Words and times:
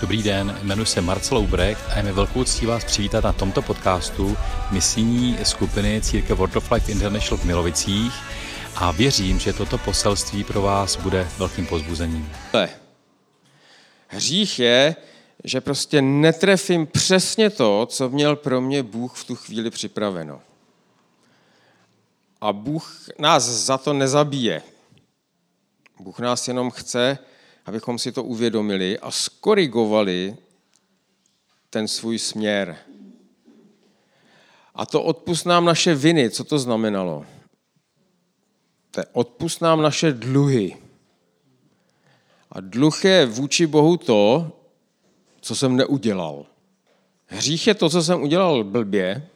Dobrý 0.00 0.22
den, 0.22 0.58
jmenuji 0.62 0.86
se 0.86 1.00
Marcel 1.00 1.38
Ubrecht 1.38 1.90
a 1.90 1.96
je 1.96 2.02
mi 2.02 2.12
velkou 2.12 2.44
ctí 2.44 2.66
vás 2.66 2.84
přivítat 2.84 3.24
na 3.24 3.32
tomto 3.32 3.62
podcastu 3.62 4.36
misijní 4.70 5.38
skupiny 5.42 6.00
Církev 6.02 6.38
World 6.38 6.56
of 6.56 6.70
Life 6.70 6.92
International 6.92 7.38
v 7.38 7.44
Milovicích 7.44 8.12
a 8.76 8.90
věřím, 8.92 9.38
že 9.38 9.52
toto 9.52 9.78
poselství 9.78 10.44
pro 10.44 10.62
vás 10.62 10.96
bude 10.96 11.28
velkým 11.38 11.66
pozbuzením. 11.66 12.32
Hřích 14.06 14.58
je, 14.58 14.96
že 15.44 15.60
prostě 15.60 16.02
netrefím 16.02 16.86
přesně 16.86 17.50
to, 17.50 17.86
co 17.86 18.08
měl 18.08 18.36
pro 18.36 18.60
mě 18.60 18.82
Bůh 18.82 19.16
v 19.16 19.24
tu 19.24 19.34
chvíli 19.34 19.70
připraveno. 19.70 20.40
A 22.40 22.52
Bůh 22.52 23.08
nás 23.18 23.44
za 23.44 23.78
to 23.78 23.92
nezabije. 23.92 24.62
Bůh 26.00 26.18
nás 26.18 26.48
jenom 26.48 26.70
chce, 26.70 27.18
abychom 27.68 27.98
si 27.98 28.12
to 28.12 28.24
uvědomili 28.24 28.98
a 28.98 29.10
skorigovali 29.10 30.36
ten 31.70 31.88
svůj 31.88 32.18
směr. 32.18 32.76
A 34.74 34.86
to 34.86 35.02
odpust 35.02 35.46
nám 35.46 35.64
naše 35.64 35.94
viny. 35.94 36.30
Co 36.30 36.44
to 36.44 36.58
znamenalo? 36.58 37.26
To 38.90 39.02
odpust 39.12 39.60
nám 39.60 39.82
naše 39.82 40.12
dluhy. 40.12 40.76
A 42.52 42.60
dluh 42.60 43.04
je 43.04 43.26
vůči 43.26 43.66
Bohu 43.66 43.96
to, 43.96 44.52
co 45.40 45.56
jsem 45.56 45.76
neudělal. 45.76 46.46
Hřích 47.26 47.66
je 47.66 47.74
to, 47.74 47.90
co 47.90 48.02
jsem 48.02 48.22
udělal 48.22 48.64
blbě 48.64 49.28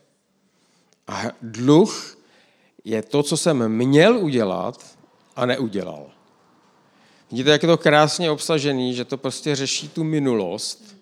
a 1.06 1.22
dluh 1.42 2.18
je 2.84 3.02
to, 3.02 3.22
co 3.22 3.36
jsem 3.36 3.68
měl 3.68 4.18
udělat 4.18 4.96
a 5.36 5.46
neudělal. 5.46 6.21
Vidíte, 7.32 7.50
jak 7.50 7.62
je 7.62 7.68
to 7.68 7.78
krásně 7.78 8.30
obsažený, 8.30 8.94
že 8.94 9.04
to 9.04 9.18
prostě 9.18 9.56
řeší 9.56 9.88
tu 9.88 10.04
minulost, 10.04 10.96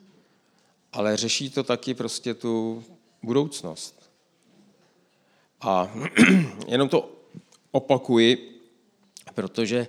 ale 0.93 1.16
řeší 1.16 1.51
to 1.51 1.65
taky 1.65 1.95
prostě 1.95 2.34
tu 2.34 2.84
budoucnost. 3.23 4.10
A 5.60 5.93
jenom 6.66 6.88
to 6.88 7.13
opakuji, 7.71 8.60
protože 9.35 9.79
e, 9.79 9.88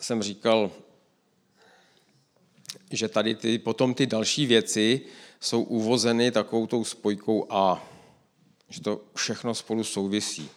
jsem 0.00 0.22
říkal, 0.22 0.70
že 2.90 3.08
tady 3.08 3.34
ty, 3.34 3.58
potom 3.58 3.94
ty 3.94 4.06
další 4.06 4.46
věci 4.46 5.00
jsou 5.40 5.62
uvozeny 5.62 6.30
takovou 6.30 6.66
tou 6.66 6.84
spojkou 6.84 7.46
A, 7.52 7.86
že 8.68 8.80
to 8.80 9.00
všechno 9.14 9.54
spolu 9.54 9.84
souvisí. 9.84 10.50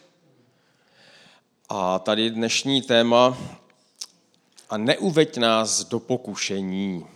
A 1.68 1.98
tady 1.98 2.30
dnešní 2.30 2.82
téma 2.82 3.38
a 4.70 4.76
neuveď 4.76 5.36
nás 5.36 5.84
do 5.84 6.00
pokušení. 6.00 7.06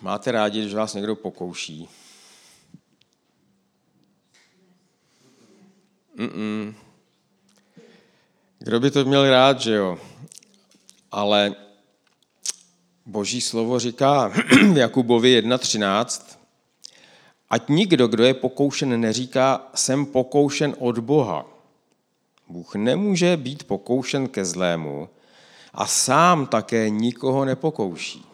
Máte 0.00 0.32
rádi, 0.32 0.60
když 0.60 0.74
vás 0.74 0.94
někdo 0.94 1.16
pokouší? 1.16 1.88
Mm-mm. 6.18 6.74
Kdo 8.58 8.80
by 8.80 8.90
to 8.90 9.04
měl 9.04 9.30
rád, 9.30 9.60
že 9.60 9.74
jo? 9.74 9.98
Ale 11.10 11.54
boží 13.06 13.40
slovo 13.40 13.78
říká 13.78 14.28
v 14.72 14.76
Jakubovi 14.76 15.42
1.13, 15.42 16.38
ať 17.50 17.68
nikdo, 17.68 18.08
kdo 18.08 18.24
je 18.24 18.34
pokoušen, 18.34 19.00
neříká, 19.00 19.70
jsem 19.74 20.06
pokoušen 20.06 20.74
od 20.78 20.98
Boha. 20.98 21.53
Bůh 22.54 22.74
nemůže 22.74 23.36
být 23.36 23.64
pokoušen 23.64 24.28
ke 24.28 24.44
zlému 24.44 25.08
a 25.74 25.86
sám 25.86 26.46
také 26.46 26.90
nikoho 26.90 27.44
nepokouší. 27.44 28.24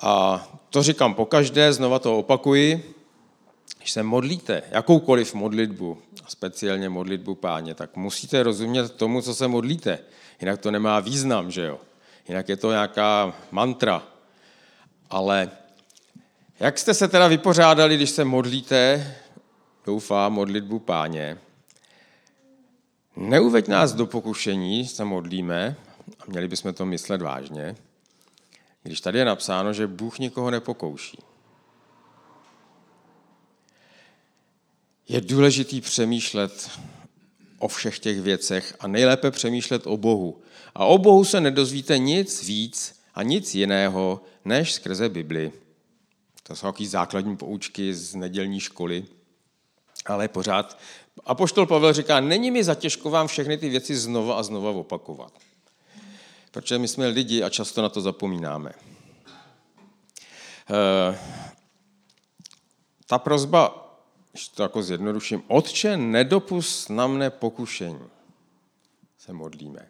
A 0.00 0.46
to 0.70 0.82
říkám 0.82 1.14
pokaždé, 1.14 1.72
znova 1.72 1.98
to 1.98 2.18
opakuji, 2.18 2.94
když 3.78 3.90
se 3.90 4.02
modlíte, 4.02 4.62
jakoukoliv 4.70 5.34
modlitbu, 5.34 5.98
speciálně 6.28 6.88
modlitbu 6.88 7.34
páně, 7.34 7.74
tak 7.74 7.96
musíte 7.96 8.42
rozumět 8.42 8.92
tomu, 8.92 9.22
co 9.22 9.34
se 9.34 9.48
modlíte. 9.48 9.98
Jinak 10.40 10.60
to 10.60 10.70
nemá 10.70 11.00
význam, 11.00 11.50
že 11.50 11.66
jo? 11.66 11.80
Jinak 12.28 12.48
je 12.48 12.56
to 12.56 12.70
nějaká 12.70 13.34
mantra. 13.50 14.02
Ale 15.10 15.50
jak 16.60 16.78
jste 16.78 16.94
se 16.94 17.08
teda 17.08 17.28
vypořádali, 17.28 17.96
když 17.96 18.10
se 18.10 18.24
modlíte, 18.24 19.14
doufám, 19.86 20.32
modlitbu 20.32 20.78
páně, 20.78 21.38
Neuveď 23.16 23.68
nás 23.68 23.92
do 23.92 24.06
pokušení, 24.06 24.86
se 24.86 25.04
modlíme, 25.04 25.76
a 26.20 26.24
měli 26.26 26.48
bychom 26.48 26.74
to 26.74 26.86
myslet 26.86 27.22
vážně, 27.22 27.76
když 28.82 29.00
tady 29.00 29.18
je 29.18 29.24
napsáno, 29.24 29.72
že 29.72 29.86
Bůh 29.86 30.18
nikoho 30.18 30.50
nepokouší. 30.50 31.18
Je 35.08 35.20
důležitý 35.20 35.80
přemýšlet 35.80 36.70
o 37.58 37.68
všech 37.68 37.98
těch 37.98 38.20
věcech 38.20 38.76
a 38.80 38.88
nejlépe 38.88 39.30
přemýšlet 39.30 39.86
o 39.86 39.96
Bohu. 39.96 40.40
A 40.74 40.84
o 40.84 40.98
Bohu 40.98 41.24
se 41.24 41.40
nedozvíte 41.40 41.98
nic 41.98 42.42
víc 42.42 43.00
a 43.14 43.22
nic 43.22 43.54
jiného, 43.54 44.20
než 44.44 44.72
skrze 44.72 45.08
Bibli. 45.08 45.52
To 46.42 46.56
jsou 46.56 46.66
takové 46.66 46.88
základní 46.88 47.36
poučky 47.36 47.94
z 47.94 48.14
nedělní 48.14 48.60
školy, 48.60 49.04
ale 50.06 50.28
pořád 50.28 50.78
a 51.24 51.34
Pavel 51.66 51.92
říká, 51.92 52.20
není 52.20 52.50
mi 52.50 52.64
zatěžko 52.64 53.10
vám 53.10 53.26
všechny 53.26 53.58
ty 53.58 53.68
věci 53.68 53.96
znova 53.96 54.34
a 54.34 54.42
znova 54.42 54.70
opakovat. 54.70 55.32
Protože 56.50 56.78
my 56.78 56.88
jsme 56.88 57.06
lidi 57.06 57.42
a 57.42 57.50
často 57.50 57.82
na 57.82 57.88
to 57.88 58.00
zapomínáme. 58.00 58.72
E, 60.70 61.18
ta 63.06 63.18
prozba, 63.18 63.90
když 64.32 64.48
to 64.48 64.62
jako 64.62 64.82
zjednoduším, 64.82 65.42
Otče, 65.48 65.96
nedopust 65.96 66.90
na 66.90 67.06
mne 67.06 67.30
pokušení. 67.30 68.08
Se 69.18 69.32
modlíme. 69.32 69.80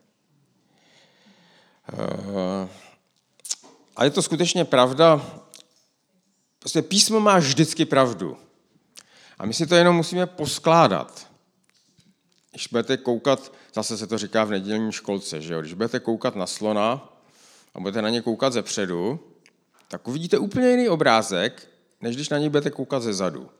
E, 1.93 2.69
a 3.97 4.05
je 4.05 4.11
to 4.11 4.23
skutečně 4.23 4.65
pravda. 4.65 5.31
Prostě 6.59 6.83
písmo 6.83 7.21
má 7.21 7.39
vždycky 7.39 7.85
pravdu. 7.85 8.44
A 9.39 9.47
my 9.47 9.55
si 9.55 9.67
to 9.67 9.75
jenom 9.75 9.97
musíme 9.97 10.27
poskládat. 10.27 11.28
Když 12.50 12.67
budete 12.67 12.97
koukat, 12.97 13.53
zase 13.75 13.99
se 13.99 14.06
to 14.06 14.19
říká 14.19 14.45
v 14.45 14.50
nedělní 14.50 14.93
školce, 14.93 15.41
že 15.41 15.55
jo? 15.55 15.61
když 15.61 15.75
budete 15.75 16.00
koukat 16.00 16.37
na 16.37 16.47
slona 16.47 17.12
a 17.75 17.81
budete 17.81 18.03
na 18.03 18.11
ně 18.11 18.23
koukat 18.23 18.53
ze 18.53 18.62
předu, 18.62 19.21
tak 19.89 20.09
uvidíte 20.09 20.39
úplně 20.39 20.71
jiný 20.71 20.89
obrázek, 20.89 21.69
než 22.00 22.17
když 22.17 22.28
na 22.28 22.39
ně 22.39 22.50
budete 22.50 22.71
koukat 22.71 23.03
ze 23.03 23.12
zadu. 23.12 23.50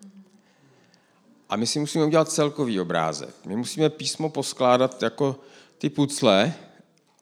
A 1.49 1.57
my 1.57 1.67
si 1.67 1.79
musíme 1.79 2.05
udělat 2.05 2.31
celkový 2.31 2.81
obrázek. 2.81 3.35
My 3.47 3.57
musíme 3.57 3.91
písmo 3.91 4.31
poskládat 4.31 5.03
jako 5.03 5.41
ty 5.79 5.91
pucle, 5.91 6.55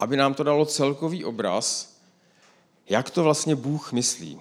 aby 0.00 0.16
nám 0.16 0.34
to 0.34 0.42
dalo 0.42 0.66
celkový 0.66 1.24
obraz, 1.24 1.96
jak 2.88 3.10
to 3.10 3.22
vlastně 3.22 3.56
Bůh 3.56 3.92
myslí. 3.92 4.40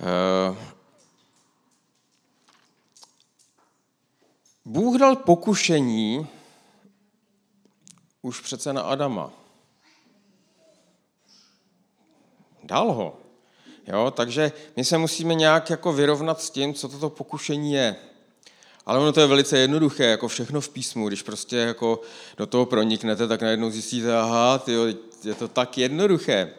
Eh, 0.00 0.56
Bůh 4.64 4.98
dal 4.98 5.16
pokušení 5.16 6.26
už 8.22 8.40
přece 8.40 8.72
na 8.72 8.82
Adama. 8.82 9.32
Dal 12.62 12.92
ho. 12.92 13.20
Jo, 13.86 14.10
takže 14.16 14.52
my 14.76 14.84
se 14.84 14.98
musíme 14.98 15.34
nějak 15.34 15.70
jako 15.70 15.92
vyrovnat 15.92 16.40
s 16.40 16.50
tím, 16.50 16.74
co 16.74 16.88
toto 16.88 17.10
pokušení 17.10 17.72
je. 17.72 17.96
Ale 18.86 18.98
ono 18.98 19.12
to 19.12 19.20
je 19.20 19.26
velice 19.26 19.58
jednoduché, 19.58 20.04
jako 20.04 20.28
všechno 20.28 20.60
v 20.60 20.68
písmu. 20.68 21.08
Když 21.08 21.22
prostě 21.22 21.56
jako 21.56 22.00
do 22.36 22.46
toho 22.46 22.66
proniknete, 22.66 23.28
tak 23.28 23.42
najednou 23.42 23.70
zjistíte, 23.70 24.16
aha, 24.16 24.58
tyjo, 24.58 24.86
je 25.24 25.34
to 25.34 25.48
tak 25.48 25.78
jednoduché. 25.78 26.50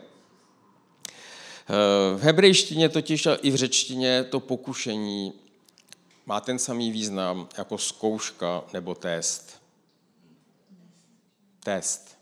Eh, 1.70 2.18
v 2.18 2.22
hebrejštině 2.22 2.90
totiž 2.90 3.26
a 3.26 3.36
i 3.36 3.52
v 3.52 3.56
řečtině 3.56 4.24
to 4.24 4.40
pokušení 4.40 5.34
má 6.26 6.42
ten 6.42 6.60
samý 6.60 6.92
význam 6.92 7.50
jako 7.58 7.78
zkouška 7.78 8.64
nebo 8.74 8.96
test. 8.96 9.62
Test. 11.64 12.18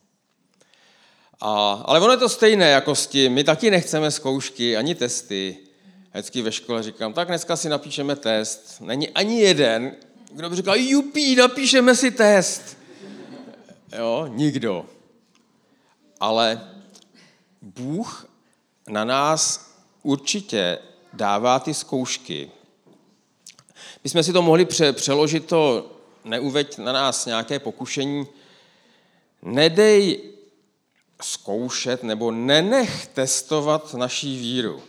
A, 1.39 1.71
ale 1.85 1.99
ono 1.99 2.11
je 2.11 2.17
to 2.17 2.29
stejné 2.29 2.69
jako 2.69 2.95
s 2.95 3.07
tím. 3.07 3.33
My 3.33 3.43
taky 3.43 3.71
nechceme 3.71 4.11
zkoušky 4.11 4.77
ani 4.77 4.95
testy. 4.95 5.57
Vždycky 6.11 6.41
ve 6.41 6.51
škole 6.51 6.83
říkám, 6.83 7.13
tak 7.13 7.27
dneska 7.27 7.55
si 7.55 7.69
napíšeme 7.69 8.15
test. 8.15 8.81
Není 8.81 9.09
ani 9.09 9.39
jeden, 9.39 9.95
kdo 10.31 10.49
by 10.49 10.55
říkal, 10.55 10.75
jupí, 10.75 11.35
napíšeme 11.35 11.95
si 11.95 12.11
test. 12.11 12.77
Jo, 13.97 14.27
nikdo. 14.27 14.85
Ale 16.19 16.69
Bůh 17.61 18.27
na 18.87 19.05
nás 19.05 19.71
určitě 20.03 20.79
dává 21.13 21.59
ty 21.59 21.73
zkoušky, 21.73 22.51
my 24.03 24.09
jsme 24.09 24.23
si 24.23 24.33
to 24.33 24.41
mohli 24.41 24.65
pře- 24.65 24.93
přeložit 24.93 25.45
to 25.45 25.91
neuveď 26.25 26.77
na 26.77 26.91
nás 26.91 27.25
nějaké 27.25 27.59
pokušení, 27.59 28.27
nedej 29.41 30.33
zkoušet 31.21 32.03
nebo 32.03 32.31
nenech 32.31 33.07
testovat 33.07 33.93
naší 33.93 34.39
víru. 34.39 34.83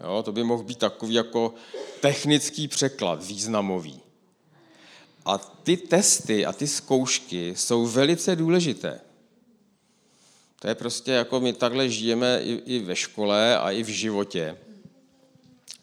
Jo, 0.00 0.22
to 0.22 0.32
by 0.32 0.44
mohl 0.44 0.62
být 0.62 0.78
takový 0.78 1.14
jako 1.14 1.54
technický 2.00 2.68
překlad, 2.68 3.24
významový. 3.24 4.00
A 5.24 5.38
ty 5.38 5.76
testy 5.76 6.46
a 6.46 6.52
ty 6.52 6.66
zkoušky 6.66 7.54
jsou 7.56 7.86
velice 7.86 8.36
důležité. 8.36 9.00
To 10.58 10.68
je 10.68 10.74
prostě 10.74 11.12
jako 11.12 11.40
my 11.40 11.52
takhle 11.52 11.88
žijeme 11.88 12.40
i, 12.42 12.52
i 12.52 12.78
ve 12.78 12.96
škole 12.96 13.58
a 13.58 13.70
i 13.70 13.82
v 13.82 13.88
životě. 13.88 14.58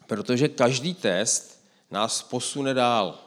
Protože 0.06 0.48
každý 0.48 0.94
test 0.94 1.51
nás 1.92 2.22
posune 2.22 2.74
dál. 2.74 3.18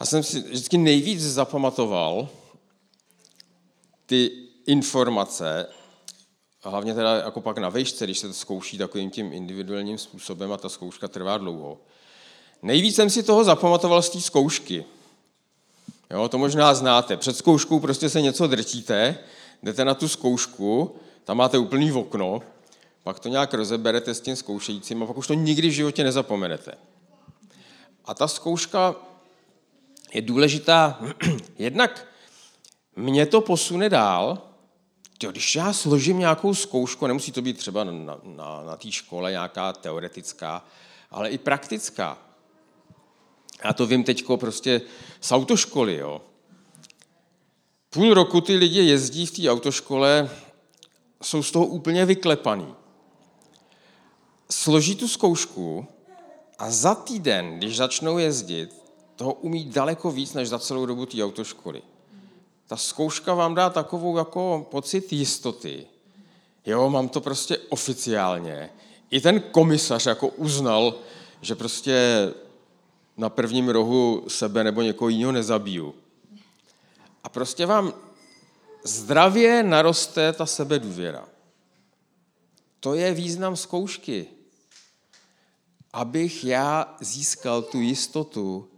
Já 0.00 0.06
jsem 0.06 0.22
si 0.22 0.40
vždycky 0.40 0.78
nejvíc 0.78 1.22
zapamatoval 1.22 2.28
ty 4.06 4.30
informace, 4.66 5.66
hlavně 6.62 6.94
teda 6.94 7.14
jako 7.16 7.40
pak 7.40 7.58
na 7.58 7.68
vejšce, 7.68 8.04
když 8.04 8.18
se 8.18 8.26
to 8.26 8.34
zkouší 8.34 8.78
takovým 8.78 9.10
tím 9.10 9.32
individuálním 9.32 9.98
způsobem 9.98 10.52
a 10.52 10.56
ta 10.56 10.68
zkouška 10.68 11.08
trvá 11.08 11.38
dlouho. 11.38 11.78
Nejvíc 12.62 12.96
jsem 12.96 13.10
si 13.10 13.22
toho 13.22 13.44
zapamatoval 13.44 14.02
z 14.02 14.10
té 14.10 14.20
zkoušky. 14.20 14.84
Jo, 16.10 16.28
to 16.28 16.38
možná 16.38 16.74
znáte. 16.74 17.16
Před 17.16 17.36
zkouškou 17.36 17.80
prostě 17.80 18.08
se 18.08 18.20
něco 18.20 18.46
drtíte, 18.46 19.18
jdete 19.62 19.84
na 19.84 19.94
tu 19.94 20.08
zkoušku, 20.08 20.96
tam 21.24 21.36
máte 21.36 21.58
úplný 21.58 21.92
okno, 21.92 22.42
pak 23.02 23.18
to 23.18 23.28
nějak 23.28 23.54
rozeberete 23.54 24.14
s 24.14 24.20
tím 24.20 24.36
zkoušejícím 24.36 25.02
a 25.02 25.06
pak 25.06 25.16
už 25.16 25.26
to 25.26 25.34
nikdy 25.34 25.68
v 25.68 25.72
životě 25.72 26.04
nezapomenete. 26.04 26.72
A 28.04 28.14
ta 28.14 28.28
zkouška 28.28 28.94
je 30.14 30.22
důležitá 30.22 31.00
jednak 31.58 32.06
mě 32.96 33.26
to 33.26 33.40
posune 33.40 33.88
dál, 33.88 34.42
když 35.28 35.56
já 35.56 35.72
složím 35.72 36.18
nějakou 36.18 36.54
zkoušku, 36.54 37.06
nemusí 37.06 37.32
to 37.32 37.42
být 37.42 37.58
třeba 37.58 37.84
na, 37.84 37.92
na, 38.24 38.62
na 38.66 38.76
té 38.76 38.92
škole 38.92 39.30
nějaká 39.30 39.72
teoretická, 39.72 40.64
ale 41.10 41.30
i 41.30 41.38
praktická. 41.38 42.18
Já 43.64 43.72
to 43.72 43.86
vím 43.86 44.04
teď 44.04 44.24
prostě 44.36 44.82
z 45.20 45.32
autoškoly. 45.32 45.96
Jo. 45.96 46.22
Půl 47.90 48.14
roku 48.14 48.40
ty 48.40 48.56
lidi 48.56 48.80
jezdí 48.80 49.26
v 49.26 49.30
té 49.30 49.50
autoškole, 49.50 50.30
jsou 51.22 51.42
z 51.42 51.50
toho 51.50 51.66
úplně 51.66 52.06
vyklepaný. 52.06 52.74
Složí 54.50 54.96
tu 54.96 55.08
zkoušku 55.08 55.86
a 56.58 56.70
za 56.70 56.94
týden, 56.94 57.58
když 57.58 57.76
začnou 57.76 58.18
jezdit, 58.18 58.82
toho 59.16 59.32
umí 59.32 59.64
daleko 59.64 60.10
víc, 60.10 60.34
než 60.34 60.48
za 60.48 60.58
celou 60.58 60.86
dobu 60.86 61.06
té 61.06 61.24
autoškoly. 61.24 61.82
Ta 62.66 62.76
zkouška 62.76 63.34
vám 63.34 63.54
dá 63.54 63.70
takovou 63.70 64.18
jako 64.18 64.66
pocit 64.70 65.12
jistoty. 65.12 65.86
Jo, 66.66 66.90
mám 66.90 67.08
to 67.08 67.20
prostě 67.20 67.58
oficiálně. 67.58 68.70
I 69.10 69.20
ten 69.20 69.40
komisař 69.40 70.06
jako 70.06 70.28
uznal, 70.28 70.94
že 71.40 71.54
prostě 71.54 72.28
na 73.16 73.28
prvním 73.28 73.68
rohu 73.68 74.24
sebe 74.28 74.64
nebo 74.64 74.82
někoho 74.82 75.08
jiného 75.08 75.32
nezabiju. 75.32 75.94
A 77.24 77.28
prostě 77.28 77.66
vám 77.66 77.92
zdravě 78.84 79.62
naroste 79.62 80.32
ta 80.32 80.46
sebedůvěra. 80.46 81.28
To 82.80 82.94
je 82.94 83.14
význam 83.14 83.56
zkoušky. 83.56 84.26
Abych 85.92 86.44
já 86.44 86.96
získal 87.00 87.62
tu 87.62 87.80
jistotu, 87.80 88.70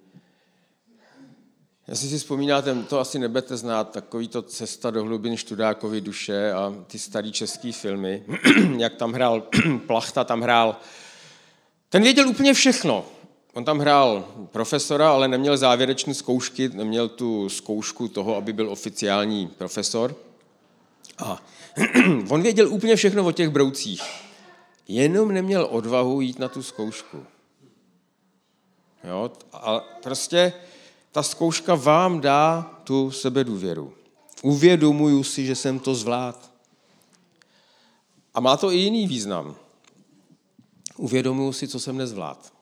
Jestli 1.88 2.08
si 2.08 2.18
vzpomínáte, 2.18 2.74
to 2.74 3.00
asi 3.00 3.18
nebete 3.18 3.56
znát, 3.56 3.90
takový 3.90 4.28
to 4.28 4.42
Cesta 4.42 4.90
do 4.90 5.04
hlubin 5.04 5.36
Študákovy 5.36 6.00
duše 6.00 6.52
a 6.52 6.74
ty 6.86 6.98
starý 6.98 7.32
český 7.32 7.72
filmy, 7.72 8.22
jak 8.78 8.94
tam 8.94 9.12
hrál 9.12 9.42
Plachta, 9.86 10.24
tam 10.24 10.40
hrál, 10.40 10.76
ten 11.88 12.02
věděl 12.02 12.28
úplně 12.28 12.54
všechno. 12.54 13.04
On 13.54 13.64
tam 13.64 13.78
hrál 13.78 14.28
profesora, 14.52 15.10
ale 15.10 15.28
neměl 15.28 15.56
závěrečné 15.56 16.14
zkoušky, 16.14 16.68
neměl 16.68 17.08
tu 17.08 17.48
zkoušku 17.48 18.08
toho, 18.08 18.36
aby 18.36 18.52
byl 18.52 18.70
oficiální 18.70 19.46
profesor. 19.46 20.16
A 21.18 21.42
on 22.28 22.42
věděl 22.42 22.68
úplně 22.68 22.96
všechno 22.96 23.26
o 23.26 23.32
těch 23.32 23.48
broucích. 23.48 24.02
Jenom 24.92 25.32
neměl 25.32 25.68
odvahu 25.70 26.20
jít 26.20 26.38
na 26.38 26.48
tu 26.48 26.62
zkoušku. 26.62 27.26
Jo? 29.04 29.32
A 29.52 29.80
prostě 29.80 30.52
ta 31.12 31.22
zkouška 31.22 31.74
vám 31.74 32.20
dá 32.20 32.62
tu 32.84 33.10
sebedůvěru. 33.10 33.94
Uvědomuju 34.42 35.24
si, 35.24 35.46
že 35.46 35.54
jsem 35.54 35.78
to 35.78 35.94
zvlád. 35.94 36.50
A 38.34 38.40
má 38.40 38.56
to 38.56 38.72
i 38.72 38.76
jiný 38.76 39.06
význam. 39.06 39.56
Uvědomuju 40.96 41.52
si, 41.52 41.68
co 41.68 41.80
jsem 41.80 41.96
nezvlád. 41.96 42.52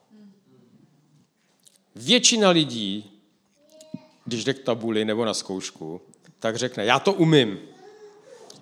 Většina 1.95 2.49
lidí, 2.49 3.11
když 4.25 4.43
jde 4.43 4.53
k 4.53 4.63
tabuli 4.63 5.05
nebo 5.05 5.25
na 5.25 5.33
zkoušku, 5.33 6.01
tak 6.39 6.55
řekne, 6.55 6.85
já 6.85 6.99
to 6.99 7.13
umím. 7.13 7.59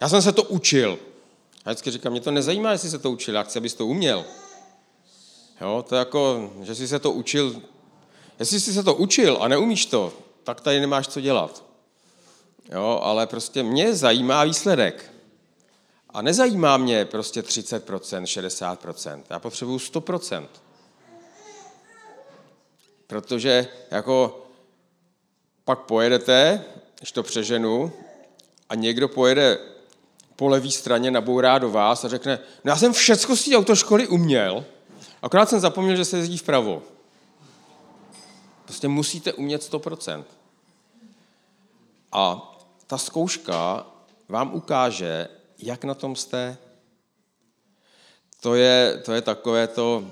Já 0.01 0.09
jsem 0.09 0.21
se 0.21 0.31
to 0.31 0.43
učil. 0.43 0.99
A 1.69 1.71
vždycky 1.71 1.91
říkám, 1.91 2.11
mě 2.11 2.21
to 2.21 2.31
nezajímá, 2.31 2.71
jestli 2.71 2.89
se 2.89 2.99
to 2.99 3.11
učil, 3.11 3.35
já 3.35 3.43
chci, 3.43 3.59
abys 3.59 3.73
to 3.73 3.85
uměl. 3.85 4.25
Jo, 5.61 5.85
to 5.89 5.95
je 5.95 5.99
jako, 5.99 6.51
že 6.61 6.75
jsi 6.75 6.87
se 6.87 6.99
to 6.99 7.11
učil, 7.11 7.61
Jestli 8.39 8.59
jsi 8.59 8.73
se 8.73 8.83
to 8.83 8.95
učil 8.95 9.37
a 9.41 9.47
neumíš 9.47 9.85
to, 9.85 10.13
tak 10.43 10.61
tady 10.61 10.79
nemáš 10.79 11.07
co 11.07 11.21
dělat. 11.21 11.63
Jo, 12.71 12.99
ale 13.03 13.27
prostě 13.27 13.63
mě 13.63 13.95
zajímá 13.95 14.43
výsledek. 14.43 15.13
A 16.09 16.21
nezajímá 16.21 16.77
mě 16.77 17.05
prostě 17.05 17.41
30%, 17.41 18.23
60%. 18.23 19.23
Já 19.29 19.39
potřebuju 19.39 19.77
100%. 19.77 20.47
Protože 23.07 23.67
jako 23.91 24.45
pak 25.65 25.79
pojedete, 25.79 26.65
když 26.97 27.11
to 27.11 27.23
přeženu, 27.23 27.91
a 28.69 28.75
někdo 28.75 29.07
pojede 29.07 29.78
po 30.39 30.47
levé 30.47 30.71
straně, 30.71 31.11
nabourá 31.11 31.59
do 31.59 31.69
vás 31.69 32.05
a 32.05 32.07
řekne, 32.07 32.39
no 32.63 32.71
já 32.71 32.75
jsem 32.77 32.93
všecko 32.93 33.35
z 33.35 33.45
té 33.45 33.55
autoškoly 33.55 34.07
uměl, 34.07 34.65
akorát 35.21 35.49
jsem 35.49 35.59
zapomněl, 35.59 35.95
že 35.95 36.05
se 36.05 36.17
jezdí 36.17 36.37
vpravo. 36.37 36.83
Prostě 38.63 38.87
musíte 38.87 39.33
umět 39.33 39.71
100%. 39.71 40.23
A 42.11 42.51
ta 42.87 42.97
zkouška 42.97 43.85
vám 44.29 44.53
ukáže, 44.53 45.27
jak 45.57 45.83
na 45.83 45.93
tom 45.93 46.15
jste. 46.15 46.57
To 48.39 48.55
je, 48.55 49.01
to 49.05 49.13
je 49.13 49.21
takové 49.21 49.67
to, 49.67 50.11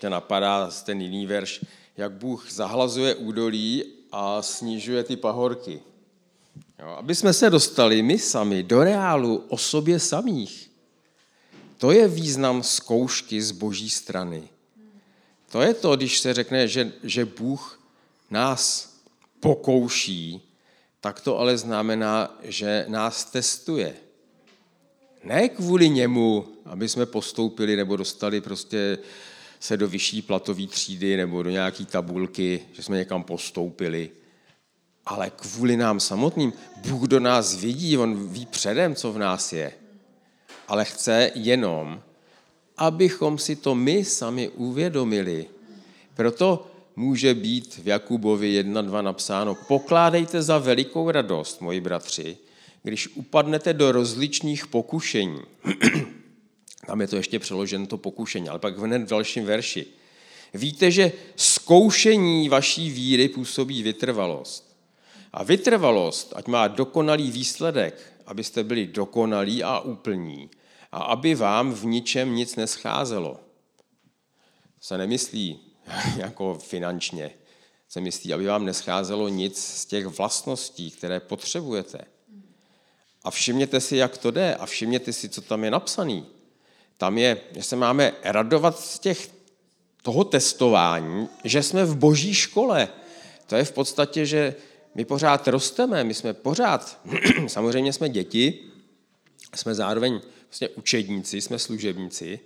tě 0.00 0.06
eh, 0.06 0.10
napadá 0.10 0.70
ten 0.84 1.00
jiný 1.00 1.26
verš, 1.26 1.64
jak 1.96 2.12
Bůh 2.12 2.50
zahlazuje 2.50 3.14
údolí 3.14 3.84
a 4.12 4.42
snižuje 4.42 5.04
ty 5.04 5.16
pahorky. 5.16 5.82
Jo, 6.78 6.88
aby 6.88 7.14
jsme 7.14 7.32
se 7.32 7.50
dostali 7.50 8.02
my 8.02 8.18
sami 8.18 8.62
do 8.62 8.84
reálu 8.84 9.44
o 9.48 9.58
sobě 9.58 10.00
samých. 10.00 10.70
To 11.78 11.90
je 11.90 12.08
význam 12.08 12.62
zkoušky 12.62 13.42
z 13.42 13.50
boží 13.50 13.90
strany. 13.90 14.48
To 15.50 15.62
je 15.62 15.74
to, 15.74 15.96
když 15.96 16.18
se 16.18 16.34
řekne, 16.34 16.68
že, 16.68 16.92
že 17.02 17.24
Bůh 17.24 17.80
nás 18.30 18.92
pokouší, 19.40 20.40
tak 21.00 21.20
to 21.20 21.38
ale 21.38 21.58
znamená, 21.58 22.38
že 22.42 22.84
nás 22.88 23.24
testuje. 23.24 23.94
Ne 25.24 25.48
kvůli 25.48 25.88
němu, 25.88 26.48
aby 26.64 26.88
jsme 26.88 27.06
postoupili 27.06 27.76
nebo 27.76 27.96
dostali 27.96 28.40
prostě 28.40 28.98
se 29.60 29.76
do 29.76 29.88
vyšší 29.88 30.22
platové 30.22 30.66
třídy 30.66 31.16
nebo 31.16 31.42
do 31.42 31.50
nějaké 31.50 31.84
tabulky, 31.84 32.62
že 32.72 32.82
jsme 32.82 32.96
někam 32.96 33.22
postoupili, 33.22 34.10
ale 35.06 35.30
kvůli 35.30 35.76
nám 35.76 36.00
samotným. 36.00 36.52
Bůh 36.88 37.02
do 37.02 37.20
nás 37.20 37.54
vidí, 37.54 37.98
on 37.98 38.28
ví 38.28 38.46
předem, 38.46 38.94
co 38.94 39.12
v 39.12 39.18
nás 39.18 39.52
je. 39.52 39.72
Ale 40.68 40.84
chce 40.84 41.30
jenom, 41.34 42.02
abychom 42.76 43.38
si 43.38 43.56
to 43.56 43.74
my 43.74 44.04
sami 44.04 44.48
uvědomili. 44.48 45.46
Proto 46.14 46.66
může 46.96 47.34
být 47.34 47.76
v 47.76 47.88
Jakubovi 47.88 48.62
1.2 48.62 49.02
napsáno, 49.02 49.54
pokládejte 49.54 50.42
za 50.42 50.58
velikou 50.58 51.10
radost, 51.10 51.60
moji 51.60 51.80
bratři, 51.80 52.36
když 52.82 53.08
upadnete 53.08 53.74
do 53.74 53.92
rozličných 53.92 54.66
pokušení. 54.66 55.40
Tam 56.86 57.00
je 57.00 57.06
to 57.06 57.16
ještě 57.16 57.38
přeloženo 57.38 57.86
to 57.86 57.98
pokušení, 57.98 58.48
ale 58.48 58.58
pak 58.58 58.78
hned 58.78 59.02
v 59.02 59.08
dalším 59.08 59.44
verši. 59.44 59.86
Víte, 60.54 60.90
že 60.90 61.12
zkoušení 61.36 62.48
vaší 62.48 62.90
víry 62.90 63.28
působí 63.28 63.82
vytrvalost. 63.82 64.65
A 65.36 65.44
vytrvalost, 65.44 66.32
ať 66.36 66.46
má 66.48 66.68
dokonalý 66.68 67.30
výsledek, 67.30 68.00
abyste 68.26 68.64
byli 68.64 68.86
dokonalí 68.86 69.62
a 69.64 69.80
úplní, 69.80 70.50
a 70.92 70.98
aby 70.98 71.34
vám 71.34 71.72
v 71.72 71.84
ničem 71.84 72.34
nic 72.34 72.56
nescházelo. 72.56 73.40
Se 74.80 74.98
nemyslí 74.98 75.60
jako 76.16 76.54
finančně. 76.54 77.30
se 77.88 78.00
myslí, 78.00 78.34
aby 78.34 78.46
vám 78.46 78.64
nescházelo 78.64 79.28
nic 79.28 79.64
z 79.64 79.86
těch 79.86 80.06
vlastností, 80.06 80.90
které 80.90 81.20
potřebujete. 81.20 81.98
A 83.22 83.30
všimněte 83.30 83.80
si, 83.80 83.96
jak 83.96 84.18
to 84.18 84.30
jde 84.30 84.54
a 84.54 84.66
všimněte 84.66 85.12
si, 85.12 85.28
co 85.28 85.40
tam 85.40 85.64
je 85.64 85.70
napsaný. 85.70 86.26
Tam 86.96 87.18
je, 87.18 87.40
že 87.54 87.62
se 87.62 87.76
máme 87.76 88.12
radovat 88.24 88.80
z 88.80 88.98
těch, 88.98 89.30
toho 90.02 90.24
testování, 90.24 91.28
že 91.44 91.62
jsme 91.62 91.84
v 91.84 91.96
boží 91.96 92.34
škole. 92.34 92.88
To 93.46 93.56
je 93.56 93.64
v 93.64 93.72
podstatě, 93.72 94.26
že 94.26 94.54
my 94.96 95.04
pořád 95.04 95.48
rosteme, 95.48 96.04
my 96.04 96.14
jsme 96.14 96.34
pořád, 96.34 96.98
samozřejmě 97.46 97.92
jsme 97.92 98.08
děti, 98.08 98.70
jsme 99.54 99.74
zároveň 99.74 100.20
vlastně 100.44 100.68
učedníci, 100.68 101.40
jsme 101.40 101.58
služebníci 101.58 102.40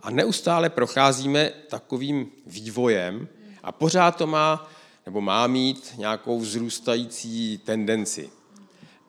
a 0.00 0.10
neustále 0.10 0.70
procházíme 0.70 1.52
takovým 1.68 2.30
vývojem 2.46 3.28
a 3.62 3.72
pořád 3.72 4.16
to 4.16 4.26
má, 4.26 4.70
nebo 5.06 5.20
má 5.20 5.46
mít 5.46 5.94
nějakou 5.96 6.38
vzrůstající 6.38 7.58
tendenci. 7.58 8.30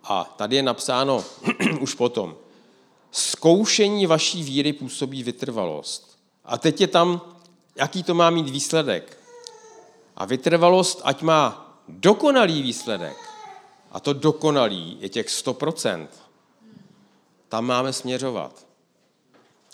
A 0.04 0.24
tady 0.24 0.56
je 0.56 0.64
napsáno 0.64 1.26
už 1.80 1.94
potom, 1.94 2.36
zkoušení 3.12 4.06
vaší 4.06 4.44
víry 4.44 4.74
působí 4.74 5.24
vytrvalost. 5.24 6.20
A 6.46 6.58
teď 6.58 6.82
je 6.82 6.88
tam, 6.88 7.22
jaký 7.76 8.04
to 8.04 8.14
má 8.14 8.30
mít 8.30 8.50
výsledek. 8.50 9.18
A 10.16 10.26
vytrvalost, 10.26 11.02
ať 11.04 11.22
má 11.22 11.67
dokonalý 11.88 12.62
výsledek. 12.62 13.18
A 13.92 14.00
to 14.00 14.14
dokonalý 14.14 14.98
je 15.00 15.10
těch 15.10 15.28
100%. 15.28 16.08
Tam 17.50 17.66
máme 17.66 17.94
směřovat. 17.94 18.66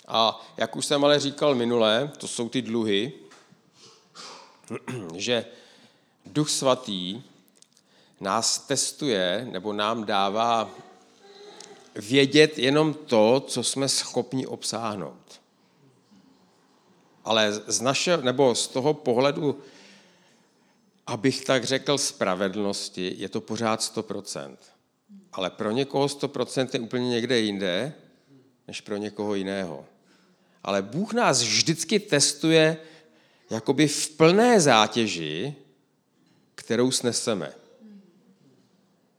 A 0.08 0.46
jak 0.56 0.76
už 0.76 0.86
jsem 0.86 1.04
ale 1.04 1.20
říkal 1.20 1.54
minule, 1.54 2.10
to 2.18 2.28
jsou 2.28 2.48
ty 2.48 2.62
dluhy, 2.62 3.12
že 5.14 5.44
Duch 6.26 6.50
Svatý 6.50 7.22
nás 8.20 8.58
testuje 8.58 9.48
nebo 9.50 9.72
nám 9.72 10.04
dává 10.04 10.70
vědět 11.94 12.58
jenom 12.58 12.94
to, 12.94 13.40
co 13.40 13.62
jsme 13.62 13.88
schopni 13.88 14.46
obsáhnout. 14.46 15.40
Ale 17.24 17.52
z 17.52 17.80
našeho, 17.80 18.22
nebo 18.22 18.54
z 18.54 18.68
toho 18.68 18.94
pohledu, 18.94 19.62
abych 21.06 21.44
tak 21.44 21.64
řekl, 21.64 21.98
spravedlnosti, 21.98 23.14
je 23.18 23.28
to 23.28 23.40
pořád 23.40 23.80
100%. 23.80 24.56
Ale 25.32 25.50
pro 25.50 25.70
někoho 25.70 26.06
100% 26.06 26.68
je 26.72 26.80
úplně 26.80 27.08
někde 27.08 27.38
jinde, 27.38 27.92
než 28.68 28.80
pro 28.80 28.96
někoho 28.96 29.34
jiného. 29.34 29.84
Ale 30.62 30.82
Bůh 30.82 31.12
nás 31.12 31.42
vždycky 31.42 32.00
testuje 32.00 32.76
jakoby 33.50 33.88
v 33.88 34.10
plné 34.10 34.60
zátěži, 34.60 35.54
kterou 36.54 36.90
sneseme. 36.90 37.52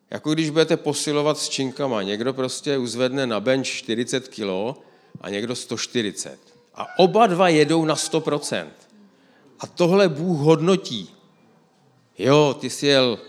Jako 0.10 0.34
když 0.34 0.50
budete 0.50 0.78
posilovat 0.78 1.38
s 1.38 1.50
činkama. 1.50 2.04
Někdo 2.04 2.34
prostě 2.34 2.78
uzvedne 2.78 3.28
na 3.28 3.40
bench 3.40 3.68
40 3.68 4.28
kg 4.28 4.80
a 5.22 5.30
někdo 5.30 5.56
140. 5.56 6.40
A 6.76 7.00
oba 7.00 7.28
dva 7.28 7.50
jedou 7.50 7.86
na 7.86 7.96
100%. 7.96 8.68
A 9.60 9.68
tohle 9.68 10.10
Bůh 10.10 10.40
hodnotí. 10.40 11.15
Jo, 12.18 12.58
ty 12.60 12.70
jsi 12.70 12.88
jel 12.88 13.20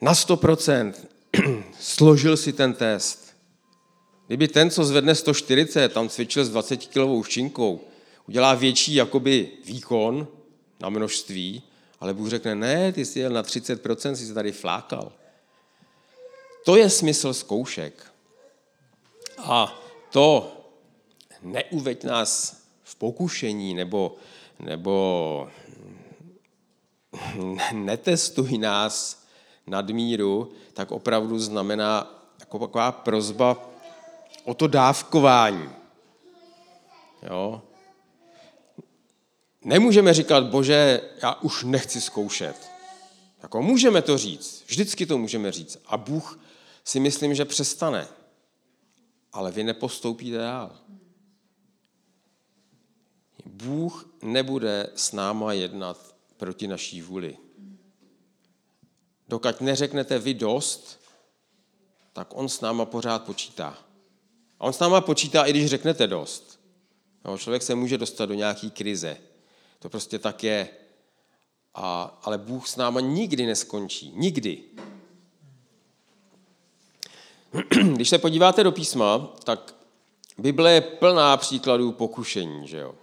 na 0.00 0.12
100%, 0.12 0.92
složil 1.80 2.36
si 2.36 2.52
ten 2.52 2.74
test. 2.74 3.36
Kdyby 4.26 4.48
ten, 4.48 4.70
co 4.70 4.84
zvedne 4.84 5.14
140, 5.14 5.92
tam 5.92 6.08
cvičil 6.08 6.44
s 6.44 6.50
20 6.50 6.86
kilovou 6.86 7.22
ščinkou, 7.24 7.80
udělá 8.28 8.54
větší 8.54 8.94
jakoby 8.94 9.48
výkon 9.64 10.28
na 10.80 10.88
množství, 10.88 11.62
ale 12.00 12.14
Bůh 12.14 12.28
řekne, 12.28 12.54
ne, 12.54 12.92
ty 12.92 13.04
jsi 13.04 13.20
jel 13.20 13.32
na 13.32 13.42
30%, 13.42 14.12
jsi 14.12 14.26
se 14.26 14.34
tady 14.34 14.52
flákal. 14.52 15.12
To 16.64 16.76
je 16.76 16.90
smysl 16.90 17.34
zkoušek. 17.34 18.12
A 19.38 19.82
to 20.10 20.52
neuveď 21.42 22.04
nás 22.04 22.62
v 22.82 22.96
pokušení 22.96 23.74
nebo, 23.74 24.16
nebo 24.60 25.50
netestuj 27.72 28.58
nás 28.58 29.24
nadmíru, 29.66 30.52
tak 30.72 30.92
opravdu 30.92 31.38
znamená 31.38 32.18
jako 32.40 32.58
taková 32.58 32.92
prozba 32.92 33.70
o 34.44 34.54
to 34.54 34.66
dávkování. 34.66 35.70
Jo? 37.22 37.62
Nemůžeme 39.64 40.14
říkat, 40.14 40.44
bože, 40.44 41.00
já 41.22 41.34
už 41.34 41.64
nechci 41.64 42.00
zkoušet. 42.00 42.70
Jako 43.42 43.62
můžeme 43.62 44.02
to 44.02 44.18
říct, 44.18 44.64
vždycky 44.66 45.06
to 45.06 45.18
můžeme 45.18 45.52
říct. 45.52 45.78
A 45.86 45.96
Bůh 45.96 46.40
si 46.84 47.00
myslím, 47.00 47.34
že 47.34 47.44
přestane. 47.44 48.08
Ale 49.32 49.52
vy 49.52 49.64
nepostoupíte 49.64 50.38
dál. 50.38 50.76
Bůh 53.46 54.08
nebude 54.22 54.90
s 54.94 55.12
náma 55.12 55.52
jednat 55.52 56.11
proti 56.42 56.68
naší 56.68 57.02
vůli. 57.02 57.36
Dokud 59.28 59.60
neřeknete 59.60 60.18
vy 60.18 60.34
dost, 60.34 61.00
tak 62.12 62.28
on 62.30 62.48
s 62.48 62.60
náma 62.60 62.84
pořád 62.84 63.24
počítá. 63.24 63.78
A 64.60 64.64
on 64.64 64.72
s 64.72 64.78
náma 64.78 65.00
počítá, 65.00 65.44
i 65.44 65.50
když 65.50 65.66
řeknete 65.66 66.06
dost. 66.06 66.60
No, 67.24 67.38
člověk 67.38 67.62
se 67.62 67.74
může 67.74 67.98
dostat 67.98 68.26
do 68.26 68.34
nějaké 68.34 68.70
krize. 68.70 69.16
To 69.78 69.88
prostě 69.88 70.18
tak 70.18 70.44
je. 70.44 70.68
A, 71.74 72.18
ale 72.22 72.38
Bůh 72.38 72.68
s 72.68 72.76
náma 72.76 73.00
nikdy 73.00 73.46
neskončí. 73.46 74.12
Nikdy. 74.16 74.62
Když 77.94 78.08
se 78.08 78.18
podíváte 78.18 78.64
do 78.64 78.72
písma, 78.72 79.18
tak 79.44 79.74
Bible 80.38 80.72
je 80.72 80.80
plná 80.80 81.36
příkladů 81.36 81.92
pokušení. 81.92 82.68
Že 82.68 82.78
jo? 82.78 82.94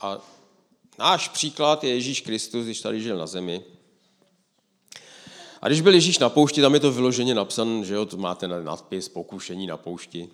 A 0.00 0.39
náš 1.00 1.28
příklad 1.28 1.84
je 1.84 1.94
Ježíš 1.94 2.20
Kristus, 2.20 2.64
když 2.64 2.80
tady 2.80 3.02
žil 3.02 3.18
na 3.18 3.26
zemi. 3.26 3.64
A 5.60 5.68
když 5.68 5.80
byl 5.80 5.94
Ježíš 5.94 6.18
na 6.18 6.28
poušti, 6.28 6.60
tam 6.60 6.74
je 6.74 6.80
to 6.80 6.92
vyloženě 6.92 7.34
napsané, 7.34 7.84
že 7.84 7.94
jo, 7.94 8.06
to 8.06 8.16
máte 8.16 8.48
nadpis 8.48 9.08
pokušení 9.08 9.66
na 9.66 9.76
poušti. 9.76 10.28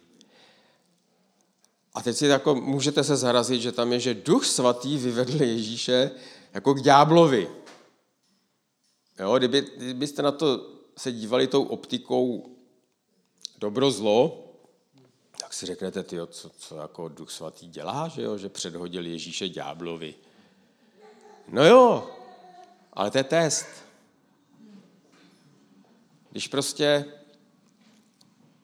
A 1.95 2.03
teď 2.03 2.17
si 2.17 2.27
jako 2.27 2.55
můžete 2.55 3.05
se 3.05 3.17
zarazit, 3.17 3.61
že 3.63 3.73
tam 3.73 3.93
je, 3.93 4.01
že 4.01 4.15
duch 4.15 4.47
svatý 4.47 4.99
vyvedl 4.99 5.43
Ježíše 5.43 6.11
jako 6.55 6.75
k 6.75 6.83
ďáblovi. 6.83 7.49
Jo, 9.19 9.39
kdyby, 9.39 9.67
kdybyste 9.77 10.23
na 10.23 10.33
to 10.33 10.71
se 10.99 11.13
dívali 11.13 11.47
tou 11.47 11.63
optikou 11.63 12.51
dobro, 13.59 13.91
zlo, 13.91 14.45
tak 15.41 15.55
si 15.55 15.67
řeknete, 15.67 16.03
tyjo, 16.03 16.27
co, 16.27 16.51
co 16.59 16.77
jako 16.77 17.09
duch 17.09 17.31
svatý 17.31 17.69
dělá, 17.69 18.09
že, 18.09 18.23
jo? 18.23 18.39
že 18.39 18.49
předhodil 18.49 19.07
Ježíše 19.07 19.49
ďáblovi. 19.49 20.15
No 21.49 21.65
jo, 21.65 22.11
ale 22.93 23.11
to 23.11 23.19
je 23.19 23.25
test. 23.25 23.67
Když 26.31 26.49
prostě 26.49 27.05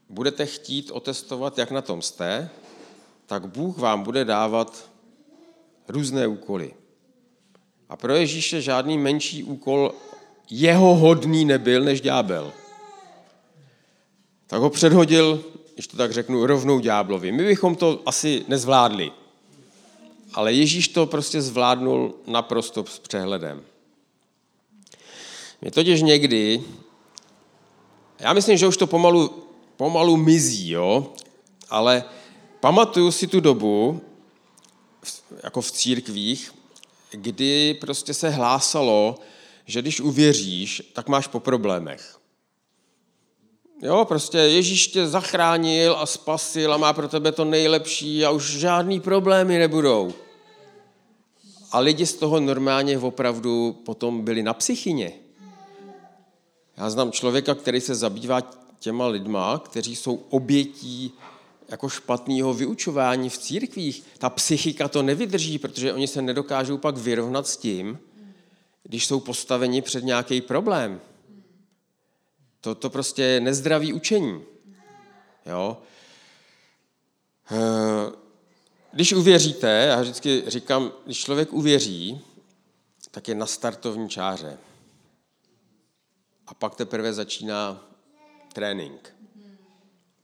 budete 0.09 0.47
chtít 0.47 0.91
otestovat, 0.91 1.59
jak 1.59 1.71
na 1.71 1.83
tom 1.83 2.03
jste, 2.03 2.51
tak 3.27 3.47
Bůh 3.47 3.79
vám 3.79 4.03
bude 4.03 4.25
dávat 4.25 4.91
různé 5.89 6.27
úkoly. 6.27 6.75
A 7.89 7.97
pro 7.97 8.15
Ježíše 8.15 8.61
žádný 8.61 8.99
menší 8.99 9.45
úkol 9.45 9.95
jeho 10.51 10.95
hodný 10.95 11.45
nebyl 11.45 11.85
než 11.85 12.01
ďábel 12.01 12.53
tak 14.53 14.61
ho 14.61 14.71
předhodil, 14.71 15.45
když 15.75 15.87
to 15.87 15.97
tak 15.97 16.13
řeknu, 16.13 16.47
rovnou 16.47 16.79
ďáblovi. 16.79 17.33
My 17.33 17.45
bychom 17.45 17.75
to 17.75 18.03
asi 18.07 18.45
nezvládli. 18.49 19.13
Ale 20.35 20.53
Ježíš 20.53 20.89
to 20.89 21.07
prostě 21.07 21.43
zvládnul 21.43 22.15
naprosto 22.27 22.85
s 22.85 22.99
přehledem. 22.99 23.63
Mě 25.61 25.71
totiž 25.71 26.03
někdy, 26.03 26.63
já 28.19 28.33
myslím, 28.33 28.57
že 28.57 28.67
už 28.67 28.77
to 28.77 28.87
pomalu, 28.87 29.47
pomalu 29.77 30.17
mizí, 30.17 30.71
jo? 30.71 31.13
ale 31.73 32.05
pamatuju 32.61 33.13
si 33.13 33.27
tu 33.27 33.41
dobu, 33.41 34.01
jako 35.43 35.61
v 35.61 35.73
církvích, 35.73 36.55
kdy 37.11 37.75
prostě 37.75 38.15
se 38.15 38.31
hlásalo, 38.31 39.15
že 39.67 39.83
když 39.83 40.01
uvěříš, 40.01 40.83
tak 40.93 41.09
máš 41.09 41.27
po 41.27 41.41
problémech. 41.41 42.19
Jo, 43.83 44.05
prostě 44.05 44.39
Ježíš 44.39 44.87
tě 44.87 45.07
zachránil 45.07 45.97
a 45.99 46.07
spasil 46.07 46.75
a 46.75 46.77
má 46.77 46.93
pro 46.93 47.09
tebe 47.09 47.33
to 47.33 47.45
nejlepší 47.45 48.25
a 48.25 48.31
už 48.31 48.51
žádný 48.51 49.01
problémy 49.01 49.59
nebudou. 49.59 50.13
A 51.73 51.79
lidi 51.79 52.07
z 52.07 52.15
toho 52.15 52.41
normálně 52.41 52.99
opravdu 52.99 53.73
potom 53.85 54.25
byli 54.25 54.43
na 54.43 54.55
psychině. 54.55 55.13
Já 56.77 56.91
znám 56.91 57.13
člověka, 57.13 57.55
který 57.55 57.81
se 57.81 57.95
zabývá 57.95 58.41
těma 58.79 59.07
lidma, 59.07 59.59
kteří 59.59 59.97
jsou 59.97 60.15
obětí 60.15 61.13
jako 61.69 61.89
špatného 61.89 62.55
vyučování 62.55 63.29
v 63.29 63.39
církvích. 63.39 64.05
Ta 64.19 64.31
psychika 64.31 64.89
to 64.89 65.03
nevydrží, 65.03 65.59
protože 65.59 65.93
oni 65.93 66.07
se 66.07 66.23
nedokážou 66.23 66.79
pak 66.79 66.97
vyrovnat 66.97 67.47
s 67.47 67.57
tím, 67.57 67.99
když 68.83 69.07
jsou 69.07 69.21
postaveni 69.21 69.83
před 69.83 70.05
nějaký 70.05 70.41
problém. 70.41 71.01
To, 72.61 72.75
to 72.75 72.91
prostě 72.91 73.23
je 73.23 73.41
nezdravý 73.41 73.93
učení. 73.93 74.43
Jo? 75.47 75.79
Eh, 77.51 78.22
když 78.93 79.13
uvěříte, 79.13 79.69
já 79.69 80.01
vždycky 80.01 80.43
říkám, 80.47 80.93
když 81.05 81.19
člověk 81.19 81.53
uvěří, 81.53 82.21
tak 83.11 83.29
je 83.29 83.35
na 83.35 83.47
startovní 83.47 84.09
čáře. 84.09 84.59
A 86.47 86.55
pak 86.55 86.75
teprve 86.75 87.13
začíná 87.13 87.85
trénink. 88.53 89.15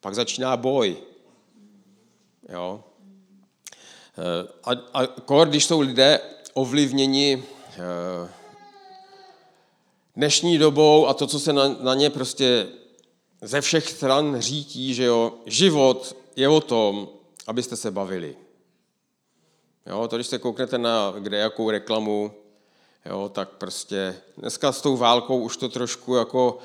Pak 0.00 0.14
začíná 0.14 0.56
boj. 0.56 0.96
Jo? 2.48 2.84
Eh, 4.18 4.48
a, 4.64 4.70
a 4.94 5.06
kor, 5.06 5.48
když 5.48 5.64
jsou 5.64 5.80
lidé 5.80 6.20
ovlivněni 6.54 7.42
eh, 7.72 8.30
dnešní 10.16 10.58
dobou 10.58 11.06
a 11.06 11.14
to, 11.14 11.26
co 11.26 11.40
se 11.40 11.52
na, 11.52 11.68
na 11.68 11.94
ně 11.94 12.10
prostě 12.10 12.68
ze 13.42 13.60
všech 13.60 13.88
stran 13.90 14.40
řítí, 14.40 14.94
že 14.94 15.04
jo, 15.04 15.34
život 15.46 16.16
je 16.37 16.48
o 16.48 16.60
tom, 16.60 17.08
abyste 17.46 17.76
se 17.76 17.90
bavili. 17.90 18.37
Jo, 19.88 20.09
to, 20.09 20.16
když 20.16 20.26
se 20.26 20.38
kouknete 20.38 20.78
na 20.78 21.14
kde 21.18 21.38
jakou 21.38 21.71
reklamu, 21.71 22.33
jo, 23.07 23.30
tak 23.35 23.49
prostě 23.49 24.16
dneska 24.37 24.73
s 24.73 24.80
tou 24.80 24.97
válkou 24.97 25.40
už 25.40 25.57
to 25.57 25.68
trošku 25.68 26.14
jako 26.14 26.59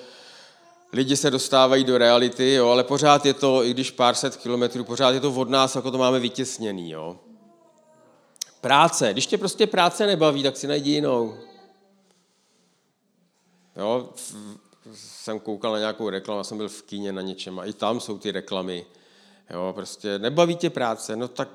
lidi 0.94 1.18
se 1.18 1.32
dostávají 1.32 1.84
do 1.84 1.98
reality, 1.98 2.53
jo, 2.53 2.70
ale 2.70 2.84
pořád 2.84 3.25
je 3.25 3.34
to, 3.34 3.63
i 3.63 3.72
když 3.72 3.92
pár 3.92 4.15
set 4.15 4.38
kilometrů, 4.38 4.84
pořád 4.84 5.12
je 5.12 5.20
to 5.20 5.34
od 5.34 5.50
nás, 5.50 5.75
jako 5.75 5.92
to 5.92 5.98
máme 5.98 6.20
vytěsněný. 6.20 6.92
Jo. 6.92 7.20
Práce. 8.62 9.13
Když 9.13 9.27
tě 9.27 9.38
prostě 9.38 9.68
práce 9.68 10.08
nebaví, 10.08 10.44
tak 10.44 10.58
si 10.58 10.68
najdi 10.68 10.92
jinou. 10.92 11.38
Jo, 13.75 14.10
jsem 14.94 15.39
koukal 15.39 15.72
na 15.72 15.80
nějakou 15.80 16.10
reklamu, 16.10 16.44
jsem 16.44 16.58
byl 16.58 16.70
v 16.70 16.84
kíně 16.84 17.12
na 17.12 17.22
něčem 17.22 17.60
a 17.60 17.65
i 17.65 17.74
tam 17.74 18.00
jsou 18.00 18.18
ty 18.18 18.32
reklamy. 18.32 18.86
Jo, 19.50 19.72
prostě 19.75 20.20
nebaví 20.20 20.56
tě 20.56 20.70
práce, 20.70 21.15
no 21.15 21.27
tak 21.27 21.50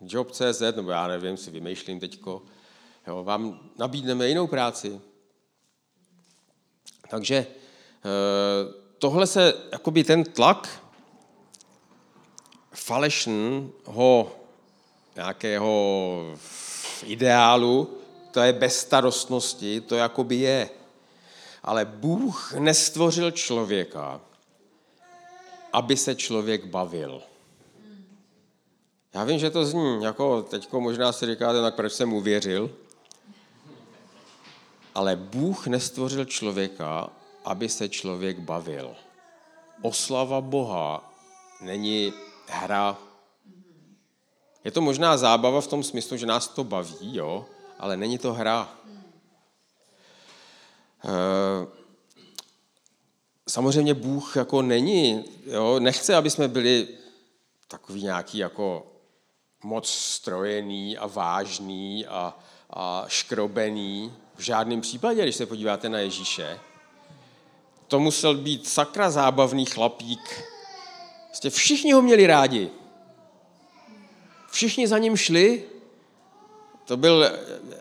job.cz, 0.00 0.60
nebo 0.76 0.90
já 0.90 1.08
nevím, 1.08 1.36
si 1.36 1.50
vymýšlím 1.50 2.00
teďko, 2.00 2.42
jo, 3.06 3.24
vám 3.24 3.60
nabídneme 3.78 4.28
jinou 4.28 4.46
práci. 4.46 5.00
Takže 7.10 7.36
eh, 7.36 7.46
tohle 8.98 9.26
se, 9.26 9.54
jakoby 9.72 10.04
ten 10.04 10.24
tlak 10.24 10.82
falešného 12.72 14.32
nějakého 15.16 16.36
ideálu, 17.04 17.98
to 18.30 18.40
je 18.40 18.52
bezstarostnosti, 18.52 19.80
to 19.80 19.96
jakoby 19.96 20.36
je. 20.36 20.70
Ale 21.62 21.84
Bůh 21.84 22.54
nestvořil 22.58 23.30
člověka, 23.30 24.20
aby 25.72 25.96
se 25.96 26.14
člověk 26.14 26.64
bavil. 26.64 27.22
Já 29.14 29.24
vím, 29.24 29.38
že 29.38 29.50
to 29.50 29.64
zní, 29.64 30.04
jako 30.04 30.42
teďko 30.42 30.80
možná 30.80 31.12
si 31.12 31.26
říkáte, 31.26 31.62
tak 31.62 31.74
proč 31.74 31.92
jsem 31.92 32.12
uvěřil, 32.12 32.70
ale 34.94 35.16
Bůh 35.16 35.66
nestvořil 35.66 36.24
člověka, 36.24 37.10
aby 37.44 37.68
se 37.68 37.88
člověk 37.88 38.38
bavil. 38.38 38.96
Oslava 39.82 40.40
Boha 40.40 41.12
není 41.60 42.12
hra. 42.46 42.98
Je 44.64 44.70
to 44.70 44.80
možná 44.80 45.16
zábava 45.16 45.60
v 45.60 45.66
tom 45.66 45.82
smyslu, 45.82 46.16
že 46.16 46.26
nás 46.26 46.48
to 46.48 46.64
baví, 46.64 47.16
jo, 47.16 47.46
ale 47.78 47.96
není 47.96 48.18
to 48.18 48.32
hra. 48.32 48.74
Eh, 51.04 51.66
samozřejmě 53.48 53.94
Bůh 53.94 54.36
jako 54.36 54.62
není, 54.62 55.24
jo, 55.46 55.80
nechce, 55.80 56.16
aby 56.16 56.30
jsme 56.30 56.48
byli 56.48 56.88
takový 57.68 58.02
nějaký 58.02 58.38
jako 58.38 58.86
moc 59.62 59.88
strojený 59.88 60.98
a 60.98 61.06
vážný 61.06 62.06
a, 62.06 62.38
a 62.70 63.04
škrobený. 63.08 64.12
V 64.36 64.40
žádném 64.40 64.80
případě, 64.80 65.22
když 65.22 65.36
se 65.36 65.46
podíváte 65.46 65.88
na 65.88 65.98
Ježíše. 65.98 66.60
To 67.88 68.00
musel 68.00 68.34
být 68.34 68.68
sakra 68.68 69.10
zábavný 69.10 69.66
chlapík. 69.66 70.44
Vlastně 71.28 71.50
všichni 71.50 71.92
ho 71.92 72.02
měli 72.02 72.26
rádi. 72.26 72.70
Všichni 74.50 74.88
za 74.88 74.98
ním 74.98 75.16
šli. 75.16 75.64
To 76.84 76.96
byl, 76.96 77.30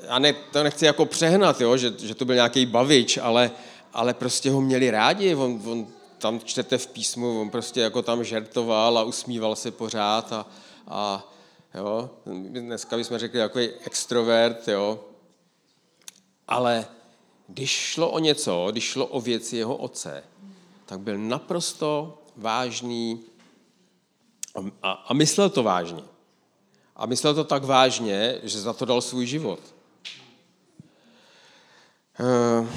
já 0.07 0.19
ne, 0.19 0.33
to 0.33 0.63
nechci 0.63 0.85
jako 0.85 1.05
přehnat, 1.05 1.61
jo, 1.61 1.77
že, 1.77 1.93
že 1.99 2.15
to 2.15 2.25
byl 2.25 2.35
nějaký 2.35 2.65
bavič, 2.65 3.17
ale, 3.17 3.51
ale 3.93 4.13
prostě 4.13 4.51
ho 4.51 4.61
měli 4.61 4.91
rádi. 4.91 5.35
On, 5.35 5.61
on 5.65 5.87
tam 6.17 6.39
čtete 6.39 6.77
v 6.77 6.87
písmu, 6.87 7.41
on 7.41 7.49
prostě 7.49 7.81
jako 7.81 8.01
tam 8.01 8.23
žertoval 8.23 8.97
a 8.97 9.03
usmíval 9.03 9.55
se 9.55 9.71
pořád 9.71 10.33
a, 10.33 10.45
a 10.87 11.23
Jo? 11.73 12.09
Dneska 12.49 12.97
bychom 12.97 13.17
řekli 13.17 13.39
jako 13.39 13.59
extrovert, 13.59 14.67
jo? 14.67 14.99
ale 16.49 16.87
když 17.47 17.69
šlo 17.69 18.09
o 18.09 18.19
něco, 18.19 18.67
když 18.71 18.83
šlo 18.83 19.05
o 19.07 19.21
věci 19.21 19.57
jeho 19.57 19.75
otce, 19.75 20.23
tak 20.85 20.99
byl 20.99 21.17
naprosto 21.17 22.17
vážný 22.35 23.23
a, 24.81 24.91
a, 24.91 25.13
myslel 25.13 25.49
to 25.49 25.63
vážně. 25.63 26.03
A 26.95 27.05
myslel 27.05 27.35
to 27.35 27.43
tak 27.43 27.63
vážně, 27.63 28.39
že 28.43 28.61
za 28.61 28.73
to 28.73 28.85
dal 28.85 29.01
svůj 29.01 29.25
život. 29.25 29.59
Eh, 32.19 32.67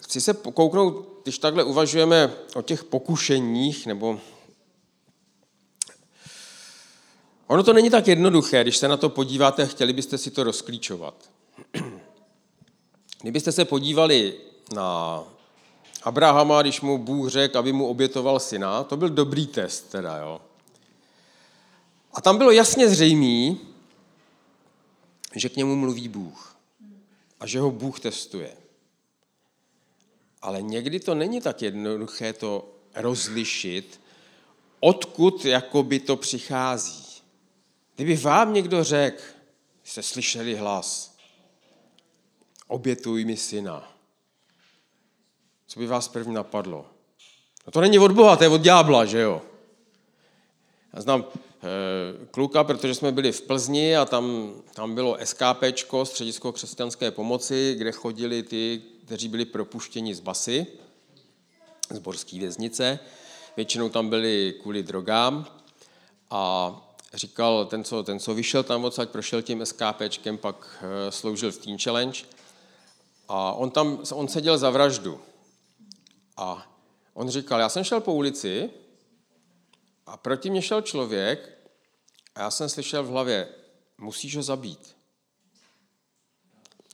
chci 0.00 0.20
se 0.20 0.34
pokouknout, 0.34 1.08
když 1.22 1.38
takhle 1.38 1.64
uvažujeme 1.64 2.34
o 2.54 2.62
těch 2.62 2.84
pokušeních 2.84 3.86
nebo 3.86 4.20
Ono 7.46 7.62
to 7.62 7.72
není 7.72 7.90
tak 7.90 8.08
jednoduché, 8.08 8.62
když 8.62 8.76
se 8.76 8.88
na 8.88 8.96
to 8.96 9.08
podíváte 9.08 9.66
chtěli 9.66 9.92
byste 9.92 10.18
si 10.18 10.30
to 10.30 10.44
rozklíčovat. 10.44 11.30
Kdybyste 13.22 13.52
se 13.52 13.64
podívali 13.64 14.34
na 14.74 15.22
Abrahama, 16.02 16.62
když 16.62 16.80
mu 16.80 16.98
Bůh 16.98 17.28
řekl, 17.28 17.58
aby 17.58 17.72
mu 17.72 17.88
obětoval 17.88 18.40
syna, 18.40 18.84
to 18.84 18.96
byl 18.96 19.08
dobrý 19.08 19.46
test 19.46 19.90
teda, 19.90 20.16
jo. 20.16 20.40
A 22.12 22.20
tam 22.20 22.38
bylo 22.38 22.50
jasně 22.50 22.88
zřejmé, 22.88 23.56
že 25.34 25.48
k 25.48 25.56
němu 25.56 25.76
mluví 25.76 26.08
Bůh 26.08 26.56
a 27.40 27.46
že 27.46 27.60
ho 27.60 27.70
Bůh 27.70 28.00
testuje. 28.00 28.56
Ale 30.42 30.62
někdy 30.62 31.00
to 31.00 31.14
není 31.14 31.40
tak 31.40 31.62
jednoduché 31.62 32.32
to 32.32 32.68
rozlišit, 32.94 34.00
odkud 34.80 35.44
jakoby 35.44 36.00
to 36.00 36.16
přichází. 36.16 37.03
Kdyby 37.96 38.16
vám 38.16 38.54
někdo 38.54 38.84
řekl, 38.84 39.22
jste 39.84 40.02
slyšeli 40.02 40.56
hlas, 40.56 41.16
obětuj 42.66 43.24
mi 43.24 43.36
syna, 43.36 43.92
co 45.66 45.80
by 45.80 45.86
vás 45.86 46.08
první 46.08 46.34
napadlo? 46.34 46.86
No 47.66 47.72
to 47.72 47.80
není 47.80 47.98
od 47.98 48.12
Boha, 48.12 48.36
to 48.36 48.44
je 48.44 48.48
od 48.48 48.60
ďábla, 48.60 49.04
že 49.04 49.20
jo? 49.20 49.42
Já 50.92 51.02
znám 51.02 51.24
e, 51.24 52.26
kluka, 52.26 52.64
protože 52.64 52.94
jsme 52.94 53.12
byli 53.12 53.32
v 53.32 53.42
Plzni 53.42 53.96
a 53.96 54.04
tam, 54.04 54.54
tam 54.74 54.94
bylo 54.94 55.18
SKPčko, 55.24 56.04
Středisko 56.04 56.52
křesťanské 56.52 57.10
pomoci, 57.10 57.74
kde 57.78 57.92
chodili 57.92 58.42
ty, 58.42 58.82
kteří 59.06 59.28
byli 59.28 59.44
propuštěni 59.44 60.14
z 60.14 60.20
basy, 60.20 60.66
z 61.90 61.98
borské 61.98 62.38
věznice. 62.38 62.98
Většinou 63.56 63.88
tam 63.88 64.08
byli 64.08 64.54
kvůli 64.62 64.82
drogám 64.82 65.46
a 66.30 66.72
říkal, 67.16 67.64
ten 67.66 67.84
co, 67.84 68.02
ten, 68.02 68.20
co 68.20 68.34
vyšel 68.34 68.62
tam 68.62 68.84
odsaď, 68.84 69.08
prošel 69.08 69.42
tím 69.42 69.66
SKPčkem, 69.66 70.38
pak 70.38 70.82
eh, 70.82 71.12
sloužil 71.12 71.52
v 71.52 71.58
Teen 71.58 71.78
Challenge 71.78 72.20
a 73.28 73.52
on 73.52 73.70
tam, 73.70 74.02
on 74.12 74.28
seděl 74.28 74.58
za 74.58 74.70
vraždu. 74.70 75.20
A 76.36 76.66
on 77.14 77.28
říkal, 77.28 77.60
já 77.60 77.68
jsem 77.68 77.84
šel 77.84 78.00
po 78.00 78.14
ulici 78.14 78.70
a 80.06 80.16
proti 80.16 80.50
mě 80.50 80.62
šel 80.62 80.82
člověk 80.82 81.58
a 82.34 82.40
já 82.40 82.50
jsem 82.50 82.68
slyšel 82.68 83.02
v 83.02 83.08
hlavě, 83.08 83.48
musíš 83.98 84.36
ho 84.36 84.42
zabít. 84.42 84.96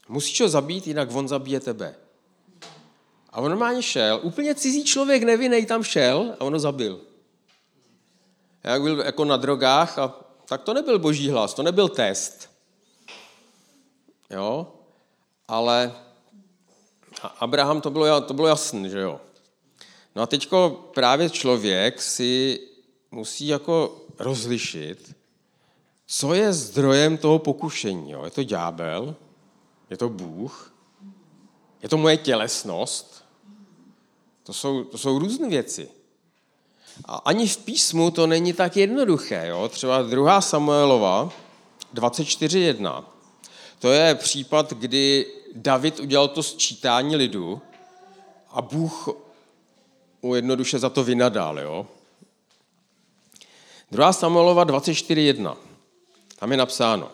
Musíš 0.09 0.41
ho 0.41 0.49
zabít, 0.49 0.87
jinak 0.87 1.15
on 1.15 1.29
zabije 1.29 1.61
tebe. 1.61 1.95
A 3.31 3.41
on 3.41 3.51
normálně 3.51 3.83
šel, 3.83 4.21
úplně 4.23 4.55
cizí 4.55 4.85
člověk, 4.85 5.23
nevinný, 5.23 5.67
tam 5.67 5.83
šel 5.83 6.37
a 6.39 6.45
on 6.45 6.53
ho 6.53 6.59
zabil 6.59 7.10
jak 8.65 8.83
byl 8.83 9.01
jako 9.01 9.25
na 9.25 9.37
drogách, 9.37 9.99
a 9.99 10.15
tak 10.45 10.63
to 10.63 10.75
nebyl 10.75 10.99
boží 10.99 11.31
hlas, 11.31 11.55
to 11.55 11.63
nebyl 11.63 11.89
test. 11.89 12.51
Jo? 14.31 14.73
Ale 15.49 15.93
Abraham 17.39 17.81
to 17.81 17.91
bylo, 17.91 18.21
to 18.21 18.35
bylo 18.35 18.49
jasné, 18.49 18.89
že 18.89 19.01
jo. 19.01 19.21
No 20.17 20.23
a 20.23 20.27
teďko 20.27 20.91
právě 20.95 21.31
člověk 21.31 22.03
si 22.03 22.61
musí 23.11 23.47
jako 23.47 24.01
rozlišit, 24.19 25.17
co 26.07 26.35
je 26.35 26.53
zdrojem 26.53 27.19
toho 27.19 27.39
pokušení. 27.39 28.11
Jo? 28.11 28.25
Je 28.25 28.31
to 28.31 28.43
ďábel, 28.43 29.17
je 29.91 29.97
to 29.97 30.09
Bůh, 30.09 30.75
je 31.83 31.89
to 31.89 31.97
moje 31.97 32.17
tělesnost. 32.17 33.25
To 34.43 34.53
jsou, 34.53 34.85
to 34.85 34.99
jsou 34.99 35.19
různé 35.19 35.49
věci. 35.49 35.89
A 37.05 37.17
ani 37.17 37.49
v 37.49 37.57
písmu 37.57 38.11
to 38.11 38.27
není 38.27 38.53
tak 38.53 38.77
jednoduché. 38.77 39.47
Jo? 39.47 39.69
Třeba 39.69 40.03
2. 40.03 40.41
Samuelova 40.41 41.33
24.1. 41.95 43.05
To 43.79 43.93
je 43.93 44.15
případ, 44.15 44.73
kdy 44.73 45.27
David 45.55 46.01
udělal 46.01 46.29
to 46.29 46.43
sčítání 46.43 47.17
lidu 47.17 47.61
a 48.51 48.63
Bůh 48.63 49.09
mu 50.23 50.35
jednoduše 50.35 50.79
za 50.79 50.91
to 50.91 51.05
vynadal. 51.05 51.59
Jo? 51.59 51.87
2. 53.91 54.13
Samuelova 54.13 54.65
24.1. 54.65 55.57
Tam 56.39 56.51
je 56.51 56.57
napsáno. 56.57 57.09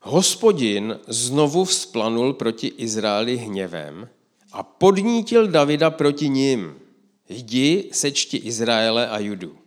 Hospodin 0.00 1.00
znovu 1.06 1.64
vzplanul 1.64 2.32
proti 2.32 2.66
Izraeli 2.66 3.36
hněvem 3.36 4.08
a 4.52 4.62
podnítil 4.62 5.48
Davida 5.48 5.90
proti 5.90 6.28
ním. 6.28 6.83
Jdi, 7.28 7.90
sečti 7.92 8.36
Izraele 8.36 9.08
a 9.08 9.18
Judu. 9.18 9.58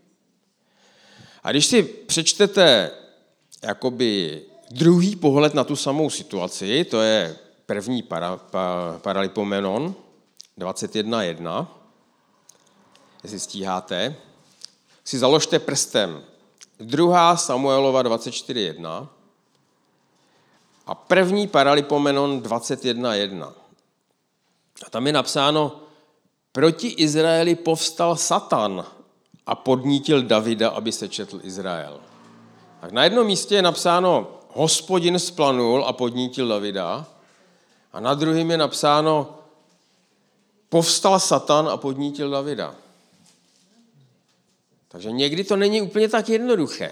A 1.44 1.52
když 1.52 1.66
si 1.66 1.84
přečtete 1.84 2.92
jakoby 3.64 4.42
druhý 4.72 5.16
pohled 5.16 5.54
na 5.54 5.64
tu 5.64 5.76
samou 5.76 6.10
situaci, 6.10 6.86
to 6.86 7.02
je 7.02 7.38
první 7.66 8.04
para, 8.04 8.38
pa, 8.38 9.00
paralipomenon 9.02 9.96
21.1, 10.58 11.68
jestli 13.24 13.40
stíháte, 13.40 14.16
si 15.04 15.20
založte 15.20 15.60
prstem. 15.60 16.24
Druhá 16.80 17.38
Samuelova 17.38 18.04
24.1 18.04 19.08
a 20.86 20.96
první 20.96 21.48
paralipomenon 21.48 22.42
21.1. 22.42 23.54
A 24.86 24.90
tam 24.90 25.08
je 25.08 25.14
napsáno, 25.14 25.87
proti 26.58 26.88
Izraeli 26.88 27.54
povstal 27.56 28.18
Satan 28.18 28.86
a 29.46 29.56
podnítil 29.56 30.26
Davida, 30.26 30.70
aby 30.70 30.92
se 30.92 31.10
četl 31.10 31.40
Izrael. 31.44 32.02
Tak 32.82 32.92
na 32.92 33.04
jednom 33.04 33.28
místě 33.28 33.56
je 33.56 33.62
napsáno, 33.62 34.42
hospodin 34.54 35.20
splanul 35.20 35.86
a 35.86 35.94
podnítil 35.94 36.48
Davida, 36.48 37.06
a 37.94 38.00
na 38.00 38.14
druhém 38.14 38.52
je 38.52 38.58
napsáno, 38.58 39.38
povstal 40.70 41.20
Satan 41.20 41.70
a 41.70 41.78
podnítil 41.78 42.30
Davida. 42.30 42.76
Takže 44.88 45.12
někdy 45.12 45.44
to 45.44 45.56
není 45.56 45.82
úplně 45.82 46.10
tak 46.10 46.30
jednoduché 46.30 46.92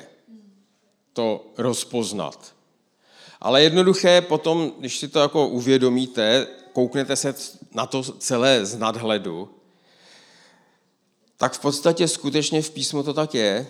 to 1.13 1.45
rozpoznat. 1.57 2.53
Ale 3.41 3.63
jednoduché 3.63 4.21
potom, 4.21 4.71
když 4.79 4.99
si 4.99 5.07
to 5.07 5.19
jako 5.19 5.47
uvědomíte, 5.47 6.47
kouknete 6.73 7.15
se 7.15 7.35
na 7.73 7.85
to 7.85 8.03
celé 8.03 8.65
z 8.65 8.77
nadhledu, 8.77 9.54
tak 11.37 11.53
v 11.53 11.59
podstatě 11.59 12.07
skutečně 12.07 12.61
v 12.61 12.69
písmu 12.69 13.03
to 13.03 13.13
tak 13.13 13.33
je, 13.33 13.67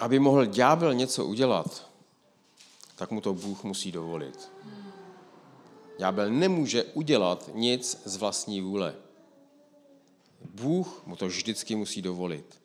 aby 0.00 0.18
mohl 0.18 0.46
ďábel 0.46 0.94
něco 0.94 1.24
udělat, 1.24 1.90
tak 2.96 3.10
mu 3.10 3.20
to 3.20 3.34
Bůh 3.34 3.64
musí 3.64 3.92
dovolit. 3.92 4.50
Ďábel 5.98 6.30
nemůže 6.30 6.84
udělat 6.84 7.50
nic 7.54 8.00
z 8.04 8.16
vlastní 8.16 8.60
vůle. 8.60 8.94
Bůh 10.50 11.02
mu 11.06 11.16
to 11.16 11.26
vždycky 11.26 11.76
musí 11.76 12.02
dovolit. 12.02 12.60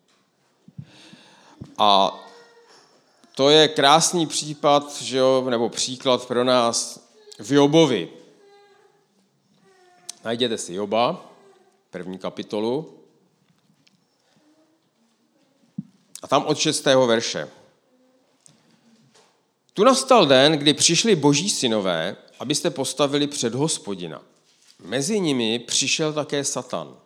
A 1.78 2.20
to 3.36 3.50
je 3.50 3.68
krásný 3.68 4.28
případ, 4.28 5.02
že 5.02 5.18
jo, 5.18 5.46
nebo 5.50 5.70
příklad 5.70 6.26
pro 6.26 6.44
nás 6.44 7.08
v 7.40 7.52
Jobovi. 7.52 8.10
Najděte 10.24 10.58
si 10.58 10.74
Joba, 10.74 11.32
první 11.90 12.18
kapitolu. 12.18 12.94
A 16.19 16.19
tam 16.30 16.46
od 16.46 16.58
šestého 16.58 17.08
verše. 17.08 17.50
Tu 19.74 19.84
nastal 19.84 20.26
den, 20.26 20.52
kdy 20.52 20.74
přišli 20.74 21.16
boží 21.16 21.50
synové, 21.50 22.16
abyste 22.40 22.70
postavili 22.70 23.28
před 23.28 23.56
hospodina. 23.56 24.22
Mezi 24.84 25.20
nimi 25.20 25.60
přišel 25.60 26.14
také 26.14 26.44
Satan. 26.44 26.98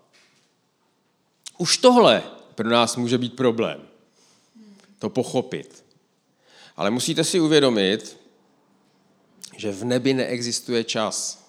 Už 1.57 1.77
tohle 1.77 2.23
pro 2.55 2.69
nás 2.69 2.95
může 2.95 3.17
být 3.17 3.35
problém. 3.35 3.81
To 4.99 5.09
pochopit. 5.09 5.85
Ale 6.77 6.91
musíte 6.91 7.23
si 7.23 7.39
uvědomit, 7.39 8.17
že 9.57 9.71
v 9.71 9.83
nebi 9.83 10.13
neexistuje 10.13 10.83
čas. 10.83 11.43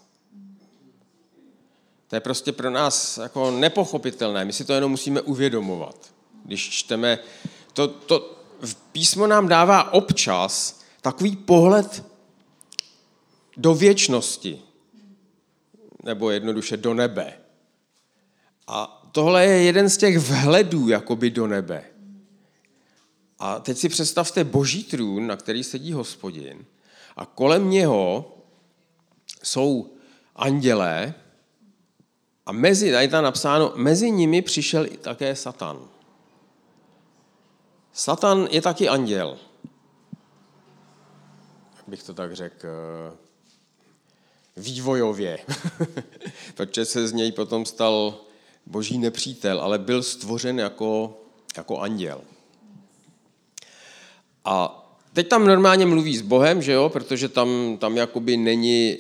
To 2.09 2.17
je 2.17 2.21
prostě 2.21 2.53
pro 2.53 2.71
nás 2.71 3.19
jako 3.19 3.51
nepochopitelné. 3.51 4.45
My 4.45 4.53
si 4.53 4.65
to 4.65 4.73
jenom 4.73 4.91
musíme 4.91 5.21
uvědomovat. 5.21 6.15
Když 6.45 6.71
čteme, 6.71 7.19
to, 7.75 7.89
to 7.89 8.39
písmo 8.93 9.27
nám 9.27 9.49
dává 9.49 9.93
občas 9.93 10.81
takový 11.01 11.37
pohled 11.37 12.05
do 13.57 13.75
věčnosti, 13.75 14.63
nebo 16.05 16.31
jednoduše 16.31 16.77
do 16.77 16.95
nebe. 16.95 17.33
A 18.67 19.09
tohle 19.13 19.45
je 19.47 19.63
jeden 19.63 19.91
z 19.91 19.97
těch 19.97 20.19
vhledů 20.19 20.89
jakoby 20.89 21.31
do 21.31 21.47
nebe. 21.47 21.85
A 23.39 23.59
teď 23.59 23.79
si 23.79 23.89
představte 23.89 24.45
boží 24.45 24.85
trůn, 24.85 25.27
na 25.27 25.37
který 25.37 25.65
sedí 25.65 25.93
hospodin 25.93 26.65
a 27.17 27.27
kolem 27.27 27.71
něho 27.71 28.35
jsou 29.43 29.91
andělé 30.37 31.15
a 32.47 32.53
mezi, 32.53 32.93
tady 32.93 33.09
tam 33.09 33.25
napsáno, 33.25 33.73
mezi 33.77 34.11
nimi 34.11 34.43
přišel 34.43 34.87
i 34.87 34.97
také 34.97 35.37
Satan. 35.37 35.89
Satan 37.94 38.48
je 38.50 38.62
taky 38.62 38.88
anděl. 38.88 39.38
Bych 41.87 42.02
to 42.02 42.14
tak 42.14 42.37
řekl, 42.37 42.68
vývojově. 44.57 45.38
Protože 46.54 46.85
se 46.85 47.09
z 47.09 47.12
něj 47.12 47.33
potom 47.33 47.66
stal 47.66 48.20
boží 48.66 48.98
nepřítel, 48.98 49.61
ale 49.61 49.78
byl 49.78 50.02
stvořen 50.02 50.59
jako, 50.59 51.18
jako 51.57 51.78
anděl. 51.78 52.20
A 54.44 54.80
teď 55.12 55.28
tam 55.28 55.46
normálně 55.46 55.87
mluví 55.87 56.16
s 56.16 56.22
Bohem, 56.22 56.62
že 56.62 56.72
jo, 56.72 56.88
protože 56.88 57.28
tam, 57.28 57.76
tam 57.80 57.96
jakoby 57.96 58.37
není 58.37 58.98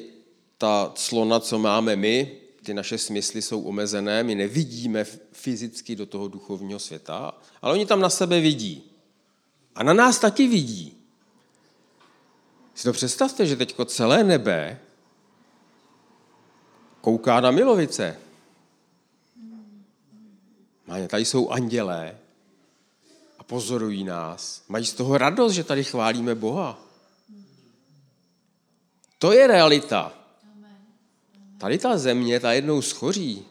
ta 0.58 0.92
clona, 0.94 1.40
co 1.40 1.58
máme 1.58 1.96
my, 1.96 2.43
ty 2.64 2.74
naše 2.74 2.98
smysly 2.98 3.42
jsou 3.42 3.62
omezené, 3.62 4.22
my 4.22 4.34
nevidíme 4.34 5.04
fyzicky 5.32 5.96
do 5.96 6.06
toho 6.06 6.28
duchovního 6.28 6.78
světa, 6.78 7.34
ale 7.62 7.72
oni 7.72 7.86
tam 7.86 8.00
na 8.00 8.10
sebe 8.10 8.40
vidí. 8.40 8.90
A 9.74 9.82
na 9.82 9.92
nás 9.92 10.18
taky 10.18 10.48
vidí. 10.48 10.96
Si 12.74 12.84
to 12.84 12.92
představte, 12.92 13.46
že 13.46 13.56
teď 13.56 13.76
celé 13.86 14.24
nebe 14.24 14.80
kouká 17.00 17.40
na 17.40 17.50
milovice. 17.50 18.18
Tady 21.08 21.24
jsou 21.24 21.48
andělé, 21.48 22.18
pozorují 23.46 24.04
nás, 24.04 24.64
mají 24.68 24.86
z 24.86 24.92
toho 24.92 25.18
radost, 25.18 25.52
že 25.52 25.64
tady 25.64 25.84
chválíme 25.84 26.34
Boha. 26.34 26.78
To 29.18 29.32
je 29.32 29.46
realita. 29.46 30.23
Tady 31.64 31.78
ta 31.78 31.98
země, 31.98 32.40
ta 32.40 32.52
jednou 32.52 32.82
schoří, 32.82 33.46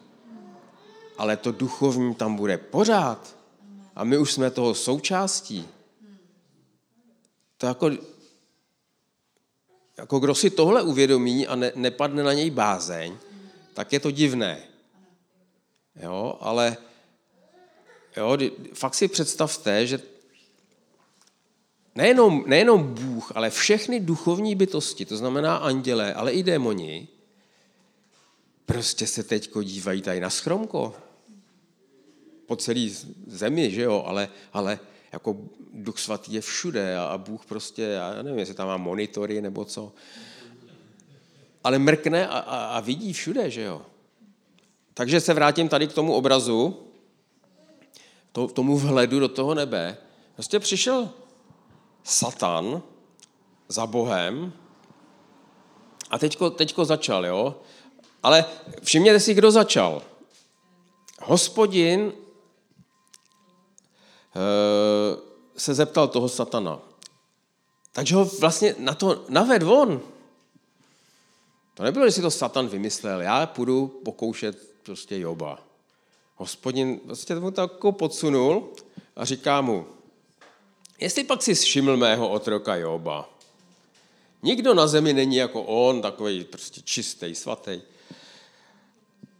ale 1.18 1.36
to 1.36 1.52
duchovní 1.52 2.14
tam 2.14 2.36
bude 2.36 2.58
pořád. 2.58 3.36
A 3.96 4.04
my 4.04 4.18
už 4.18 4.32
jsme 4.32 4.50
toho 4.50 4.74
součástí. 4.74 5.68
To 7.58 7.66
jako, 7.66 7.90
jako 9.96 10.18
kdo 10.18 10.34
si 10.34 10.50
tohle 10.50 10.82
uvědomí 10.82 11.46
a 11.46 11.56
ne, 11.56 11.72
nepadne 11.74 12.22
na 12.22 12.32
něj 12.32 12.50
bázeň, 12.50 13.16
tak 13.74 13.92
je 13.92 14.00
to 14.00 14.10
divné. 14.10 14.62
Jo, 16.02 16.38
ale 16.40 16.76
Jo, 18.16 18.38
fakt 18.74 18.94
si 18.94 19.08
představte, 19.08 19.86
že 19.86 20.00
nejenom, 21.94 22.44
nejenom 22.46 22.94
Bůh, 22.94 23.32
ale 23.34 23.50
všechny 23.50 24.00
duchovní 24.00 24.54
bytosti, 24.54 25.04
to 25.04 25.16
znamená 25.16 25.56
andělé, 25.56 26.14
ale 26.14 26.32
i 26.32 26.42
démoni, 26.42 27.08
prostě 28.66 29.06
se 29.06 29.22
teď 29.22 29.50
dívají 29.62 30.02
tady 30.02 30.20
na 30.20 30.30
schromko. 30.30 30.94
Po 32.46 32.56
celé 32.56 32.88
zemi, 33.26 33.70
že 33.70 33.82
jo, 33.82 34.04
ale, 34.06 34.28
ale 34.52 34.78
jako 35.12 35.36
Duch 35.72 35.98
Svatý 35.98 36.32
je 36.32 36.40
všude 36.40 36.96
a, 36.96 37.04
a 37.04 37.18
Bůh 37.18 37.46
prostě, 37.46 37.82
já 37.82 38.22
nevím, 38.22 38.38
jestli 38.38 38.54
tam 38.54 38.68
má 38.68 38.76
monitory 38.76 39.40
nebo 39.42 39.64
co, 39.64 39.92
ale 41.64 41.78
mrkne 41.78 42.28
a, 42.28 42.38
a, 42.38 42.66
a 42.66 42.80
vidí 42.80 43.12
všude, 43.12 43.50
že 43.50 43.62
jo. 43.62 43.82
Takže 44.94 45.20
se 45.20 45.34
vrátím 45.34 45.68
tady 45.68 45.86
k 45.86 45.92
tomu 45.92 46.14
obrazu, 46.14 46.86
to, 48.32 48.48
tomu 48.48 48.78
vhledu 48.78 49.20
do 49.20 49.28
toho 49.28 49.54
nebe, 49.54 49.96
prostě 50.34 50.60
přišel 50.60 51.10
Satan 52.02 52.82
za 53.68 53.86
Bohem. 53.86 54.52
A 56.10 56.18
teďko, 56.18 56.50
teďko 56.50 56.84
začal, 56.84 57.26
jo? 57.26 57.60
Ale 58.24 58.44
všimněte 58.82 59.20
si, 59.20 59.34
kdo 59.34 59.50
začal. 59.50 60.02
Hospodin 61.22 62.12
eh, 64.36 65.20
se 65.56 65.74
zeptal 65.74 66.08
toho 66.08 66.28
satana. 66.28 66.80
Takže 67.92 68.14
ho 68.14 68.24
vlastně 68.24 68.74
na 68.78 68.94
to 68.94 69.24
naved 69.28 69.62
on. 69.62 70.00
To 71.74 71.82
nebylo, 71.82 72.06
že 72.06 72.12
si 72.12 72.22
to 72.22 72.30
Satan 72.30 72.68
vymyslel. 72.68 73.20
Já 73.20 73.46
půjdu 73.46 74.00
pokoušet 74.04 74.58
prostě 74.82 75.18
Joba. 75.18 75.58
Hospodin 76.36 77.00
vlastně 77.04 77.34
mu 77.34 77.50
to 77.50 77.60
jako 77.60 77.92
podsunul 77.92 78.72
a 79.16 79.24
říká 79.24 79.60
mu, 79.60 79.86
jestli 81.00 81.24
pak 81.24 81.42
si 81.42 81.54
všiml 81.54 81.96
mého 81.96 82.28
otroka 82.28 82.76
Joba, 82.76 83.28
nikdo 84.42 84.74
na 84.74 84.86
zemi 84.86 85.12
není 85.12 85.36
jako 85.36 85.62
on, 85.62 86.02
takový 86.02 86.44
prostě 86.44 86.80
čistý, 86.84 87.34
svatý. 87.34 87.80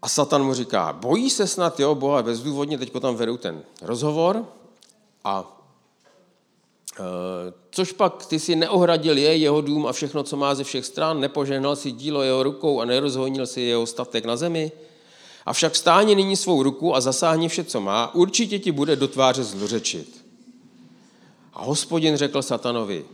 A 0.04 0.08
Satan 0.08 0.44
mu 0.44 0.54
říká, 0.54 0.92
bojí 0.92 1.30
se 1.30 1.46
snad, 1.46 1.80
jo, 1.80 1.94
Boha, 1.94 2.22
bezdůvodně, 2.22 2.78
teďko 2.78 3.00
tam 3.00 3.16
vedou 3.16 3.36
ten 3.36 3.62
rozhovor 3.82 4.44
a 5.24 5.60
e, 6.98 7.02
což 7.70 7.92
pak 7.92 8.26
ty 8.26 8.38
si 8.38 8.56
neohradil 8.56 9.18
je, 9.18 9.36
jeho 9.36 9.60
dům 9.60 9.86
a 9.86 9.92
všechno, 9.92 10.22
co 10.22 10.36
má 10.36 10.54
ze 10.54 10.64
všech 10.64 10.84
stran, 10.86 11.20
nepožehnal 11.20 11.76
si 11.76 11.92
dílo 11.92 12.22
jeho 12.22 12.42
rukou 12.42 12.80
a 12.80 12.84
nerozhonil 12.84 13.46
si 13.46 13.60
jeho 13.60 13.86
statek 13.86 14.24
na 14.24 14.36
zemi. 14.36 14.72
Avšak 15.46 15.76
stáni 15.76 16.14
nyní 16.14 16.36
svou 16.36 16.62
ruku 16.62 16.94
a 16.94 17.00
zasáhni 17.00 17.48
vše, 17.48 17.64
co 17.64 17.80
má, 17.80 18.14
určitě 18.14 18.58
ti 18.58 18.72
bude 18.72 18.96
do 18.96 19.08
tváře 19.08 19.44
zlořečit. 19.44 20.24
A 21.52 21.62
hospodin 21.62 22.16
řekl 22.16 22.42
satanovi, 22.42 23.04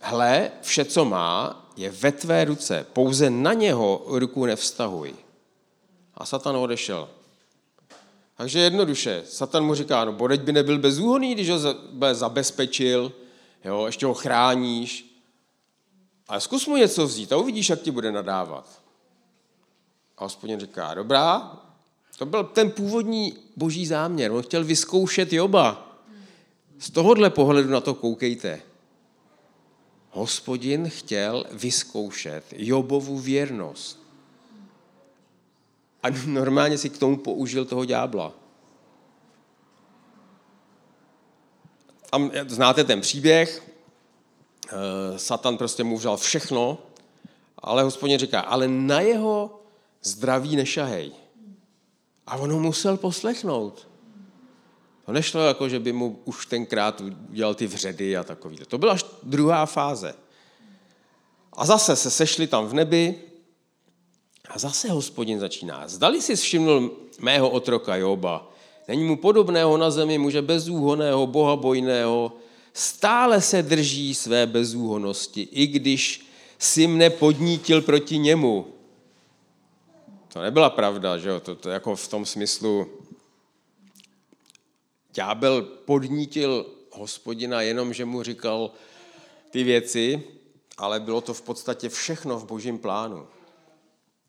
hle, 0.00 0.50
vše, 0.62 0.84
co 0.84 1.04
má, 1.04 1.66
je 1.76 1.90
ve 1.90 2.12
tvé 2.12 2.44
ruce, 2.44 2.86
pouze 2.92 3.30
na 3.30 3.52
něho 3.52 4.02
ruku 4.06 4.46
nevztahuj. 4.46 5.14
A 6.18 6.26
Satan 6.26 6.56
odešel. 6.56 7.08
Takže 8.36 8.58
jednoduše, 8.58 9.22
Satan 9.26 9.64
mu 9.64 9.74
říká, 9.74 10.04
no 10.04 10.12
bodeď 10.12 10.40
by 10.40 10.52
nebyl 10.52 10.78
bezúhonný, 10.78 11.34
když 11.34 11.50
ho 11.50 11.58
zabezpečil, 12.12 13.12
jo, 13.64 13.86
ještě 13.86 14.06
ho 14.06 14.14
chráníš, 14.14 15.20
ale 16.28 16.40
zkus 16.40 16.66
mu 16.66 16.76
něco 16.76 17.06
vzít 17.06 17.32
a 17.32 17.36
uvidíš, 17.36 17.68
jak 17.68 17.82
ti 17.82 17.90
bude 17.90 18.12
nadávat. 18.12 18.82
A 20.18 20.24
hospodin 20.24 20.60
říká, 20.60 20.94
dobrá, 20.94 21.60
to 22.18 22.26
byl 22.26 22.44
ten 22.44 22.70
původní 22.70 23.36
boží 23.56 23.86
záměr. 23.86 24.32
On 24.32 24.42
chtěl 24.42 24.64
vyzkoušet 24.64 25.32
Joba. 25.32 25.98
Z 26.78 26.90
tohohle 26.90 27.30
pohledu 27.30 27.70
na 27.70 27.80
to 27.80 27.94
koukejte. 27.94 28.62
Hospodin 30.10 30.90
chtěl 30.90 31.44
vyzkoušet 31.52 32.44
Jobovu 32.56 33.18
věrnost. 33.18 33.97
A 36.02 36.06
normálně 36.26 36.78
si 36.78 36.90
k 36.90 36.98
tomu 36.98 37.16
použil 37.16 37.64
toho 37.64 37.84
ďábla. 37.84 38.32
Tam 42.10 42.30
znáte 42.46 42.84
ten 42.84 43.00
příběh, 43.00 43.62
eh, 44.68 45.18
Satan 45.18 45.56
prostě 45.56 45.84
mu 45.84 45.96
vzal 45.96 46.16
všechno, 46.16 46.78
ale 47.58 47.82
hospodin 47.82 48.18
říká, 48.18 48.40
ale 48.40 48.68
na 48.68 49.00
jeho 49.00 49.60
zdraví 50.02 50.56
nešahej. 50.56 51.12
A 52.26 52.36
on 52.36 52.52
ho 52.52 52.60
musel 52.60 52.96
poslechnout. 52.96 53.88
To 55.06 55.12
nešlo 55.12 55.40
jako, 55.40 55.68
že 55.68 55.80
by 55.80 55.92
mu 55.92 56.18
už 56.24 56.46
tenkrát 56.46 57.00
udělal 57.30 57.54
ty 57.54 57.66
vředy 57.66 58.16
a 58.16 58.24
takový. 58.24 58.56
To 58.56 58.78
byla 58.78 58.92
až 58.92 59.04
druhá 59.22 59.66
fáze. 59.66 60.14
A 61.52 61.66
zase 61.66 61.96
se 61.96 62.10
sešli 62.10 62.46
tam 62.46 62.66
v 62.66 62.74
nebi 62.74 63.27
a 64.48 64.58
zase 64.58 64.90
hospodin 64.90 65.40
začíná. 65.40 65.88
Zdali 65.88 66.22
si 66.22 66.36
všimnul 66.36 66.90
mého 67.20 67.50
otroka 67.50 67.96
Joba, 67.96 68.50
není 68.88 69.04
mu 69.04 69.16
podobného 69.16 69.76
na 69.76 69.90
zemi 69.90 70.18
muže 70.18 70.42
bezúhoného, 70.42 71.26
bohabojného, 71.26 72.32
stále 72.72 73.40
se 73.40 73.62
drží 73.62 74.14
své 74.14 74.46
bezúhonosti, 74.46 75.48
i 75.52 75.66
když 75.66 76.26
si 76.58 76.86
mne 76.86 77.10
podnítil 77.10 77.82
proti 77.82 78.18
němu. 78.18 78.66
To 80.32 80.42
nebyla 80.42 80.70
pravda, 80.70 81.18
že 81.18 81.28
jo? 81.28 81.40
To, 81.40 81.54
to 81.54 81.70
jako 81.70 81.96
v 81.96 82.08
tom 82.08 82.26
smyslu, 82.26 82.86
ďábel 85.12 85.62
podnítil 85.62 86.66
hospodina 86.90 87.62
jenom, 87.62 87.94
že 87.94 88.04
mu 88.04 88.22
říkal 88.22 88.70
ty 89.50 89.64
věci, 89.64 90.22
ale 90.78 91.00
bylo 91.00 91.20
to 91.20 91.34
v 91.34 91.42
podstatě 91.42 91.88
všechno 91.88 92.38
v 92.38 92.44
božím 92.44 92.78
plánu. 92.78 93.26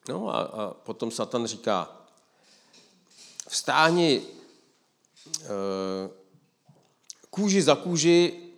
No 0.08 0.36
a, 0.36 0.42
a 0.42 0.74
potom 0.74 1.12
Satan 1.12 1.48
říká, 1.48 1.90
vstáni 3.48 4.22
e, 5.44 5.50
kůži 7.30 7.62
za 7.62 7.76
kůži, 7.76 8.50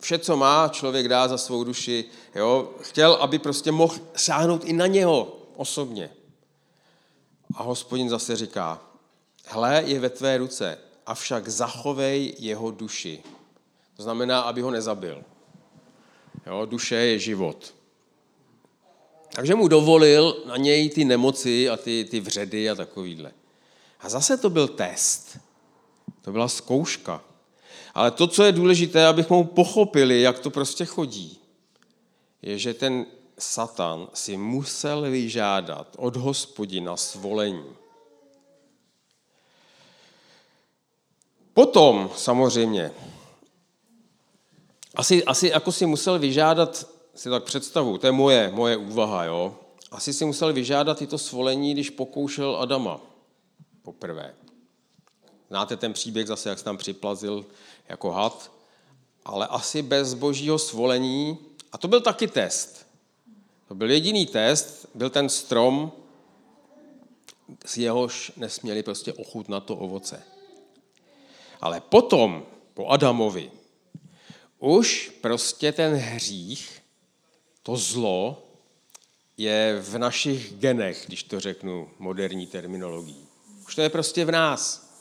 vše, 0.00 0.18
co 0.18 0.36
má, 0.36 0.68
člověk 0.68 1.08
dá 1.08 1.28
za 1.28 1.38
svou 1.38 1.64
duši. 1.64 2.04
Jo? 2.34 2.74
Chtěl, 2.80 3.14
aby 3.14 3.38
prostě 3.38 3.72
mohl 3.72 3.96
sáhnout 4.16 4.64
i 4.64 4.72
na 4.72 4.86
něho 4.86 5.38
osobně. 5.56 6.10
A 7.54 7.62
hospodin 7.62 8.08
zase 8.08 8.36
říká, 8.36 8.80
hle, 9.46 9.82
je 9.86 10.00
ve 10.00 10.10
tvé 10.10 10.38
ruce, 10.38 10.78
avšak 11.06 11.48
zachovej 11.48 12.34
jeho 12.38 12.70
duši. 12.70 13.22
To 13.96 14.02
znamená, 14.02 14.40
aby 14.40 14.60
ho 14.60 14.70
nezabil. 14.70 15.24
Jo, 16.46 16.66
duše 16.66 16.94
je 16.94 17.18
život. 17.18 17.74
Takže 19.34 19.54
mu 19.54 19.68
dovolil 19.68 20.42
na 20.46 20.56
něj 20.56 20.90
ty 20.90 21.04
nemoci 21.04 21.68
a 21.68 21.76
ty, 21.76 22.06
ty 22.10 22.20
vředy 22.20 22.70
a 22.70 22.74
takovýhle. 22.74 23.32
A 24.00 24.08
zase 24.08 24.36
to 24.36 24.50
byl 24.50 24.68
test. 24.68 25.38
To 26.22 26.32
byla 26.32 26.48
zkouška. 26.48 27.24
Ale 27.94 28.10
to, 28.10 28.26
co 28.26 28.44
je 28.44 28.52
důležité, 28.52 29.06
abychom 29.06 29.46
pochopili, 29.46 30.22
jak 30.22 30.38
to 30.38 30.50
prostě 30.50 30.84
chodí, 30.84 31.38
je, 32.42 32.58
že 32.58 32.74
ten 32.74 33.06
Satan 33.38 34.08
si 34.14 34.36
musel 34.36 35.02
vyžádat 35.02 35.96
od 35.98 36.16
hospodina 36.16 36.96
svolení. 36.96 37.64
Potom 41.54 42.10
samozřejmě, 42.16 42.92
asi, 44.94 45.24
asi 45.24 45.48
jako 45.48 45.72
si 45.72 45.86
musel 45.86 46.18
vyžádat, 46.18 46.91
si 47.14 47.30
tak 47.30 47.44
představu, 47.44 47.98
to 47.98 48.06
je 48.06 48.12
moje, 48.12 48.50
moje 48.54 48.76
úvaha, 48.76 49.24
jo? 49.24 49.58
asi 49.92 50.12
si 50.12 50.24
musel 50.24 50.52
vyžádat 50.52 50.98
tyto 50.98 51.18
svolení, 51.18 51.74
když 51.74 51.90
pokoušel 51.90 52.56
Adama 52.56 53.00
poprvé. 53.82 54.34
Znáte 55.48 55.76
ten 55.76 55.92
příběh 55.92 56.26
zase, 56.26 56.48
jak 56.48 56.58
se 56.58 56.64
tam 56.64 56.76
připlazil 56.76 57.46
jako 57.88 58.10
had, 58.10 58.52
ale 59.24 59.46
asi 59.46 59.82
bez 59.82 60.14
božího 60.14 60.58
svolení, 60.58 61.38
a 61.72 61.78
to 61.78 61.88
byl 61.88 62.00
taky 62.00 62.28
test. 62.28 62.86
To 63.68 63.74
byl 63.74 63.90
jediný 63.90 64.26
test, 64.26 64.86
byl 64.94 65.10
ten 65.10 65.28
strom, 65.28 65.92
z 67.66 67.76
jehož 67.76 68.32
nesměli 68.36 68.82
prostě 68.82 69.12
ochutnat 69.12 69.64
to 69.64 69.76
ovoce. 69.76 70.22
Ale 71.60 71.80
potom, 71.80 72.46
po 72.74 72.88
Adamovi, 72.88 73.50
už 74.58 75.12
prostě 75.20 75.72
ten 75.72 75.94
hřích, 75.94 76.81
to 77.62 77.76
zlo, 77.76 78.48
je 79.36 79.80
v 79.80 79.98
našich 79.98 80.54
genech, 80.54 81.04
když 81.06 81.22
to 81.22 81.40
řeknu 81.40 81.90
moderní 81.98 82.46
terminologií. 82.46 83.26
Už 83.66 83.74
to 83.74 83.80
je 83.82 83.90
prostě 83.90 84.24
v 84.24 84.30
nás. 84.30 84.92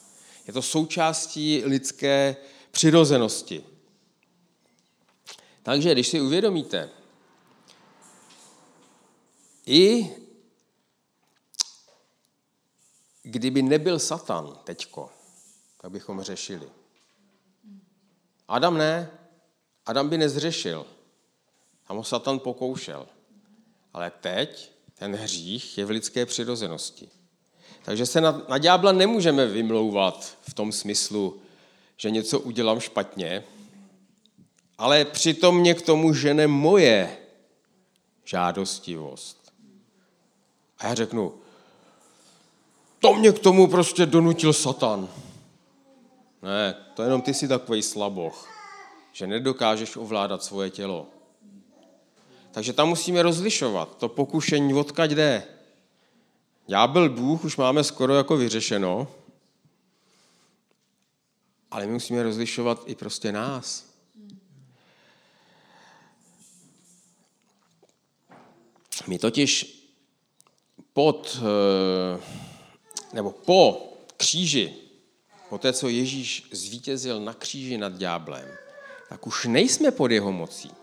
Je 0.48 0.54
to 0.54 0.62
součástí 0.62 1.62
lidské 1.66 2.36
přirozenosti. 2.72 3.64
Takže 5.64 5.92
když 5.92 6.08
si 6.08 6.22
uvědomíte, 6.22 6.90
i 9.66 10.10
kdyby 13.24 13.62
nebyl 13.62 14.00
Satan 14.00 14.60
teďko, 14.64 15.10
tak 15.82 15.92
bychom 15.92 16.22
řešili. 16.22 16.70
Adam 18.48 18.78
ne. 18.78 19.12
Adam 19.86 20.10
by 20.10 20.18
nezřešil. 20.18 20.86
Tam 21.92 21.98
ho 21.98 22.04
Satan 22.04 22.40
pokoušel. 22.40 23.08
Ale 23.94 24.12
teď 24.22 24.72
ten 24.94 25.16
hřích 25.16 25.78
je 25.78 25.86
v 25.86 25.90
lidské 25.90 26.26
přirozenosti. 26.26 27.10
Takže 27.86 28.06
se 28.06 28.22
na, 28.22 28.42
na 28.50 28.58
ďábla 28.58 28.92
nemůžeme 28.92 29.46
vymlouvat 29.46 30.38
v 30.42 30.54
tom 30.54 30.72
smyslu, 30.72 31.42
že 31.98 32.12
něco 32.12 32.40
udělám 32.40 32.80
špatně, 32.80 33.44
ale 34.78 35.06
přitom 35.06 35.58
mě 35.58 35.74
k 35.74 35.82
tomu 35.82 36.14
žene 36.14 36.48
moje 36.48 37.18
žádostivost. 38.26 39.54
A 40.78 40.88
já 40.88 40.96
řeknu, 40.96 41.34
to 43.00 43.14
mě 43.14 43.32
k 43.32 43.40
tomu 43.40 43.68
prostě 43.68 44.06
donutil 44.06 44.54
Satan. 44.54 45.10
Ne, 46.42 46.76
to 46.94 47.04
jenom 47.04 47.22
ty 47.22 47.34
si 47.34 47.48
takový 47.48 47.82
slaboch, 47.82 48.50
že 49.12 49.28
nedokážeš 49.28 49.96
ovládat 49.96 50.44
svoje 50.44 50.70
tělo. 50.70 51.08
Takže 52.52 52.74
tam 52.74 52.90
musíme 52.90 53.24
rozlišovat 53.24 53.98
to 53.98 54.10
pokušení, 54.10 54.74
odkaď 54.74 55.12
jde. 55.12 55.44
byl 56.88 57.10
Bůh 57.10 57.46
už 57.46 57.58
máme 57.58 57.84
skoro 57.84 58.16
jako 58.16 58.38
vyřešeno, 58.38 59.08
ale 61.72 61.86
my 61.86 61.94
musíme 61.94 62.24
rozlišovat 62.24 62.84
i 62.86 62.96
prostě 62.96 63.32
nás. 63.32 63.86
My 69.08 69.20
totiž 69.20 69.82
pod, 70.94 71.40
eh, 71.42 72.22
nebo 73.14 73.32
po 73.32 73.94
kříži, 74.18 74.76
po 75.50 75.58
té, 75.58 75.74
co 75.74 75.90
Ježíš 75.90 76.48
zvítězil 76.52 77.20
na 77.20 77.34
kříži 77.34 77.78
nad 77.78 77.94
dňáblem, 77.94 78.48
tak 79.10 79.28
už 79.28 79.46
nejsme 79.46 79.92
pod 79.92 80.12
jeho 80.12 80.32
mocí. 80.32 80.81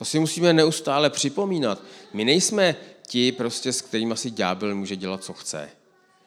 To 0.00 0.04
si 0.04 0.18
musíme 0.18 0.52
neustále 0.52 1.10
připomínat. 1.10 1.82
My 2.12 2.24
nejsme 2.24 2.76
ti, 3.06 3.32
prostě, 3.32 3.72
s 3.72 3.82
kterými 3.82 4.16
si 4.16 4.30
ďábel 4.30 4.74
může 4.74 4.96
dělat, 4.96 5.24
co 5.24 5.32
chce. 5.32 5.68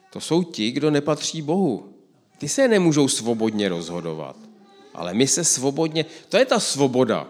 To 0.10 0.22
jsou 0.22 0.44
ti, 0.44 0.72
kdo 0.72 0.92
nepatří 0.92 1.42
Bohu. 1.42 1.94
Ty 2.38 2.50
se 2.50 2.68
nemůžou 2.68 3.08
svobodně 3.08 3.70
rozhodovat. 3.70 4.36
Ale 4.94 5.14
my 5.14 5.28
se 5.28 5.44
svobodně... 5.44 6.06
To 6.30 6.38
je 6.38 6.46
ta 6.46 6.60
svoboda. 6.60 7.28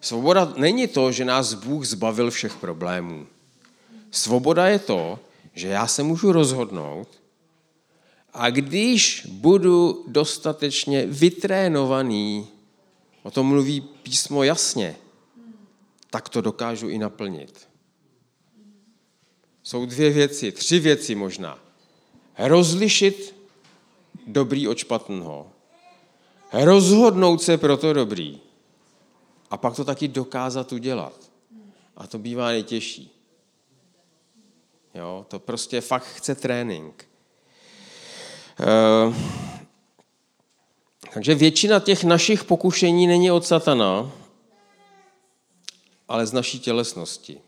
Svoboda 0.00 0.52
není 0.56 0.86
to, 0.86 1.12
že 1.12 1.24
nás 1.24 1.54
Bůh 1.54 1.86
zbavil 1.86 2.30
všech 2.30 2.56
problémů. 2.56 3.26
Svoboda 4.10 4.66
je 4.66 4.78
to, 4.78 5.18
že 5.54 5.68
já 5.68 5.86
se 5.86 6.02
můžu 6.02 6.32
rozhodnout 6.32 7.08
a 8.32 8.50
když 8.50 9.26
budu 9.30 10.04
dostatečně 10.06 11.06
vytrénovaný, 11.06 12.46
o 13.22 13.30
tom 13.30 13.46
mluví 13.46 13.80
písmo 13.80 14.42
jasně, 14.42 14.96
tak 16.10 16.28
to 16.28 16.40
dokážu 16.40 16.88
i 16.88 16.98
naplnit. 16.98 17.68
Jsou 19.62 19.86
dvě 19.86 20.10
věci, 20.10 20.52
tři 20.52 20.78
věci 20.78 21.14
možná. 21.14 21.58
Rozlišit 22.38 23.34
dobrý 24.26 24.68
od 24.68 24.78
špatného. 24.78 25.52
Rozhodnout 26.52 27.42
se 27.42 27.58
pro 27.58 27.76
to 27.76 27.92
dobrý. 27.92 28.40
A 29.50 29.56
pak 29.56 29.76
to 29.76 29.84
taky 29.84 30.08
dokázat 30.08 30.72
udělat. 30.72 31.30
A 31.96 32.06
to 32.06 32.18
bývá 32.18 32.48
nejtěžší. 32.48 33.10
Jo, 34.94 35.26
to 35.28 35.38
prostě 35.38 35.80
fakt 35.80 36.04
chce 36.04 36.34
trénink. 36.34 37.08
E, 38.60 39.14
takže 41.14 41.34
většina 41.34 41.80
těch 41.80 42.04
našich 42.04 42.44
pokušení 42.44 43.06
není 43.06 43.30
od 43.30 43.46
satana, 43.46 44.12
ale 46.08 46.26
z 46.26 46.32
naší 46.32 46.60
tělesnosti. 46.60 47.40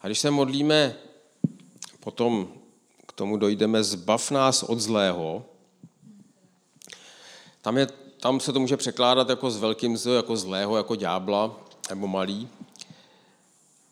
A 0.00 0.06
když 0.06 0.18
se 0.18 0.30
modlíme, 0.30 0.96
potom 2.00 2.52
k 3.06 3.12
tomu 3.12 3.36
dojdeme, 3.36 3.84
zbav 3.84 4.30
nás 4.30 4.62
od 4.62 4.80
zlého, 4.80 5.44
tam, 7.62 7.76
je, 7.76 7.86
tam 8.20 8.40
se 8.40 8.52
to 8.52 8.60
může 8.60 8.76
překládat 8.76 9.28
jako 9.28 9.50
s 9.50 9.56
velkým 9.56 9.96
z, 9.96 10.06
jako 10.06 10.36
zlého, 10.36 10.76
jako 10.76 10.94
ďábla, 10.94 11.60
nebo 11.90 12.06
malý, 12.06 12.48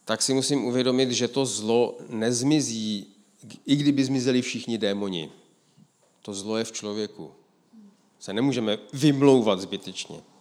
tak 0.05 0.23
si 0.23 0.35
musím 0.35 0.65
uvědomit, 0.65 1.11
že 1.11 1.29
to 1.29 1.47
zlo 1.47 1.99
nezmizí, 2.09 3.07
i 3.67 3.77
kdyby 3.77 4.05
zmizeli 4.05 4.43
všichni 4.43 4.79
démoni. 4.79 5.31
To 6.23 6.35
zlo 6.35 6.57
je 6.57 6.65
v 6.65 6.73
člověku. 6.73 7.33
Se 8.19 8.33
nemůžeme 8.33 8.79
vymlouvat 8.93 9.61
zbytečně. 9.61 10.34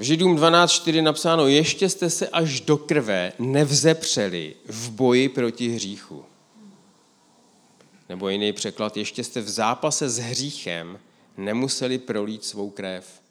V 0.00 0.02
Židům 0.02 0.36
12.4 0.36 1.02
napsáno, 1.02 1.46
ještě 1.46 1.88
jste 1.88 2.10
se 2.10 2.28
až 2.28 2.60
do 2.60 2.76
krve 2.76 3.32
nevzepřeli 3.38 4.56
v 4.66 4.90
boji 4.90 5.28
proti 5.28 5.68
hříchu. 5.68 6.24
Nebo 8.08 8.28
jiný 8.28 8.52
překlad, 8.52 8.96
ještě 8.96 9.24
jste 9.24 9.40
v 9.40 9.48
zápase 9.48 10.08
s 10.08 10.18
hříchem 10.18 10.98
nemuseli 11.36 11.98
prolít 11.98 12.44
svou 12.44 12.70
krev. 12.70 13.22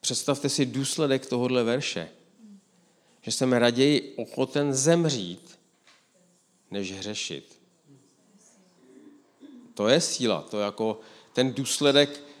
Představte 0.00 0.48
si 0.48 0.66
důsledek 0.66 1.26
tohohle 1.26 1.64
verše. 1.64 2.08
Že 3.22 3.32
jsem 3.32 3.52
raději 3.52 4.14
ochoten 4.16 4.74
zemřít, 4.74 5.58
než 6.70 6.92
hřešit. 6.92 7.60
To 9.74 9.88
je 9.88 10.00
síla, 10.00 10.42
to 10.42 10.58
je 10.58 10.64
jako 10.64 11.00
ten 11.32 11.52
důsledek 11.52 12.31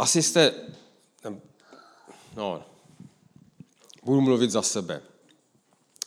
asi 0.00 0.22
jste, 0.22 0.54
no, 2.36 2.64
budu 4.02 4.20
mluvit 4.20 4.50
za 4.50 4.62
sebe. 4.62 5.02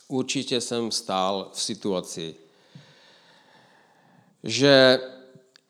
Určitě 0.08 0.60
jsem 0.60 0.90
stál 0.90 1.50
v 1.54 1.62
situaci, 1.62 2.34
že 4.42 5.00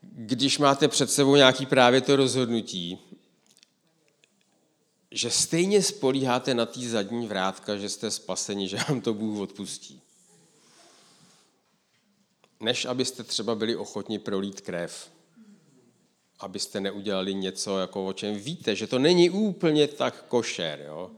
když 0.03 0.59
máte 0.59 0.89
před 0.89 1.11
sebou 1.11 1.37
nějaký 1.37 1.67
právě 1.67 2.01
to 2.01 2.17
rozhodnutí, 2.17 2.99
že 5.11 5.31
stejně 5.31 5.83
spolíháte 5.83 6.55
na 6.55 6.67
tý 6.67 6.89
zadní 6.89 7.27
vrátka, 7.27 7.77
že 7.77 7.89
jste 7.89 8.11
spaseni, 8.11 8.69
že 8.69 8.77
vám 8.89 9.01
to 9.01 9.15
Bůh 9.15 9.41
odpustí. 9.41 10.01
Než 12.61 12.85
abyste 12.85 13.23
třeba 13.23 13.55
byli 13.55 13.77
ochotni 13.77 14.19
prolít 14.19 14.61
krev 14.61 15.14
abyste 16.45 16.81
neudělali 16.81 17.35
něco, 17.35 17.79
jako 17.79 18.07
o 18.07 18.13
čem 18.13 18.35
víte, 18.35 18.77
že 18.77 18.87
to 18.87 18.99
není 18.99 19.31
úplně 19.31 19.89
tak 19.89 20.25
košer. 20.29 20.85
Jo? 20.87 21.11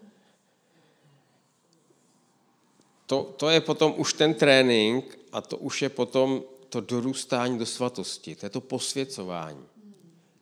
To, 3.06 3.34
to 3.36 3.50
je 3.50 3.60
potom 3.60 3.94
už 3.96 4.12
ten 4.12 4.34
trénink 4.34 5.18
a 5.32 5.40
to 5.40 5.56
už 5.56 5.82
je 5.82 5.88
potom 5.88 6.42
to 6.68 6.80
dorůstání 6.80 7.58
do 7.58 7.66
svatosti, 7.66 8.36
to 8.36 8.46
je 8.46 8.50
to 8.50 8.60
posvěcování. 8.60 9.64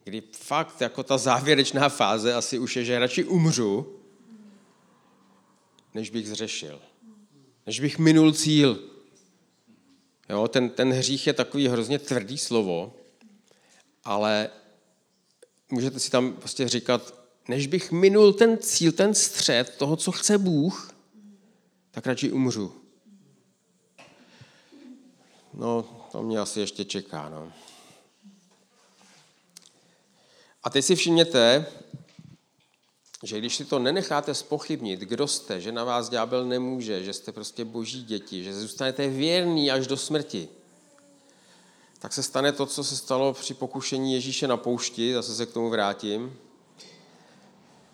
Kdy 0.04 0.22
fakt 0.32 0.80
jako 0.80 1.02
ta 1.02 1.18
závěrečná 1.18 1.88
fáze 1.88 2.34
asi 2.34 2.58
už 2.58 2.76
je, 2.76 2.84
že 2.84 2.98
radši 2.98 3.24
umřu, 3.24 4.00
než 5.94 6.10
bych 6.10 6.28
zřešil. 6.28 6.80
Než 7.66 7.80
bych 7.80 7.98
minul 7.98 8.32
cíl. 8.32 8.78
Jo, 10.28 10.48
ten, 10.48 10.70
ten 10.70 10.92
hřích 10.92 11.26
je 11.26 11.32
takový 11.32 11.68
hrozně 11.68 11.98
tvrdý 11.98 12.38
slovo, 12.38 12.92
ale 14.04 14.50
můžete 15.70 16.00
si 16.00 16.10
tam 16.10 16.32
prostě 16.32 16.68
říkat, 16.68 17.14
než 17.48 17.66
bych 17.66 17.92
minul 17.92 18.32
ten 18.32 18.58
cíl, 18.58 18.92
ten 18.92 19.14
střed 19.14 19.76
toho, 19.76 19.96
co 19.96 20.12
chce 20.12 20.38
Bůh, 20.38 20.94
tak 21.90 22.06
radši 22.06 22.32
umřu. 22.32 22.74
No, 25.54 25.82
to 26.12 26.22
mě 26.22 26.38
asi 26.38 26.60
ještě 26.60 26.84
čeká. 26.84 27.28
No. 27.28 27.52
A 30.62 30.70
teď 30.70 30.84
si 30.84 30.96
všimněte, 30.96 31.66
že 33.22 33.38
když 33.38 33.56
si 33.56 33.64
to 33.64 33.78
nenecháte 33.78 34.34
spochybnit, 34.34 35.00
kdo 35.00 35.28
jste, 35.28 35.60
že 35.60 35.72
na 35.72 35.84
vás 35.84 36.08
ďábel 36.08 36.44
nemůže, 36.44 37.04
že 37.04 37.12
jste 37.12 37.32
prostě 37.32 37.64
boží 37.64 38.04
děti, 38.04 38.44
že 38.44 38.54
zůstanete 38.54 39.08
věrný 39.08 39.70
až 39.70 39.86
do 39.86 39.96
smrti, 39.96 40.48
tak 42.04 42.12
se 42.12 42.22
stane 42.22 42.52
to, 42.52 42.66
co 42.66 42.84
se 42.84 42.96
stalo 42.96 43.32
při 43.32 43.54
pokušení 43.54 44.12
Ježíše 44.12 44.48
na 44.48 44.56
poušti, 44.56 45.14
zase 45.14 45.34
se 45.34 45.46
k 45.46 45.52
tomu 45.52 45.70
vrátím. 45.70 46.38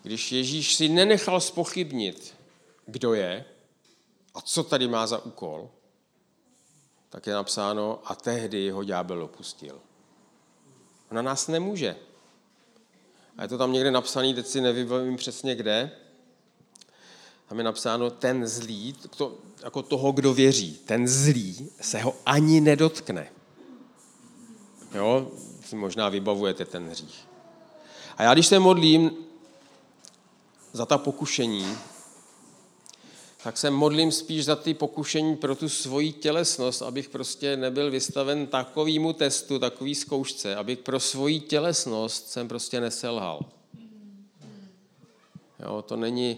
Když 0.03 0.31
Ježíš 0.31 0.75
si 0.75 0.89
nenechal 0.89 1.41
spochybnit, 1.41 2.35
kdo 2.85 3.13
je 3.13 3.45
a 4.33 4.41
co 4.41 4.63
tady 4.63 4.87
má 4.87 5.07
za 5.07 5.25
úkol, 5.25 5.69
tak 7.09 7.27
je 7.27 7.33
napsáno, 7.33 7.99
a 8.05 8.15
tehdy 8.15 8.69
ho 8.69 8.83
ďábel 8.83 9.23
opustil. 9.23 9.79
Na 11.11 11.21
nás 11.21 11.47
nemůže. 11.47 11.95
A 13.37 13.41
je 13.41 13.47
to 13.47 13.57
tam 13.57 13.73
někde 13.73 13.91
napsané, 13.91 14.33
teď 14.33 14.47
si 14.47 14.61
nevybavím 14.61 15.17
přesně 15.17 15.55
kde. 15.55 15.91
Tam 17.47 17.57
je 17.57 17.63
napsáno, 17.63 18.09
ten 18.09 18.47
zlý, 18.47 18.93
to, 19.17 19.37
jako 19.63 19.81
toho, 19.81 20.11
kdo 20.11 20.33
věří, 20.33 20.79
ten 20.85 21.07
zlý 21.07 21.69
se 21.81 21.99
ho 21.99 22.15
ani 22.25 22.61
nedotkne. 22.61 23.31
Jo? 24.93 25.31
Si 25.65 25.75
možná 25.75 26.09
vybavujete 26.09 26.65
ten 26.65 26.89
hřích. 26.89 27.27
A 28.17 28.23
já 28.23 28.33
když 28.33 28.47
se 28.47 28.59
modlím 28.59 29.11
za 30.73 30.85
ta 30.85 30.97
pokušení, 30.97 31.77
tak 33.43 33.57
se 33.57 33.69
modlím 33.69 34.11
spíš 34.11 34.45
za 34.45 34.55
ty 34.55 34.73
pokušení 34.73 35.35
pro 35.35 35.55
tu 35.55 35.69
svoji 35.69 36.11
tělesnost, 36.11 36.81
abych 36.81 37.09
prostě 37.09 37.57
nebyl 37.57 37.91
vystaven 37.91 38.47
takovýmu 38.47 39.13
testu, 39.13 39.59
takový 39.59 39.95
zkoušce, 39.95 40.55
abych 40.55 40.79
pro 40.79 40.99
svoji 40.99 41.39
tělesnost 41.39 42.29
jsem 42.29 42.47
prostě 42.47 42.81
neselhal. 42.81 43.45
Jo, 45.59 45.81
to 45.81 45.95
není 45.95 46.37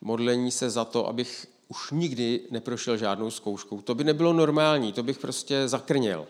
modlení 0.00 0.50
se 0.50 0.70
za 0.70 0.84
to, 0.84 1.08
abych 1.08 1.46
už 1.68 1.90
nikdy 1.90 2.40
neprošel 2.50 2.96
žádnou 2.96 3.30
zkouškou. 3.30 3.80
To 3.80 3.94
by 3.94 4.04
nebylo 4.04 4.32
normální, 4.32 4.92
to 4.92 5.02
bych 5.02 5.18
prostě 5.18 5.68
zakrněl. 5.68 6.26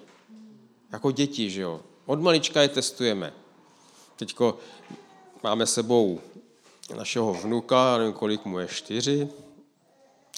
Jako 0.92 1.10
děti, 1.10 1.50
že 1.50 1.60
jo. 1.60 1.80
Od 2.06 2.20
malička 2.20 2.62
je 2.62 2.68
testujeme. 2.68 3.32
Teďko 4.16 4.58
máme 5.42 5.66
sebou 5.66 6.20
našeho 6.96 7.34
vnuka, 7.34 7.98
nevím, 7.98 8.12
kolik 8.12 8.44
mu 8.44 8.58
je, 8.58 8.68
čtyři, 8.68 9.28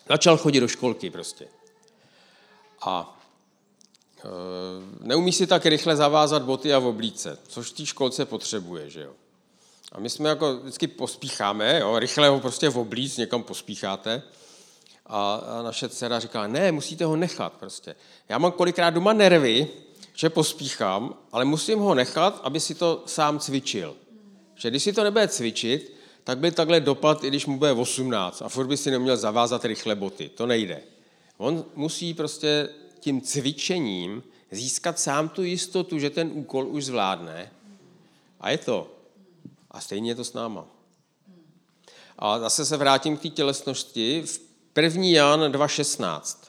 začal 0.08 0.36
chodit 0.36 0.60
do 0.60 0.68
školky 0.68 1.10
prostě. 1.10 1.48
A 2.80 3.20
e, 4.18 4.28
neumí 5.00 5.32
si 5.32 5.46
tak 5.46 5.66
rychle 5.66 5.96
zavázat 5.96 6.42
boty 6.42 6.74
a 6.74 6.78
v 6.78 6.86
oblíce, 6.86 7.38
což 7.48 7.70
v 7.70 7.76
té 7.76 7.86
školce 7.86 8.24
potřebuje, 8.24 8.90
že 8.90 9.00
jo. 9.00 9.12
A 9.92 10.00
my 10.00 10.10
jsme 10.10 10.28
jako 10.28 10.56
vždycky 10.56 10.86
pospícháme, 10.86 11.80
jo, 11.80 11.98
rychle 11.98 12.28
ho 12.28 12.40
prostě 12.40 12.68
v 12.68 12.78
oblíc 12.78 13.16
někam 13.16 13.42
pospícháte. 13.42 14.22
A, 15.06 15.34
a 15.34 15.62
naše 15.62 15.88
dcera 15.88 16.20
říká, 16.20 16.46
ne, 16.46 16.72
musíte 16.72 17.04
ho 17.04 17.16
nechat 17.16 17.52
prostě. 17.52 17.96
Já 18.28 18.38
mám 18.38 18.52
kolikrát 18.52 18.90
doma 18.90 19.12
nervy, 19.12 19.68
že 20.18 20.30
pospíchám, 20.30 21.14
ale 21.32 21.44
musím 21.44 21.78
ho 21.78 21.94
nechat, 21.94 22.40
aby 22.42 22.60
si 22.60 22.74
to 22.74 23.02
sám 23.06 23.38
cvičil. 23.38 23.96
Že 24.54 24.70
když 24.70 24.82
si 24.82 24.92
to 24.92 25.04
nebude 25.04 25.28
cvičit, 25.28 25.94
tak 26.24 26.38
by 26.38 26.50
takhle 26.50 26.80
dopad, 26.80 27.24
i 27.24 27.28
když 27.28 27.46
mu 27.46 27.58
bude 27.58 27.72
18 27.72 28.42
a 28.42 28.48
furt 28.48 28.66
by 28.66 28.76
si 28.76 28.90
neměl 28.90 29.16
zavázat 29.16 29.64
rychle 29.64 29.94
boty. 29.94 30.28
To 30.28 30.46
nejde. 30.46 30.82
On 31.36 31.64
musí 31.74 32.14
prostě 32.14 32.68
tím 33.00 33.20
cvičením 33.20 34.22
získat 34.50 34.98
sám 34.98 35.28
tu 35.28 35.42
jistotu, 35.42 35.98
že 35.98 36.10
ten 36.10 36.30
úkol 36.32 36.66
už 36.66 36.84
zvládne. 36.84 37.52
A 38.40 38.50
je 38.50 38.58
to. 38.58 38.90
A 39.70 39.80
stejně 39.80 40.10
je 40.10 40.14
to 40.14 40.24
s 40.24 40.32
náma. 40.32 40.66
A 42.18 42.38
zase 42.38 42.66
se 42.66 42.76
vrátím 42.76 43.16
k 43.16 43.22
té 43.22 43.28
tělesnosti. 43.28 44.22
V 44.26 44.40
1. 44.80 45.04
Jan 45.04 45.40
2.16. 45.40 46.47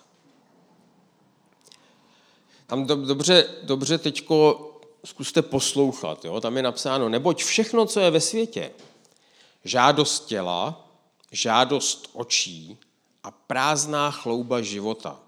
Tam 2.70 2.86
dobře, 2.86 3.48
dobře 3.64 3.98
teďko 3.98 4.66
zkuste 5.06 5.42
poslouchat. 5.42 6.26
Jo? 6.26 6.42
Tam 6.42 6.58
je 6.58 6.64
napsáno, 6.64 7.10
neboť 7.10 7.44
všechno, 7.44 7.86
co 7.86 8.00
je 8.00 8.12
ve 8.12 8.22
světě, 8.22 8.72
žádost 9.64 10.26
těla, 10.26 10.88
žádost 11.32 12.10
očí 12.14 12.78
a 13.24 13.32
prázdná 13.32 14.12
chlouba 14.12 14.62
života. 14.62 15.20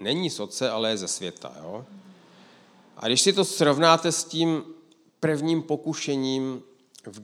Není 0.00 0.30
z 0.30 0.40
oce, 0.40 0.70
ale 0.70 0.90
je 0.90 0.96
ze 0.96 1.08
světa. 1.08 1.52
Jo? 1.62 1.84
A 2.96 3.06
když 3.06 3.20
si 3.20 3.32
to 3.32 3.44
srovnáte 3.44 4.12
s 4.12 4.24
tím 4.24 4.64
prvním 5.20 5.62
pokušením 5.62 6.62
v, 7.06 7.18
e, 7.18 7.22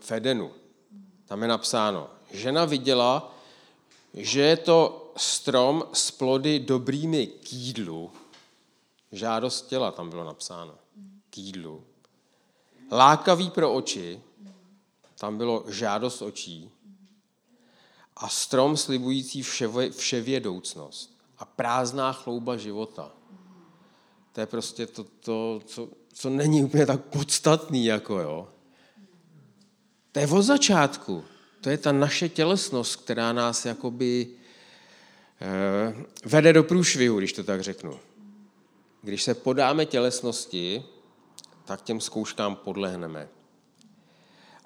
v 0.00 0.12
Edenu, 0.12 0.50
tam 1.26 1.42
je 1.42 1.48
napsáno, 1.48 2.10
žena 2.32 2.64
viděla, 2.64 3.34
že 4.14 4.40
je 4.40 4.56
to 4.56 5.12
strom 5.16 5.84
s 5.92 6.10
plody 6.10 6.58
dobrými 6.58 7.26
k 7.26 7.52
jídlu, 7.52 8.10
žádost 9.16 9.68
těla 9.68 9.90
tam 9.90 10.10
bylo 10.10 10.24
napsáno, 10.24 10.74
k 11.30 11.38
jídlu. 11.38 11.84
Lákavý 12.92 13.50
pro 13.50 13.74
oči, 13.74 14.20
tam 15.18 15.38
bylo 15.38 15.64
žádost 15.68 16.22
očí. 16.22 16.70
A 18.16 18.28
strom 18.28 18.76
slibující 18.76 19.42
vševědoucnost. 19.90 21.18
A 21.38 21.44
prázdná 21.44 22.12
chlouba 22.12 22.56
života. 22.56 23.12
To 24.32 24.40
je 24.40 24.46
prostě 24.46 24.86
to, 24.86 25.04
to 25.04 25.60
co, 25.66 25.88
co 26.12 26.30
není 26.30 26.64
úplně 26.64 26.86
tak 26.86 27.04
podstatný, 27.04 27.84
jako 27.84 28.18
jo. 28.18 28.48
To 30.12 30.20
je 30.20 30.26
od 30.26 30.42
začátku. 30.42 31.24
To 31.60 31.70
je 31.70 31.78
ta 31.78 31.92
naše 31.92 32.28
tělesnost, 32.28 32.96
která 32.96 33.32
nás 33.32 33.66
jakoby 33.66 34.28
eh, 35.40 36.04
vede 36.24 36.52
do 36.52 36.64
průšvihu, 36.64 37.18
když 37.18 37.32
to 37.32 37.44
tak 37.44 37.62
řeknu. 37.62 38.00
Když 39.04 39.22
se 39.22 39.34
podáme 39.34 39.86
tělesnosti, 39.86 40.84
tak 41.64 41.82
těm 41.82 42.00
zkouškám 42.00 42.56
podlehneme. 42.56 43.28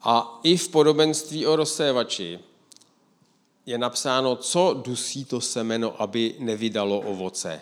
A 0.03 0.41
i 0.43 0.57
v 0.57 0.69
podobenství 0.69 1.47
o 1.47 1.57
rozsévači 1.57 2.41
je 3.67 3.79
napsáno, 3.79 4.37
co 4.37 4.81
dusí 4.85 5.25
to 5.25 5.41
semeno, 5.41 6.03
aby 6.03 6.37
nevydalo 6.39 7.01
ovoce. 7.01 7.61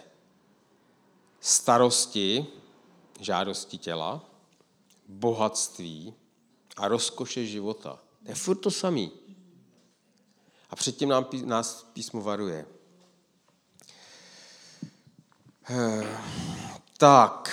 Starosti, 1.41 2.47
žádosti 3.21 3.79
těla, 3.79 4.25
bohatství 5.09 6.15
a 6.77 6.89
rozkoše 6.89 7.47
života. 7.47 7.99
To 8.23 8.31
je 8.31 8.35
furt 8.35 8.57
to 8.57 8.71
samý. 8.71 9.13
A 10.71 10.77
předtím 10.77 11.09
nám, 11.09 11.27
nás 11.45 11.87
písmo 11.93 12.21
varuje. 12.21 12.67
Eh, 15.71 16.19
tak. 16.99 17.51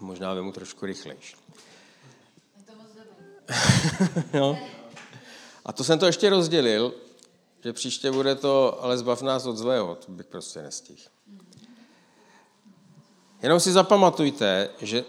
Možná 0.00 0.34
vemu 0.34 0.52
trošku 0.52 0.86
rychlejší. 0.86 1.36
no. 4.34 4.58
A 5.64 5.72
to 5.72 5.84
jsem 5.84 5.98
to 5.98 6.06
ještě 6.06 6.30
rozdělil, 6.30 6.94
že 7.64 7.72
příště 7.72 8.10
bude 8.10 8.34
to, 8.34 8.84
ale 8.84 8.98
zbav 8.98 9.22
nás 9.22 9.46
od 9.46 9.56
zlého, 9.56 9.94
to 9.94 10.12
bych 10.12 10.26
prostě 10.26 10.62
nestihl. 10.62 11.02
Jenom 13.42 13.60
si 13.60 13.72
zapamatujte, 13.72 14.70
že 14.80 15.04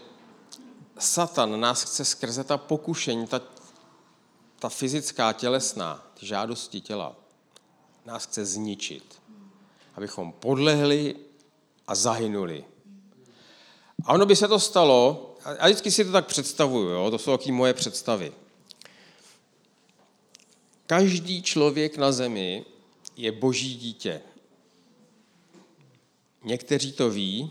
Satan 0.98 1.60
nás 1.60 1.82
chce 1.82 2.04
skrze 2.04 2.44
ta 2.44 2.58
pokušení, 2.58 3.26
ta, 3.26 3.40
ta 4.60 4.68
fyzická, 4.68 5.32
tělesná, 5.32 6.10
ty 6.14 6.26
žádosti 6.26 6.80
těla, 6.80 7.16
nás 8.04 8.26
chce 8.26 8.44
zničit. 8.44 9.22
Abychom 9.94 10.32
podlehli 10.32 11.16
a 11.86 11.94
zahynuli. 11.94 12.64
A 14.04 14.12
ono 14.14 14.26
by 14.26 14.36
se 14.36 14.48
to 14.48 14.60
stalo, 14.60 15.34
a 15.58 15.66
vždycky 15.66 15.90
si 15.90 16.04
to 16.04 16.12
tak 16.12 16.26
představuju, 16.26 16.88
jo? 16.88 17.10
to 17.10 17.18
jsou 17.18 17.36
taky 17.36 17.52
moje 17.52 17.74
představy. 17.74 18.32
Každý 20.86 21.42
člověk 21.42 21.96
na 21.96 22.12
zemi 22.12 22.64
je 23.16 23.32
boží 23.32 23.74
dítě. 23.74 24.20
Někteří 26.44 26.92
to 26.92 27.10
ví 27.10 27.50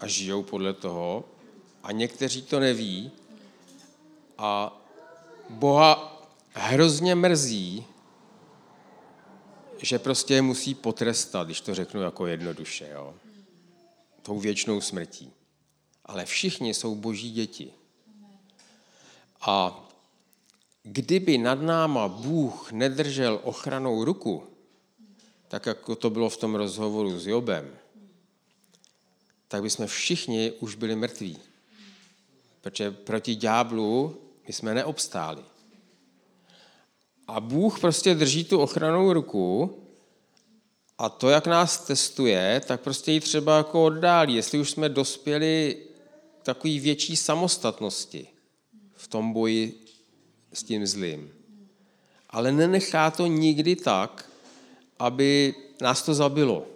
a 0.00 0.06
žijou 0.06 0.42
podle 0.42 0.72
toho, 0.72 1.24
a 1.82 1.92
někteří 1.92 2.42
to 2.42 2.60
neví. 2.60 3.10
A 4.38 4.78
Boha 5.50 6.11
hrozně 6.52 7.14
mrzí, 7.14 7.86
že 9.78 9.98
prostě 9.98 10.34
je 10.34 10.42
musí 10.42 10.74
potrestat, 10.74 11.46
když 11.46 11.60
to 11.60 11.74
řeknu 11.74 12.02
jako 12.02 12.26
jednoduše, 12.26 12.88
jo? 12.92 13.14
tou 14.22 14.40
věčnou 14.40 14.80
smrtí 14.80 15.32
ale 16.04 16.24
všichni 16.24 16.74
jsou 16.74 16.94
boží 16.94 17.32
děti. 17.32 17.72
A 19.40 19.84
kdyby 20.82 21.38
nad 21.38 21.62
náma 21.62 22.08
Bůh 22.08 22.72
nedržel 22.72 23.40
ochranou 23.42 24.04
ruku, 24.04 24.46
tak 25.48 25.66
jako 25.66 25.96
to 25.96 26.10
bylo 26.10 26.30
v 26.30 26.36
tom 26.36 26.54
rozhovoru 26.54 27.18
s 27.18 27.26
Jobem, 27.26 27.76
tak 29.48 29.62
bychom 29.62 29.86
všichni 29.86 30.52
už 30.52 30.74
byli 30.74 30.96
mrtví. 30.96 31.38
Protože 32.60 32.90
proti 32.90 33.34
ďáblu 33.34 34.20
my 34.46 34.52
jsme 34.52 34.74
neobstáli. 34.74 35.44
A 37.28 37.40
Bůh 37.40 37.80
prostě 37.80 38.14
drží 38.14 38.44
tu 38.44 38.58
ochranou 38.58 39.12
ruku 39.12 39.78
a 40.98 41.08
to, 41.08 41.28
jak 41.28 41.46
nás 41.46 41.78
testuje, 41.78 42.60
tak 42.66 42.80
prostě 42.80 43.12
ji 43.12 43.20
třeba 43.20 43.56
jako 43.56 43.84
oddálí. 43.84 44.34
Jestli 44.34 44.58
už 44.58 44.70
jsme 44.70 44.88
dospěli 44.88 45.76
takový 46.42 46.80
větší 46.80 47.16
samostatnosti 47.16 48.28
v 48.94 49.08
tom 49.08 49.32
boji 49.32 49.84
s 50.52 50.62
tím 50.62 50.86
zlým. 50.86 51.30
Ale 52.30 52.52
nenechá 52.52 53.10
to 53.10 53.26
nikdy 53.26 53.76
tak, 53.76 54.30
aby 54.98 55.54
nás 55.80 56.02
to 56.02 56.14
zabilo. 56.14 56.66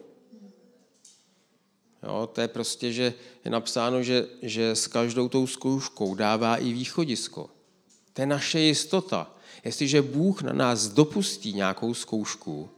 Jo, 2.03 2.29
to 2.33 2.41
je 2.41 2.49
prostě, 2.49 2.93
že 2.93 3.15
je 3.45 3.51
napsáno, 3.51 4.03
že, 4.03 4.27
že 4.43 4.71
s 4.71 4.87
každou 4.87 5.29
tou 5.29 5.47
zkouškou 5.47 6.15
dává 6.15 6.57
i 6.57 6.73
východisko. 6.73 7.51
To 8.13 8.23
je 8.23 8.27
naše 8.27 8.61
jistota. 8.61 9.36
Jestliže 9.67 10.03
Bůh 10.03 10.43
na 10.43 10.53
nás 10.53 10.89
dopustí 10.89 11.53
nějakou 11.53 11.95
zkoušku, 11.95 12.69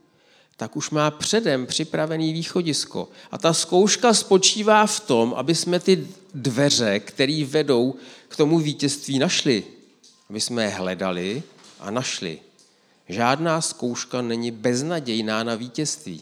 tak 0.57 0.75
už 0.75 0.89
má 0.89 1.11
předem 1.11 1.65
připravený 1.65 2.33
východisko. 2.33 3.09
A 3.31 3.37
ta 3.37 3.53
zkouška 3.53 4.13
spočívá 4.13 4.85
v 4.85 4.99
tom, 4.99 5.33
aby 5.37 5.55
jsme 5.55 5.79
ty 5.79 6.07
dveře, 6.33 6.99
které 6.99 7.45
vedou 7.45 7.95
k 8.27 8.35
tomu 8.35 8.59
vítězství, 8.59 9.19
našli. 9.19 9.63
Aby 10.29 10.41
jsme 10.41 10.63
je 10.63 10.69
hledali 10.69 11.43
a 11.79 11.91
našli. 11.91 12.39
Žádná 13.09 13.61
zkouška 13.61 14.21
není 14.21 14.51
beznadějná 14.51 15.43
na 15.43 15.55
vítězství. 15.55 16.21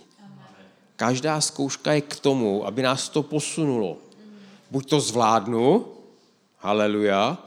Každá 0.95 1.41
zkouška 1.41 1.93
je 1.93 2.01
k 2.01 2.19
tomu, 2.19 2.67
aby 2.67 2.81
nás 2.81 3.09
to 3.09 3.23
posunulo. 3.23 3.97
Buď 4.71 4.89
to 4.89 4.99
zvládnu, 4.99 5.85
haleluja, 6.57 7.46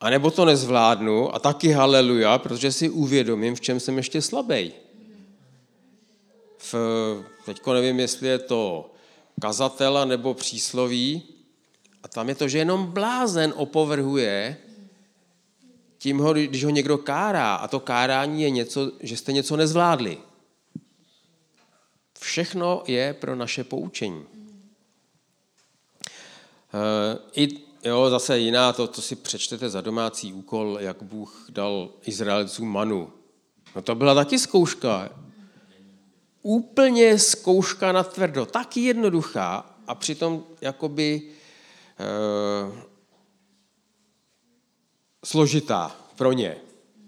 anebo 0.00 0.30
to 0.30 0.44
nezvládnu 0.44 1.34
a 1.34 1.38
taky 1.38 1.70
haleluja, 1.70 2.38
protože 2.38 2.72
si 2.72 2.90
uvědomím, 2.90 3.54
v 3.54 3.60
čem 3.60 3.80
jsem 3.80 3.96
ještě 3.96 4.22
slabý 4.22 4.72
v, 6.72 7.24
teďko 7.44 7.74
nevím, 7.74 8.00
jestli 8.00 8.28
je 8.28 8.38
to 8.38 8.90
kazatela 9.40 10.04
nebo 10.04 10.34
přísloví 10.34 11.22
a 12.02 12.08
tam 12.08 12.28
je 12.28 12.34
to, 12.34 12.48
že 12.48 12.58
jenom 12.58 12.86
blázen 12.86 13.52
opovrhuje 13.56 14.56
tím, 15.98 16.18
ho, 16.18 16.34
když 16.34 16.64
ho 16.64 16.70
někdo 16.70 16.98
kárá 16.98 17.54
a 17.54 17.68
to 17.68 17.80
kárání 17.80 18.42
je 18.42 18.50
něco, 18.50 18.92
že 19.00 19.16
jste 19.16 19.32
něco 19.32 19.56
nezvládli. 19.56 20.18
Všechno 22.18 22.82
je 22.86 23.14
pro 23.14 23.36
naše 23.36 23.64
poučení. 23.64 24.24
Eh, 26.74 27.18
I 27.36 27.48
jo, 27.84 28.10
zase 28.10 28.38
jiná, 28.38 28.72
to, 28.72 28.86
to 28.86 29.02
si 29.02 29.16
přečtete 29.16 29.70
za 29.70 29.80
domácí 29.80 30.32
úkol, 30.32 30.78
jak 30.80 31.02
Bůh 31.02 31.46
dal 31.48 31.90
Izraelcům 32.02 32.68
manu. 32.68 33.12
No 33.76 33.82
to 33.82 33.94
byla 33.94 34.14
taky 34.14 34.38
zkouška. 34.38 35.10
Úplně 36.42 37.18
zkouška 37.18 37.92
na 37.92 38.02
tvrdo. 38.02 38.46
Taky 38.46 38.80
jednoduchá 38.80 39.76
a 39.86 39.94
přitom 39.94 40.44
jakoby 40.60 41.22
eh, 41.98 42.72
složitá 45.24 45.96
pro 46.16 46.32
ně 46.32 46.56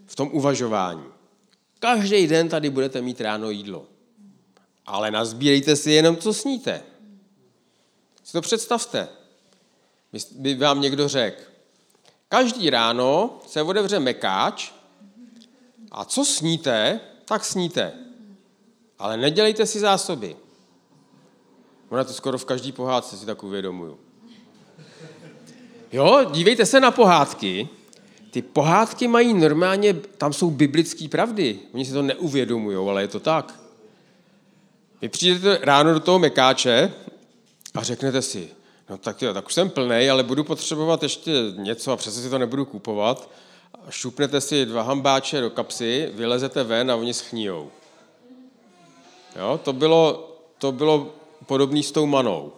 v 0.07 0.17
tom 0.17 0.31
uvažování. 0.33 1.05
Každý 1.79 2.27
den 2.27 2.49
tady 2.49 2.71
budete 2.71 3.03
mít 3.03 3.21
ráno 3.21 3.51
jídlo. 3.51 3.87
Ale 4.87 5.11
nazbírejte 5.11 5.77
si 5.77 5.91
jenom, 5.91 6.17
co 6.17 6.35
sníte. 6.35 6.83
Si 8.25 8.33
to 8.33 8.41
představte 8.41 9.09
by 10.37 10.55
vám 10.55 10.81
někdo 10.81 11.09
řekl, 11.09 11.43
každý 12.29 12.71
ráno 12.71 13.41
se 13.47 13.63
otevře 13.63 14.01
mekáč 14.01 14.73
a 15.91 16.05
co 16.05 16.25
sníte, 16.25 17.01
tak 17.25 17.45
sníte. 17.45 17.93
Ale 18.99 19.17
nedělejte 19.17 19.67
si 19.67 19.81
zásoby. 19.81 20.37
Ona 21.89 22.05
to 22.05 22.13
skoro 22.13 22.39
v 22.39 22.45
každý 22.45 22.73
pohádce 22.73 23.17
si 23.17 23.27
tak 23.27 23.43
uvědomuju. 23.43 23.99
Jo, 25.93 26.27
dívejte 26.33 26.67
se 26.67 26.81
na 26.81 26.91
pohádky. 26.91 27.69
Ty 28.31 28.43
pohádky 28.43 29.09
mají 29.09 29.35
normálně, 29.35 29.95
tam 29.95 30.33
jsou 30.33 30.51
biblické 30.51 31.09
pravdy. 31.09 31.59
Oni 31.75 31.85
si 31.85 31.93
to 31.93 32.03
neuvědomují, 32.03 32.89
ale 32.89 33.03
je 33.03 33.09
to 33.09 33.21
tak. 33.21 33.61
Vy 35.03 35.09
přijdete 35.09 35.59
ráno 35.63 35.93
do 35.93 36.01
toho 36.01 36.19
mekáče 36.19 36.93
a 37.75 37.83
řeknete 37.83 38.23
si, 38.23 38.49
No 38.89 38.99
tak 38.99 39.23
jo, 39.23 39.35
tak 39.35 39.47
už 39.47 39.55
jsem 39.55 39.71
plný, 39.71 40.11
ale 40.11 40.23
budu 40.23 40.45
potřebovat 40.45 41.03
ještě 41.03 41.33
něco 41.57 41.93
a 41.93 41.97
přece 41.97 42.23
si 42.23 42.31
to 42.31 42.39
nebudu 42.39 42.65
kupovat. 42.65 43.31
Šupnete 43.91 44.41
si 44.41 44.67
dva 44.67 44.83
hambáče 44.83 45.41
do 45.41 45.51
kapsy, 45.51 46.11
vylezete 46.15 46.65
ven 46.65 46.91
a 46.91 46.97
oni 46.97 47.15
schníjou. 47.15 47.71
Jo, 49.37 49.61
to 49.65 49.73
bylo, 49.73 50.33
to 50.59 50.73
bylo 50.73 51.15
podobné 51.47 51.83
s 51.83 51.93
tou 51.93 52.07
manou. 52.07 52.53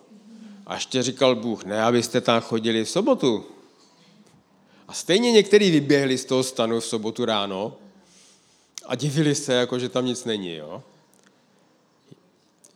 A 0.66 0.74
ještě 0.74 1.02
říkal 1.02 1.36
Bůh, 1.36 1.64
ne, 1.64 1.82
abyste 1.82 2.20
tam 2.20 2.40
chodili 2.40 2.84
v 2.84 2.90
sobotu. 2.90 3.44
A 4.88 4.92
stejně 4.92 5.32
někteří 5.32 5.70
vyběhli 5.70 6.18
z 6.18 6.24
toho 6.24 6.42
stanu 6.42 6.80
v 6.80 6.86
sobotu 6.86 7.24
ráno 7.24 7.76
a 8.86 8.94
divili 8.94 9.34
se, 9.34 9.52
jako 9.52 9.78
že 9.78 9.88
tam 9.88 10.06
nic 10.06 10.24
není. 10.24 10.54
Jo? 10.54 10.82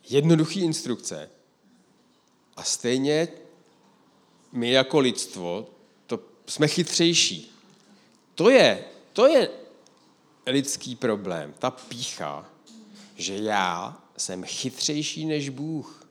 Jednoduchý 0.09 0.61
instrukce. 0.61 1.31
A 2.57 2.63
stejně 2.63 3.29
my 4.53 4.71
jako 4.71 4.99
lidstvo 4.99 5.69
to 6.07 6.21
jsme 6.47 6.69
chytřejší. 6.69 7.53
To 8.35 8.51
je, 8.51 8.85
to 9.13 9.27
je 9.27 9.51
lidský 10.47 10.97
problém, 10.97 11.55
ta 11.59 11.71
pícha, 11.71 12.47
že 13.17 13.37
já 13.37 14.03
jsem 14.17 14.45
chytřejší 14.45 15.27
než 15.27 15.49
Bůh. 15.49 16.07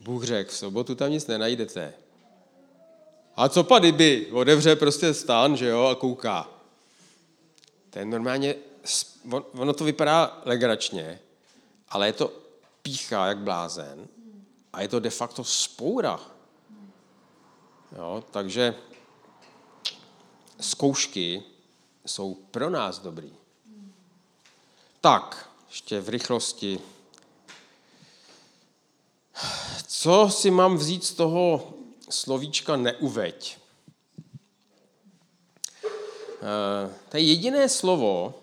Bůh 0.00 0.24
řekl, 0.24 0.50
v 0.50 0.56
sobotu 0.56 0.94
tam 0.94 1.10
nic 1.10 1.26
nenajdete. 1.26 1.94
A 3.36 3.48
co 3.48 3.64
pa 3.64 3.78
kdyby? 3.78 4.26
Odevře 4.32 4.76
prostě 4.76 5.14
stán, 5.14 5.56
že 5.56 5.68
jo, 5.68 5.84
a 5.84 5.94
kouká. 5.94 6.48
To 7.90 7.98
je 7.98 8.04
normálně, 8.04 8.54
ono 9.52 9.72
to 9.72 9.84
vypadá 9.84 10.42
legračně, 10.44 11.20
ale 11.88 12.06
je 12.06 12.12
to 12.12 12.32
pícha 12.82 13.26
jak 13.26 13.38
blázen 13.38 14.08
a 14.72 14.82
je 14.82 14.88
to 14.88 15.00
de 15.00 15.10
facto 15.10 15.44
spoura 15.44 16.20
Jo, 17.96 18.24
takže 18.30 18.74
zkoušky 20.60 21.42
jsou 22.06 22.34
pro 22.34 22.70
nás 22.70 22.98
dobrý. 22.98 23.32
Tak, 25.00 25.50
ještě 25.68 26.00
v 26.00 26.08
rychlosti. 26.08 26.80
Co 29.86 30.28
si 30.30 30.50
mám 30.50 30.76
vzít 30.76 31.04
z 31.04 31.12
toho 31.12 31.74
slovíčka 32.10 32.76
neuveď? 32.76 33.58
Eh, 36.42 36.94
to 37.08 37.16
je 37.16 37.22
jediné 37.22 37.68
slovo 37.68 38.34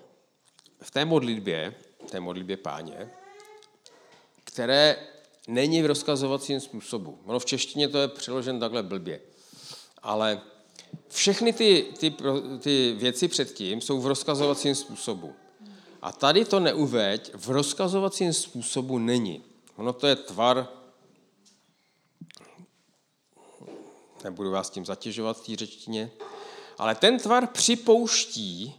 v 0.81 0.91
té 0.91 1.05
modlitbě, 1.05 1.75
v 2.07 2.11
té 2.11 2.19
modlitbě 2.19 2.57
páně, 2.57 3.11
které 4.43 5.07
není 5.47 5.81
v 5.81 5.85
rozkazovacím 5.85 6.59
způsobu. 6.59 7.19
Ono 7.25 7.39
v 7.39 7.45
češtině 7.45 7.87
to 7.87 7.97
je 7.97 8.07
přeložen 8.07 8.59
takhle 8.59 8.83
blbě. 8.83 9.21
Ale 10.07 10.41
všechny 11.07 11.53
ty, 11.53 11.87
ty, 11.99 12.13
ty 12.59 12.95
věci 12.97 13.27
předtím 13.27 13.81
jsou 13.81 14.01
v 14.01 14.07
rozkazovacím 14.07 14.75
způsobu. 14.75 15.33
A 16.01 16.11
tady 16.11 16.45
to 16.45 16.59
neuveď, 16.59 17.31
v 17.35 17.49
rozkazovacím 17.49 18.33
způsobu 18.33 18.97
není. 18.97 19.43
Ono 19.75 19.93
to 19.93 20.07
je 20.07 20.15
tvar, 20.15 20.67
nebudu 24.23 24.51
vás 24.51 24.69
tím 24.69 24.85
zatěžovat 24.85 25.37
v 25.37 25.45
té 25.45 25.55
řečtině, 25.55 26.11
ale 26.77 26.95
ten 26.95 27.19
tvar 27.19 27.47
připouští, 27.47 28.75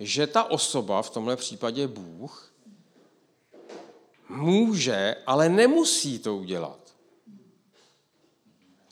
že 0.00 0.26
ta 0.26 0.44
osoba, 0.44 1.02
v 1.02 1.10
tomhle 1.10 1.36
případě 1.36 1.88
Bůh, 1.88 2.52
může, 4.28 5.16
ale 5.26 5.48
nemusí 5.48 6.18
to 6.18 6.36
udělat. 6.36 6.79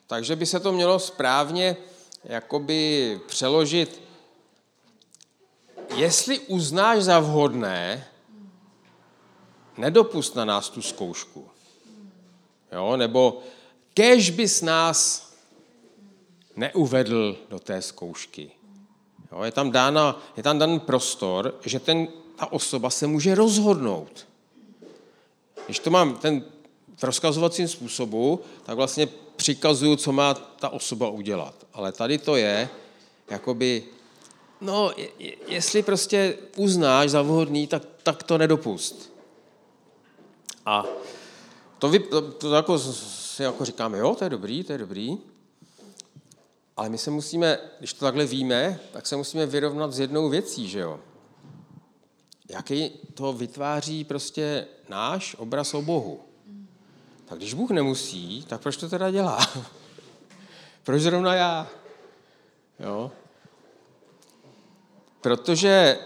Takže 0.09 0.35
by 0.35 0.45
se 0.45 0.59
to 0.59 0.71
mělo 0.71 0.99
správně 0.99 1.77
jakoby 2.23 3.19
přeložit, 3.27 4.01
jestli 5.95 6.39
uznáš 6.39 7.03
za 7.03 7.19
vhodné, 7.19 8.07
nedopust 9.77 10.35
na 10.35 10.45
nás 10.45 10.69
tu 10.69 10.81
zkoušku. 10.81 11.47
Jo? 12.71 12.97
Nebo 12.97 13.41
kež 13.93 14.29
bys 14.29 14.61
nás 14.61 15.29
neuvedl 16.55 17.37
do 17.49 17.59
té 17.59 17.81
zkoušky. 17.81 18.51
Jo? 19.31 19.43
Je, 19.43 19.51
tam 19.51 19.71
dána, 19.71 20.21
je 20.37 20.43
tam 20.43 20.59
dan 20.59 20.79
prostor, 20.79 21.55
že 21.65 21.79
ten, 21.79 22.07
ta 22.35 22.51
osoba 22.51 22.89
se 22.89 23.07
může 23.07 23.35
rozhodnout. 23.35 24.27
Když 25.65 25.79
to 25.79 25.89
mám 25.89 26.15
ten 26.15 26.43
v 26.95 27.03
rozkazovacím 27.03 27.67
způsobu, 27.67 28.41
tak 28.63 28.75
vlastně 28.75 29.07
přikazuju, 29.39 29.95
co 29.95 30.11
má 30.11 30.33
ta 30.33 30.69
osoba 30.69 31.09
udělat. 31.09 31.55
Ale 31.73 31.91
tady 31.91 32.17
to 32.17 32.35
je, 32.35 32.69
jakoby, 33.29 33.83
no, 34.61 34.91
jestli 35.47 35.83
prostě 35.83 36.37
uznáš 36.55 37.09
za 37.09 37.21
vhodný, 37.21 37.67
tak, 37.67 37.83
tak 38.03 38.23
to 38.23 38.37
nedopust. 38.37 39.13
A 40.65 40.85
to, 41.79 41.89
vy, 41.89 41.99
to, 41.99 42.21
to 42.31 42.53
jako, 42.53 42.79
si 42.79 43.43
jako 43.43 43.65
říkáme, 43.65 43.97
jo, 43.97 44.15
to 44.15 44.23
je 44.23 44.29
dobrý, 44.29 44.63
to 44.63 44.71
je 44.71 44.77
dobrý, 44.77 45.17
ale 46.77 46.89
my 46.89 46.97
se 46.97 47.11
musíme, 47.11 47.59
když 47.79 47.93
to 47.93 48.05
takhle 48.05 48.25
víme, 48.25 48.79
tak 48.91 49.07
se 49.07 49.15
musíme 49.15 49.45
vyrovnat 49.45 49.93
s 49.93 49.99
jednou 49.99 50.29
věcí, 50.29 50.67
že 50.67 50.79
jo. 50.79 50.99
Jaký 52.49 52.91
to 53.13 53.33
vytváří 53.33 54.03
prostě 54.03 54.67
náš 54.89 55.35
obraz 55.39 55.73
o 55.73 55.81
Bohu. 55.81 56.28
Tak 57.29 57.37
když 57.37 57.53
Bůh 57.53 57.69
nemusí, 57.69 58.45
tak 58.49 58.61
proč 58.61 58.77
to 58.77 58.89
teda 58.89 59.11
dělá? 59.11 59.39
proč 60.83 61.01
zrovna 61.01 61.35
já? 61.35 61.67
Jo? 62.79 63.11
Protože 65.21 65.99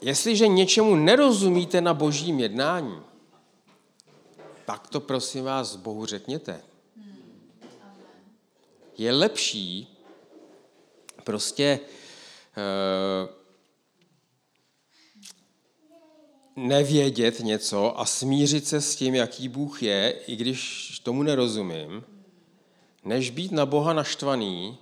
jestliže 0.00 0.48
něčemu 0.48 0.96
nerozumíte 0.96 1.80
na 1.80 1.94
božím 1.94 2.40
jednání, 2.40 3.02
tak 4.64 4.88
to 4.88 5.00
prosím 5.00 5.44
vás 5.44 5.76
Bohu 5.76 6.06
řekněte. 6.06 6.62
Je 8.98 9.12
lepší 9.12 9.98
prostě 11.24 11.80
uh, 12.56 13.37
nevědět 16.66 17.40
něco 17.40 18.00
a 18.00 18.04
smířit 18.04 18.66
se 18.66 18.80
s 18.80 18.96
tím, 18.96 19.14
jaký 19.14 19.48
Bůh 19.48 19.82
je, 19.82 20.10
i 20.26 20.36
když 20.36 20.90
tomu 21.02 21.22
nerozumím, 21.22 22.04
než 23.04 23.30
být 23.30 23.52
na 23.52 23.66
Boha 23.66 23.92
naštvaný, 23.92 24.78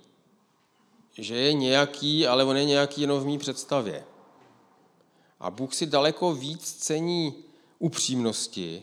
že 1.13 1.37
je 1.37 1.53
nějaký, 1.53 2.27
ale 2.27 2.45
on 2.45 2.57
je 2.57 2.65
nějaký 2.65 3.01
jenom 3.01 3.21
v 3.21 3.27
mý 3.27 3.39
představě. 3.39 4.05
A 5.41 5.51
Bůh 5.51 5.75
si 5.75 5.87
daleko 5.87 6.35
víc 6.35 6.73
cení 6.73 7.35
upřímnosti, 7.79 8.83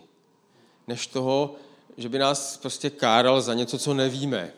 než 0.87 1.07
toho, 1.07 1.55
že 1.97 2.09
by 2.09 2.19
nás 2.19 2.57
prostě 2.57 2.89
káral 2.89 3.41
za 3.41 3.53
něco, 3.53 3.79
co 3.79 3.93
nevíme. 3.93 4.53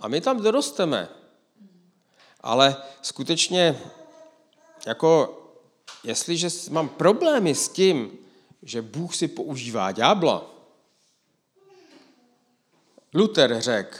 A 0.00 0.08
my 0.08 0.20
tam 0.20 0.42
dorosteme. 0.42 1.08
Ale 2.40 2.76
skutečně, 3.02 3.78
jako, 4.86 5.41
jestliže 6.04 6.48
mám 6.70 6.88
problémy 6.88 7.54
s 7.54 7.68
tím, 7.68 8.18
že 8.62 8.82
Bůh 8.82 9.14
si 9.14 9.28
používá 9.28 9.92
ďábla, 9.92 10.52
Luther 13.14 13.60
řekl, 13.60 13.98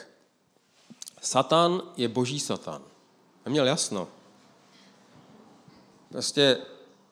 Satan 1.22 1.82
je 1.96 2.08
boží 2.08 2.40
satan. 2.40 2.82
Neměl 3.44 3.66
jasno. 3.66 4.08
Prostě, 6.08 6.58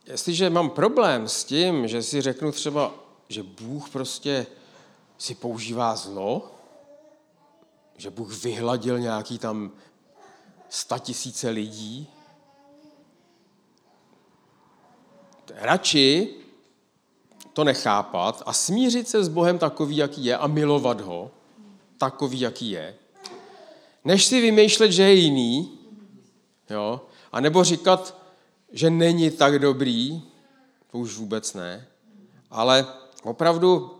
jestliže 0.07 0.51
mám 0.51 0.71
problém 0.71 1.29
s 1.29 1.45
tím, 1.45 1.89
že 1.89 2.03
si 2.03 2.21
řeknu 2.21 2.53
třeba, 2.53 2.95
že 3.29 3.43
Bůh 3.43 3.91
prostě 3.91 4.47
si 5.19 5.35
používá 5.35 5.97
zlo, 5.97 6.55
že 7.97 8.11
Bůh 8.11 8.43
vyhladil 8.43 8.99
nějaký 8.99 9.39
tam 9.39 9.73
tisíce 10.99 11.49
lidí, 11.49 12.09
radši 15.57 16.35
to 17.53 17.65
nechápat 17.65 18.43
a 18.47 18.53
smířit 18.53 19.09
se 19.09 19.25
s 19.25 19.29
Bohem 19.29 19.59
takový, 19.59 19.97
jaký 19.97 20.25
je 20.25 20.37
a 20.37 20.47
milovat 20.47 21.01
ho, 21.01 21.31
takový, 21.99 22.41
jaký 22.41 22.71
je, 22.71 22.97
než 24.05 24.25
si 24.25 24.41
vymýšlet, 24.41 24.93
že 24.93 25.03
je 25.03 25.15
jiný, 25.15 25.79
jo, 26.71 27.01
a 27.33 27.41
nebo 27.41 27.65
říkat, 27.65 28.17
že 28.73 28.91
není 28.91 29.31
tak 29.31 29.59
dobrý, 29.59 30.23
to 30.91 30.99
už 30.99 31.17
vůbec 31.17 31.55
ne, 31.55 31.87
ale 32.51 32.87
opravdu 33.23 33.97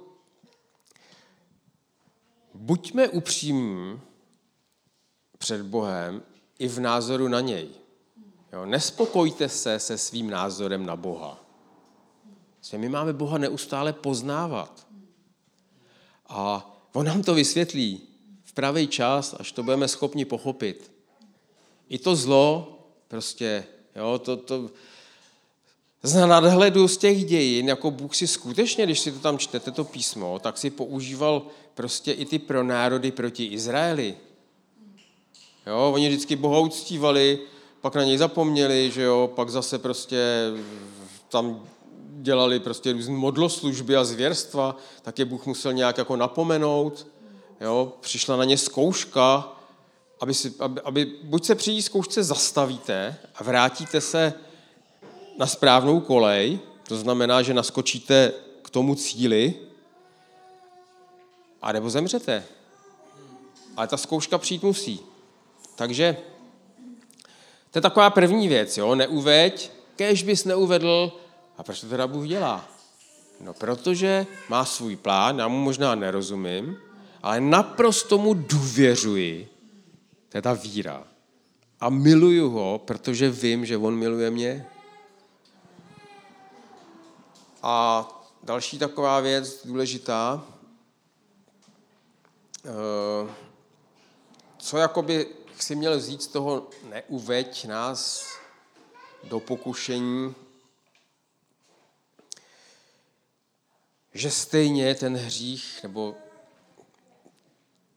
buďme 2.55 3.09
upřímní 3.09 4.01
před 5.39 5.63
Bohem 5.63 6.23
i 6.59 6.69
v 6.69 6.81
názoru 6.81 7.29
na 7.29 7.41
něj. 7.41 7.69
Jo, 8.53 8.67
nespokojte 8.67 9.49
se 9.49 9.79
se 9.79 9.99
svým 9.99 10.31
názorem 10.31 10.87
na 10.87 10.97
Boha. 10.97 11.40
My 12.77 12.89
máme 12.89 13.13
Boha 13.13 13.39
neustále 13.39 13.93
poznávat. 13.93 14.87
A 16.29 16.71
on 16.93 17.07
nám 17.07 17.23
to 17.23 17.35
vysvětlí 17.35 18.01
v 18.45 18.53
pravý 18.53 18.87
čas, 18.87 19.35
až 19.39 19.53
to 19.53 19.63
budeme 19.63 19.89
schopni 19.89 20.25
pochopit. 20.25 20.91
I 21.89 21.99
to 21.99 22.17
zlo, 22.17 22.79
prostě, 23.09 23.65
jo, 23.97 24.19
to, 24.19 24.37
to, 24.37 24.71
z 26.03 26.27
nadhledu 26.27 26.89
z 26.89 26.97
těch 26.97 27.25
dějin, 27.25 27.69
jako 27.69 27.91
Bůh 27.91 28.17
si 28.17 28.27
skutečně, 28.27 28.85
když 28.85 29.01
si 29.01 29.13
to 29.13 29.19
tam 29.19 29.39
čtete, 29.39 29.71
to 29.71 29.85
písmo, 29.85 30.39
tak 30.39 30.59
si 30.59 30.71
používal 30.71 31.43
prostě 31.75 32.13
i 32.13 32.25
ty 32.25 32.39
pronárody 32.39 33.11
proti 33.11 33.45
Izraeli. 33.45 34.17
Jo, 35.67 35.91
oni 35.95 36.09
vždycky 36.09 36.37
Boha 36.37 36.59
uctívali, 36.59 37.39
pak 37.81 37.95
na 37.95 38.05
něj 38.05 38.19
zapomněli, 38.19 38.91
že 38.91 39.03
jo, 39.03 39.31
pak 39.35 39.51
zase 39.51 39.79
prostě 39.79 40.51
tam 41.29 41.69
dělali 42.23 42.61
prostě 42.61 42.93
různé 42.93 43.15
modloslužby 43.15 43.97
a 43.97 44.05
zvěrstva, 44.05 44.77
tak 45.03 45.19
je 45.19 45.25
Bůh 45.25 45.47
musel 45.47 45.73
nějak 45.73 45.99
jako 45.99 46.17
napomenout. 46.17 47.07
Jo, 47.61 47.93
přišla 48.01 48.37
na 48.37 48.45
ně 48.45 48.59
zkouška, 48.59 49.53
aby, 50.21 50.35
si, 50.35 50.55
aby, 50.59 50.81
aby 50.81 51.13
buď 51.23 51.45
se 51.45 51.55
při 51.55 51.83
zkoušce 51.83 52.23
zastavíte 52.23 53.17
a 53.35 53.45
vrátíte 53.45 54.01
se 54.01 54.35
na 55.39 55.47
správnou 55.47 56.01
kolej, 56.01 56.59
to 56.89 56.97
znamená, 56.97 57.43
že 57.43 57.55
naskočíte 57.55 58.33
k 58.63 58.71
tomu 58.71 58.95
cíli, 58.95 59.55
a 61.63 61.73
nebo 61.73 61.91
zemřete. 61.91 62.45
Ale 63.77 63.87
ta 63.87 63.97
zkouška 63.97 64.39
přijít 64.39 64.63
musí. 64.63 65.01
Takže 65.77 66.17
to 67.71 67.79
je 67.79 67.83
taková 67.83 68.11
první 68.11 68.49
věc, 68.49 68.79
jo? 68.79 68.95
neuveď, 68.95 69.71
kež 69.97 70.23
bys 70.23 70.45
neuvedl, 70.45 71.13
a 71.61 71.63
proč 71.63 71.81
to 71.81 71.89
teda 71.89 72.07
Bůh 72.07 72.29
dělá? 72.29 72.69
No, 73.41 73.55
protože 73.55 74.27
má 74.49 74.65
svůj 74.65 74.97
plán, 74.97 75.39
já 75.39 75.49
mu 75.49 75.59
možná 75.61 75.95
nerozumím, 75.95 76.77
ale 77.23 77.41
naprosto 77.41 78.19
mu 78.19 78.35
důvěřuji. 78.35 79.49
To 80.29 80.39
je 80.39 80.43
ta 80.43 80.53
víra. 80.53 81.05
A 81.81 81.89
miluju 81.89 82.51
ho, 82.51 82.79
protože 82.85 83.31
vím, 83.31 83.67
že 83.67 83.77
on 83.77 83.95
miluje 83.95 84.31
mě. 84.31 84.67
A 87.63 88.07
další 88.43 88.79
taková 88.79 89.21
věc 89.21 89.67
důležitá, 89.67 90.45
eh, 92.65 93.31
co 94.59 94.79
jakoby 94.79 95.27
si 95.59 95.75
měl 95.75 95.99
vzít 95.99 96.23
z 96.23 96.27
toho 96.27 96.69
neuveď 96.91 97.67
nás 97.67 98.27
do 99.25 99.41
pokušení, 99.41 100.35
že 104.15 104.31
stejně 104.31 104.95
ten 104.95 105.17
hřích, 105.17 105.81
nebo 105.83 106.15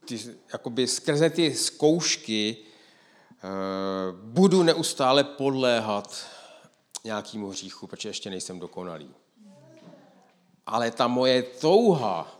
ty, 0.05 0.19
jakoby 0.53 0.87
skrze 0.87 1.29
ty 1.29 1.55
zkoušky 1.55 2.57
eh, 2.57 3.47
budu 4.11 4.63
neustále 4.63 5.23
podléhat 5.23 6.25
nějakému 7.03 7.49
hříchu, 7.49 7.87
protože 7.87 8.09
ještě 8.09 8.29
nejsem 8.29 8.59
dokonalý. 8.59 9.09
Ale 10.65 10.91
ta 10.91 11.07
moje 11.07 11.43
touha 11.43 12.39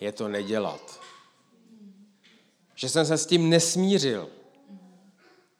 je 0.00 0.12
to 0.12 0.28
nedělat. 0.28 1.00
Že 2.74 2.88
jsem 2.88 3.06
se 3.06 3.18
s 3.18 3.26
tím 3.26 3.50
nesmířil. 3.50 4.28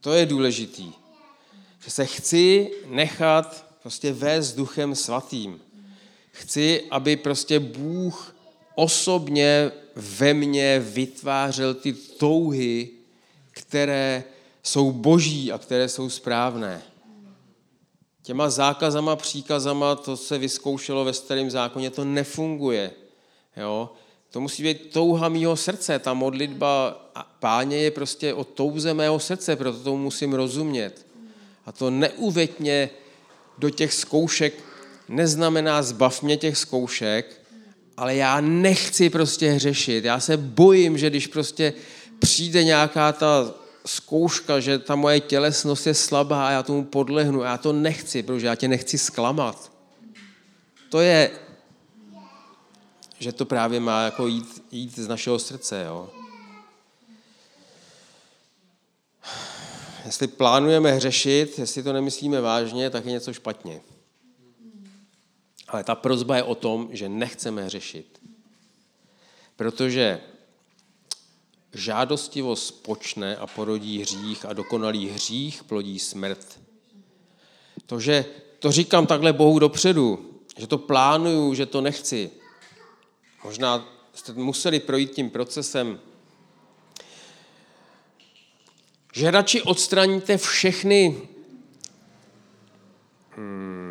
To 0.01 0.13
je 0.13 0.27
důležitý. 0.27 0.93
Že 1.81 1.91
se 1.91 2.07
chci 2.07 2.71
nechat 2.87 3.67
prostě 3.83 4.13
vést 4.13 4.55
duchem 4.55 4.95
svatým. 4.95 5.64
Chci, 6.35 6.83
aby 6.91 7.17
prostě 7.17 7.61
Bůh 7.61 8.37
osobně 8.75 9.73
ve 9.97 10.35
mně 10.35 10.79
vytvářel 10.79 11.75
ty 11.75 11.93
touhy, 11.93 12.91
které 13.51 14.25
jsou 14.63 14.93
boží 14.93 15.53
a 15.53 15.59
které 15.59 15.89
jsou 15.89 16.11
správné. 16.11 16.83
Těma 18.23 18.51
zákazama, 18.51 19.17
příkazama, 19.17 19.95
to 19.95 20.17
se 20.17 20.39
vyzkoušelo 20.39 21.05
ve 21.05 21.13
starém 21.13 21.51
zákoně, 21.51 21.91
to 21.91 22.05
nefunguje. 22.05 22.91
Jo? 23.57 23.91
To 24.31 24.41
musí 24.41 24.63
být 24.63 24.93
touha 24.93 25.29
mýho 25.29 25.57
srdce. 25.57 25.99
Ta 25.99 26.15
modlitba 26.15 26.91
páně 27.39 27.77
je 27.77 27.91
prostě 27.91 28.35
o 28.35 28.45
touze 28.45 28.95
mého 28.95 29.21
srdce, 29.21 29.57
proto 29.57 29.79
tomu 29.79 29.99
musím 29.99 30.35
rozumět. 30.35 31.07
A 31.67 31.73
to 31.73 31.91
neuveď 31.91 32.61
mě 32.61 32.91
do 33.59 33.71
těch 33.71 33.95
zkoušek 33.95 34.74
neznamená 35.09 35.83
zbav 35.83 36.23
mě 36.23 36.37
těch 36.37 36.59
zkoušek, 36.59 37.41
ale 37.97 38.17
já 38.17 38.41
nechci 38.41 39.11
prostě 39.11 39.51
hřešit. 39.51 40.05
Já 40.05 40.21
se 40.21 40.37
bojím, 40.37 40.99
že 40.99 41.11
když 41.11 41.27
prostě 41.27 41.73
přijde 42.19 42.65
nějaká 42.65 43.13
ta 43.13 43.55
zkouška, 43.87 44.61
že 44.61 44.79
ta 44.79 44.95
moje 44.95 45.21
tělesnost 45.21 45.87
je 45.87 45.95
slabá 45.95 46.49
a 46.49 46.51
já 46.51 46.63
tomu 46.63 46.85
podlehnu. 46.85 47.43
Já 47.43 47.59
to 47.59 47.73
nechci, 47.73 48.23
protože 48.23 48.47
já 48.47 48.55
tě 48.55 48.69
nechci 48.69 48.99
zklamat. 48.99 49.73
To 50.89 51.01
je, 51.01 51.31
že 53.19 53.33
to 53.33 53.45
právě 53.45 53.81
má 53.81 54.03
jako 54.03 54.27
jít, 54.27 54.65
jít 54.71 54.99
z 54.99 55.09
našeho 55.09 55.39
srdce. 55.39 55.85
Jo? 55.87 56.11
Jestli 60.07 60.27
plánujeme 60.27 60.93
hřešit, 60.93 61.59
jestli 61.59 61.83
to 61.83 61.93
nemyslíme 61.93 62.41
vážně, 62.41 62.91
tak 62.91 63.05
je 63.05 63.13
něco 63.13 63.33
špatně. 63.33 63.81
Ale 65.75 65.85
ta 65.85 65.95
prozba 65.95 66.37
je 66.37 66.43
o 66.43 66.55
tom, 66.55 66.89
že 66.93 67.09
nechceme 67.09 67.65
hřešit. 67.65 68.21
Protože 69.57 70.21
žádostivost 71.73 72.83
počne 72.83 73.37
a 73.37 73.47
porodí 73.47 73.99
hřích 73.99 74.45
a 74.45 74.53
dokonalý 74.53 75.09
hřích 75.09 75.65
plodí 75.65 75.99
smrt. 75.99 76.61
To, 77.87 78.01
že 78.01 78.25
to 78.59 78.73
říkám 78.73 79.07
takhle 79.07 79.33
Bohu 79.33 79.59
dopředu, 79.59 80.31
že 80.59 80.67
to 80.67 80.79
plánuju, 80.79 81.55
že 81.55 81.67
to 81.67 81.81
nechci. 81.81 82.31
Možná 83.45 83.89
jste 84.15 84.33
museli 84.33 84.81
projít 84.81 85.11
tím 85.11 85.31
procesem, 85.31 86.01
že 89.13 89.31
radši 89.31 89.63
odstraníte 89.63 90.39
všechny 90.39 91.29
hmm, 93.37 93.84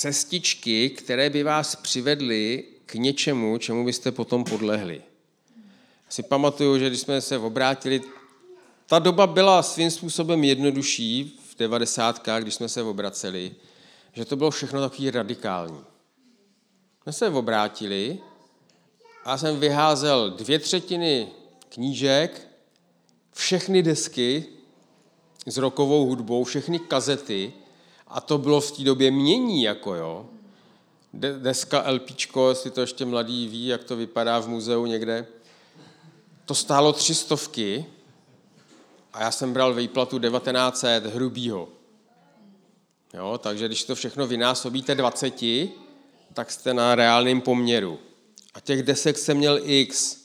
cestičky, 0.00 0.90
které 0.90 1.30
by 1.30 1.42
vás 1.42 1.76
přivedly 1.76 2.64
k 2.86 2.94
něčemu, 2.94 3.58
čemu 3.58 3.84
byste 3.84 4.12
potom 4.12 4.44
podlehli. 4.44 5.02
Si 6.08 6.22
pamatuju, 6.22 6.78
že 6.78 6.88
když 6.88 7.00
jsme 7.00 7.20
se 7.20 7.38
obrátili, 7.38 8.02
ta 8.86 8.98
doba 8.98 9.26
byla 9.26 9.62
svým 9.62 9.90
způsobem 9.90 10.44
jednodušší 10.44 11.40
v 11.50 11.58
90. 11.58 12.28
když 12.40 12.54
jsme 12.54 12.68
se 12.68 12.82
obraceli, 12.82 13.54
že 14.12 14.24
to 14.24 14.36
bylo 14.36 14.50
všechno 14.50 14.80
takový 14.80 15.10
radikální. 15.10 15.80
jsme 17.02 17.12
se 17.12 17.28
obrátili 17.28 18.18
a 19.24 19.38
jsem 19.38 19.60
vyházel 19.60 20.30
dvě 20.30 20.58
třetiny 20.58 21.28
knížek, 21.68 22.48
všechny 23.32 23.82
desky 23.82 24.44
s 25.46 25.56
rokovou 25.56 26.06
hudbou, 26.06 26.44
všechny 26.44 26.78
kazety 26.78 27.52
a 28.10 28.20
to 28.20 28.38
bylo 28.38 28.60
v 28.60 28.70
té 28.70 28.82
době 28.82 29.10
mění, 29.10 29.62
jako 29.62 29.94
jo. 29.94 30.26
Deska 31.12 31.90
LPčko, 31.90 32.48
jestli 32.48 32.70
to 32.70 32.80
ještě 32.80 33.04
mladý 33.04 33.48
ví, 33.48 33.66
jak 33.66 33.84
to 33.84 33.96
vypadá 33.96 34.38
v 34.38 34.48
muzeu 34.48 34.86
někde. 34.86 35.26
To 36.44 36.54
stálo 36.54 36.92
tři 36.92 37.14
stovky 37.14 37.86
a 39.12 39.22
já 39.22 39.30
jsem 39.30 39.52
bral 39.52 39.74
výplatu 39.74 40.18
1900 40.18 41.06
hrubýho. 41.06 41.68
Jo, 43.14 43.38
takže 43.42 43.66
když 43.66 43.84
to 43.84 43.94
všechno 43.94 44.26
vynásobíte 44.26 44.94
20, 44.94 45.42
tak 46.34 46.50
jste 46.50 46.74
na 46.74 46.94
reálném 46.94 47.40
poměru. 47.40 47.98
A 48.54 48.60
těch 48.60 48.82
desek 48.82 49.18
jsem 49.18 49.36
měl 49.36 49.60
x. 49.62 50.16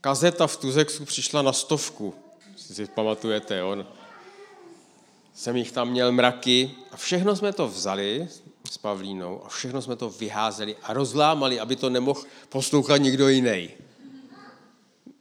Kazeta 0.00 0.46
v 0.46 0.56
Tuzexu 0.56 1.04
přišla 1.04 1.42
na 1.42 1.52
stovku, 1.52 2.14
si 2.56 2.86
pamatujete, 2.86 3.56
jo? 3.58 3.86
Jsem 5.36 5.56
jich 5.56 5.72
tam 5.72 5.88
měl 5.88 6.12
mraky 6.12 6.74
a 6.92 6.96
všechno 6.96 7.36
jsme 7.36 7.52
to 7.52 7.68
vzali 7.68 8.28
s 8.70 8.78
Pavlínou 8.78 9.44
a 9.44 9.48
všechno 9.48 9.82
jsme 9.82 9.96
to 9.96 10.10
vyházeli 10.10 10.76
a 10.82 10.92
rozlámali, 10.92 11.60
aby 11.60 11.76
to 11.76 11.90
nemohl 11.90 12.22
poslouchat 12.48 12.96
nikdo 12.96 13.28
jiný. 13.28 13.70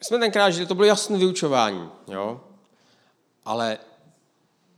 Jsme 0.01 0.20
tenkrát 0.20 0.49
že 0.49 0.66
to 0.66 0.76
bylo 0.76 0.86
jasné 0.86 1.18
vyučování, 1.18 1.89
jo? 2.07 2.41
ale 3.45 3.78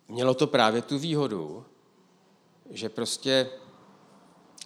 mělo 0.08 0.34
to 0.34 0.48
právě 0.48 0.82
tu 0.82 1.00
výhodu, 1.00 1.66
že 2.70 2.90
prostě 2.90 3.50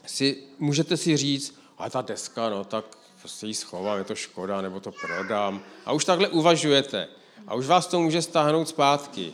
si, 0.05 0.43
můžete 0.59 0.97
si 0.97 1.17
říct, 1.17 1.59
a 1.77 1.89
ta 1.89 2.01
deska, 2.01 2.49
no 2.49 2.63
tak 2.63 2.85
prostě 3.19 3.47
ji 3.47 3.53
schovám, 3.53 3.97
je 3.97 4.03
to 4.03 4.15
škoda, 4.15 4.61
nebo 4.61 4.79
to 4.79 4.91
prodám. 4.91 5.61
A 5.85 5.91
už 5.91 6.05
takhle 6.05 6.27
uvažujete. 6.27 7.07
A 7.47 7.55
už 7.55 7.67
vás 7.67 7.87
to 7.87 7.99
může 7.99 8.21
stáhnout 8.21 8.67
zpátky. 8.67 9.33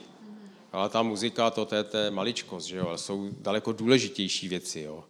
Ale 0.72 0.90
ta 0.90 1.04
muzika, 1.04 1.50
to, 1.50 1.66
to 1.66 1.76
je, 1.76 1.84
to 1.84 1.98
je 1.98 2.12
maličkost, 2.12 2.68
že 2.68 2.78
jo? 2.78 2.88
ale 2.88 2.98
jsou 2.98 3.30
daleko 3.40 3.72
důležitější 3.72 4.48
věci. 4.48 4.82
Jo? 4.82 5.04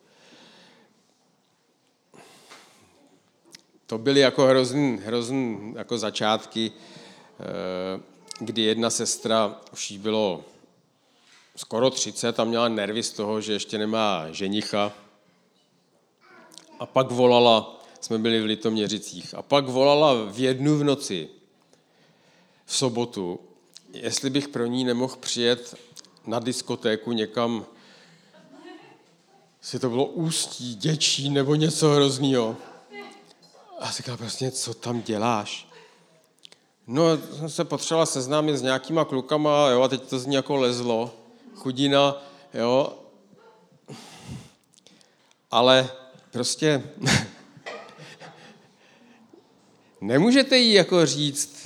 To 3.87 3.97
byly 3.97 4.19
jako 4.19 4.45
hrozný, 4.45 4.97
hrozný 5.05 5.73
jako 5.77 5.97
začátky, 5.97 6.71
eh, 6.71 8.01
kdy 8.39 8.61
jedna 8.61 8.89
sestra, 8.89 9.61
už 9.73 9.91
jí 9.91 9.97
bylo 9.97 10.43
skoro 11.55 11.89
30 11.89 12.39
a 12.39 12.43
měla 12.43 12.67
nervy 12.67 13.03
z 13.03 13.11
toho, 13.11 13.41
že 13.41 13.53
ještě 13.53 13.77
nemá 13.77 14.31
ženicha. 14.31 14.93
A 16.79 16.85
pak 16.85 17.11
volala, 17.11 17.81
jsme 18.01 18.17
byli 18.17 18.41
v 18.41 18.45
Litoměřicích, 18.45 19.33
a 19.33 19.41
pak 19.41 19.67
volala 19.67 20.13
v 20.25 20.39
jednu 20.39 20.77
v 20.77 20.83
noci, 20.83 21.29
v 22.65 22.75
sobotu, 22.75 23.39
jestli 24.03 24.29
bych 24.29 24.47
pro 24.47 24.65
ní 24.65 24.83
nemohl 24.83 25.15
přijet 25.15 25.75
na 26.25 26.39
diskotéku 26.39 27.11
někam, 27.11 27.65
jestli 29.61 29.79
to 29.79 29.89
bylo 29.89 30.05
Ústí, 30.05 30.75
Děčí 30.75 31.29
nebo 31.29 31.55
něco 31.55 31.89
hroznýho. 31.89 32.57
A 33.79 33.91
říkala 33.91 34.17
prostě, 34.17 34.51
co 34.51 34.73
tam 34.73 35.01
děláš? 35.01 35.67
No, 36.87 37.17
jsem 37.17 37.49
se 37.49 37.65
potřebovala 37.65 38.05
seznámit 38.05 38.57
s 38.57 38.61
nějakýma 38.61 39.05
klukama, 39.05 39.69
jo, 39.69 39.81
a 39.81 39.87
teď 39.87 40.01
to 40.01 40.19
z 40.19 40.25
ní 40.25 40.35
jako 40.35 40.55
lezlo 40.55 41.15
chudina, 41.55 42.23
jo. 42.53 42.99
Ale 45.51 45.89
prostě 46.31 46.83
nemůžete 50.01 50.57
jí 50.57 50.73
jako 50.73 51.05
říct, 51.05 51.56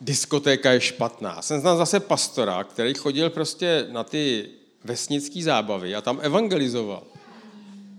diskotéka 0.00 0.72
je 0.72 0.80
špatná. 0.80 1.42
Jsem 1.42 1.60
znal 1.60 1.76
zase 1.76 2.00
pastora, 2.00 2.64
který 2.64 2.94
chodil 2.94 3.30
prostě 3.30 3.86
na 3.90 4.04
ty 4.04 4.48
vesnické 4.84 5.42
zábavy 5.42 5.94
a 5.94 6.00
tam 6.00 6.18
evangelizoval. 6.22 7.02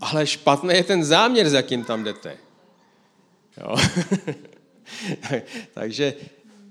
Ale 0.01 0.27
špatný 0.27 0.73
je 0.73 0.83
ten 0.83 1.03
záměr, 1.03 1.49
s 1.49 1.53
jakým 1.53 1.83
tam 1.83 2.03
jdete. 2.03 2.37
Jo? 3.57 3.75
Takže 5.73 6.13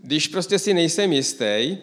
když 0.03 0.28
prostě 0.28 0.59
si 0.59 0.74
nejsem 0.74 1.12
jistý, 1.12 1.78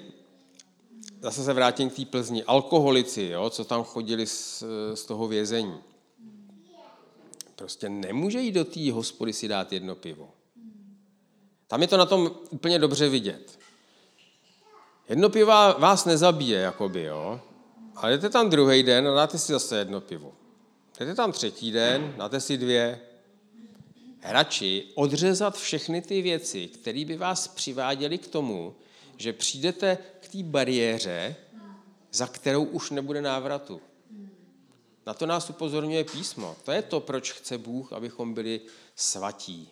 zase 1.22 1.44
se 1.44 1.54
vrátím 1.54 1.90
k 1.90 1.96
té 1.96 2.06
Plzni, 2.06 2.44
alkoholici, 2.44 3.24
jo, 3.24 3.50
co 3.50 3.64
tam 3.64 3.84
chodili 3.84 4.28
z, 4.28 4.64
z 4.94 5.06
toho 5.06 5.28
vězení. 5.28 5.78
Prostě 7.56 7.90
nemůže 7.90 8.40
jít 8.40 8.52
do 8.52 8.66
té 8.66 8.92
hospody 8.92 9.34
si 9.34 9.48
dát 9.48 9.74
jedno 9.74 9.96
pivo. 9.96 10.37
Tam 11.68 11.82
je 11.82 11.88
to 11.88 11.98
na 11.98 12.06
tom 12.06 12.32
úplně 12.50 12.80
dobře 12.80 13.10
vidět. 13.10 13.60
Jedno 15.10 15.30
pivo 15.30 15.52
vás 15.78 16.06
nezabije, 16.06 16.60
jakoby, 16.60 17.04
jo, 17.04 17.42
ale 17.96 18.12
jdete 18.12 18.30
tam 18.30 18.50
druhý 18.50 18.84
den 18.84 19.08
a 19.08 19.16
dáte 19.16 19.38
si 19.38 19.52
zase 19.52 19.78
jedno 19.78 20.02
pivo. 20.02 20.34
Jdete 21.00 21.16
tam 21.16 21.32
třetí 21.32 21.72
den, 21.72 22.14
dáte 22.18 22.40
si 22.40 22.58
dvě. 22.58 23.02
Radši 24.24 24.92
odřezat 24.96 25.58
všechny 25.58 26.02
ty 26.02 26.22
věci, 26.22 26.68
které 26.68 27.06
by 27.06 27.18
vás 27.18 27.48
přiváděly 27.48 28.18
k 28.18 28.28
tomu, 28.28 28.76
že 29.18 29.34
přijdete 29.34 29.98
k 30.20 30.28
té 30.28 30.44
bariéře, 30.44 31.36
za 32.12 32.28
kterou 32.28 32.64
už 32.64 32.90
nebude 32.92 33.22
návratu. 33.22 33.82
Na 35.06 35.14
to 35.14 35.26
nás 35.26 35.50
upozorňuje 35.50 36.04
písmo. 36.04 36.56
To 36.66 36.72
je 36.72 36.82
to, 36.82 37.00
proč 37.00 37.32
chce 37.32 37.58
Bůh, 37.58 37.94
abychom 37.94 38.34
byli 38.34 38.62
svatí. 38.96 39.70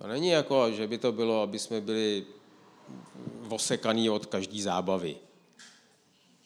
To 0.00 0.06
není 0.06 0.28
jako, 0.28 0.72
že 0.72 0.86
by 0.86 0.98
to 0.98 1.12
bylo, 1.12 1.42
aby 1.42 1.58
jsme 1.58 1.80
byli 1.80 2.26
osekaný 3.48 4.10
od 4.10 4.26
každé 4.26 4.62
zábavy. 4.62 5.16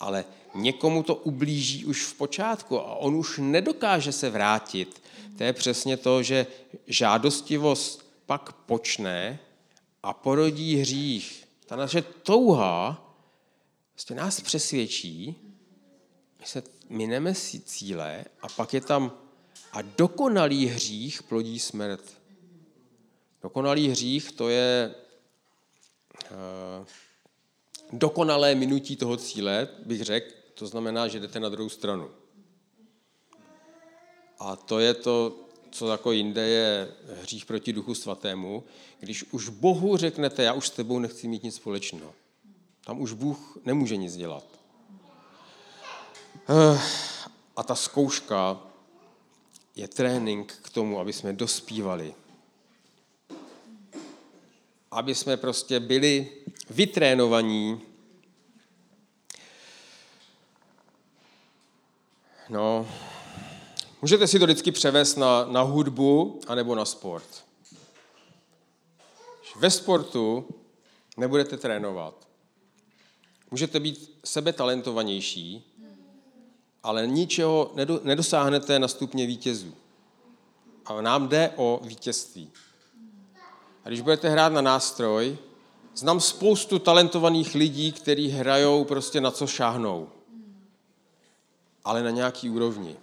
Ale 0.01 0.25
někomu 0.55 1.03
to 1.03 1.15
ublíží 1.15 1.85
už 1.85 2.03
v 2.03 2.15
počátku 2.15 2.81
a 2.81 2.95
on 2.95 3.17
už 3.17 3.39
nedokáže 3.39 4.13
se 4.13 4.31
vrátit. 4.31 5.03
To 5.39 5.45
je 5.45 5.53
přesně 5.53 5.97
to, 5.97 6.23
že 6.23 6.47
žádostivost 6.87 8.07
pak 8.27 8.53
počne 8.53 9.39
a 10.03 10.13
porodí 10.13 10.77
hřích 10.77 11.45
ta 11.67 11.77
naše 11.77 12.03
touha 12.03 13.05
vlastně 13.95 14.17
nás 14.17 14.41
přesvědčí, 14.41 15.37
my 16.41 16.47
se 16.47 16.63
mineme 16.89 17.35
si 17.35 17.61
cíle 17.61 18.25
a 18.43 18.49
pak 18.49 18.75
je 18.75 18.81
tam 18.81 19.13
a 19.73 19.83
dokonalý 19.83 20.67
hřích 20.67 21.23
plodí 21.23 21.59
smrt. 21.59 22.24
Dokonalý 23.45 23.89
hřích 23.89 24.33
to 24.33 24.49
je 24.49 24.95
uh, 26.31 26.87
dokonalé 27.93 28.55
minutí 28.55 28.97
toho 28.97 29.17
cíle, 29.17 29.69
bych 29.87 30.03
řekl, 30.03 30.35
to 30.55 30.67
znamená, 30.67 31.09
že 31.09 31.21
jdete 31.21 31.41
na 31.41 31.49
druhou 31.49 31.69
stranu. 31.69 32.11
A 34.39 34.57
to 34.57 34.79
je 34.79 34.95
to, 34.95 35.37
co 35.71 35.89
jako 35.89 36.13
jinde 36.13 36.49
je 36.49 36.95
hřích 37.21 37.47
proti 37.47 37.73
duchu 37.73 37.95
svatému, 37.95 38.65
když 39.01 39.25
už 39.25 39.49
Bohu 39.49 39.97
řeknete, 39.97 40.43
já 40.43 40.53
už 40.53 40.69
s 40.69 40.71
tebou 40.71 40.99
nechci 40.99 41.29
mít 41.29 41.43
nic 41.43 41.55
společného. 41.55 42.15
Tam 42.85 43.01
už 43.01 43.13
Bůh 43.13 43.59
nemůže 43.65 43.97
nic 43.97 44.17
dělat. 44.17 44.45
Eh, 46.49 46.81
a 47.57 47.63
ta 47.63 47.75
zkouška 47.75 48.61
je 49.77 49.89
trénink 49.89 50.53
k 50.63 50.71
tomu, 50.71 51.01
aby 51.01 51.13
jsme 51.13 51.33
dospívali. 51.33 52.15
Aby 54.95 55.15
jsme 55.15 55.37
prostě 55.37 55.81
byli 55.81 56.31
vytrénovaní 56.71 57.81
No, 62.49 62.87
Můžete 64.03 64.27
si 64.27 64.39
to 64.39 64.45
vždycky 64.45 64.73
převést 64.73 65.17
na, 65.17 65.45
na 65.45 65.63
hudbu 65.63 66.41
anebo 66.47 66.75
na 66.75 66.85
sport. 66.85 67.45
Ve 69.57 69.71
sportu 69.71 70.49
nebudete 71.17 71.57
trénovat. 71.57 72.29
Můžete 73.51 73.81
být 73.81 74.19
sebe 74.25 74.53
talentovanější, 74.53 75.75
ale 76.83 77.07
ničeho 77.07 77.73
nedosáhnete 78.03 78.79
na 78.79 78.89
stupně 78.89 79.27
vítězů. 79.27 79.75
A 80.85 81.01
nám 81.01 81.29
jde 81.29 81.53
o 81.57 81.81
vítězství. 81.83 82.51
A 83.85 83.89
když 83.89 84.01
budete 84.01 84.29
hrát 84.29 84.53
na 84.53 84.61
nástroj, 84.61 85.39
znám 85.95 86.21
spoustu 86.21 86.79
talentovaných 86.79 87.55
lidí, 87.55 87.93
kteří 87.93 88.29
hrajou 88.29 88.85
prostě 88.85 89.21
na 89.21 89.31
co 89.31 89.47
šáhnou. 89.47 90.09
Ale 91.85 92.03
na 92.03 92.11
nějaký 92.11 92.51
úrovni 92.51 92.97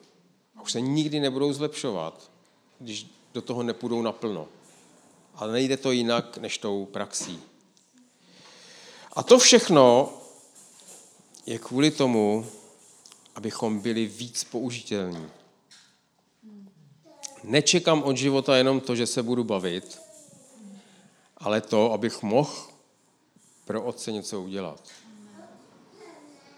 už 0.61 0.71
se 0.71 0.82
nikdy 0.82 1.19
nebudou 1.19 1.53
zlepšovat, 1.53 2.32
když 2.79 3.07
do 3.34 3.41
toho 3.41 3.63
nepůjdou 3.63 4.01
naplno. 4.01 4.47
Ale 5.36 5.51
nejde 5.51 5.77
to 5.77 5.91
jinak 5.91 6.38
než 6.38 6.57
tou 6.57 6.86
praxí. 6.86 7.39
A 9.13 9.23
to 9.23 9.39
všechno 9.39 10.13
je 11.45 11.59
kvůli 11.59 11.91
tomu, 11.91 12.47
abychom 13.36 13.79
byli 13.79 14.05
víc 14.05 14.43
použitelní. 14.43 15.27
nečekám 17.43 18.03
od 18.03 18.17
života 18.17 18.57
jenom 18.57 18.79
to, 18.79 18.95
že 18.95 19.07
se 19.07 19.23
budu 19.23 19.43
bavit, 19.43 20.01
ale 21.41 21.61
to, 21.61 21.93
abych 21.93 22.23
mohl 22.23 22.67
pro 23.65 23.83
Otce 23.83 24.11
něco 24.11 24.41
udělat. 24.41 24.89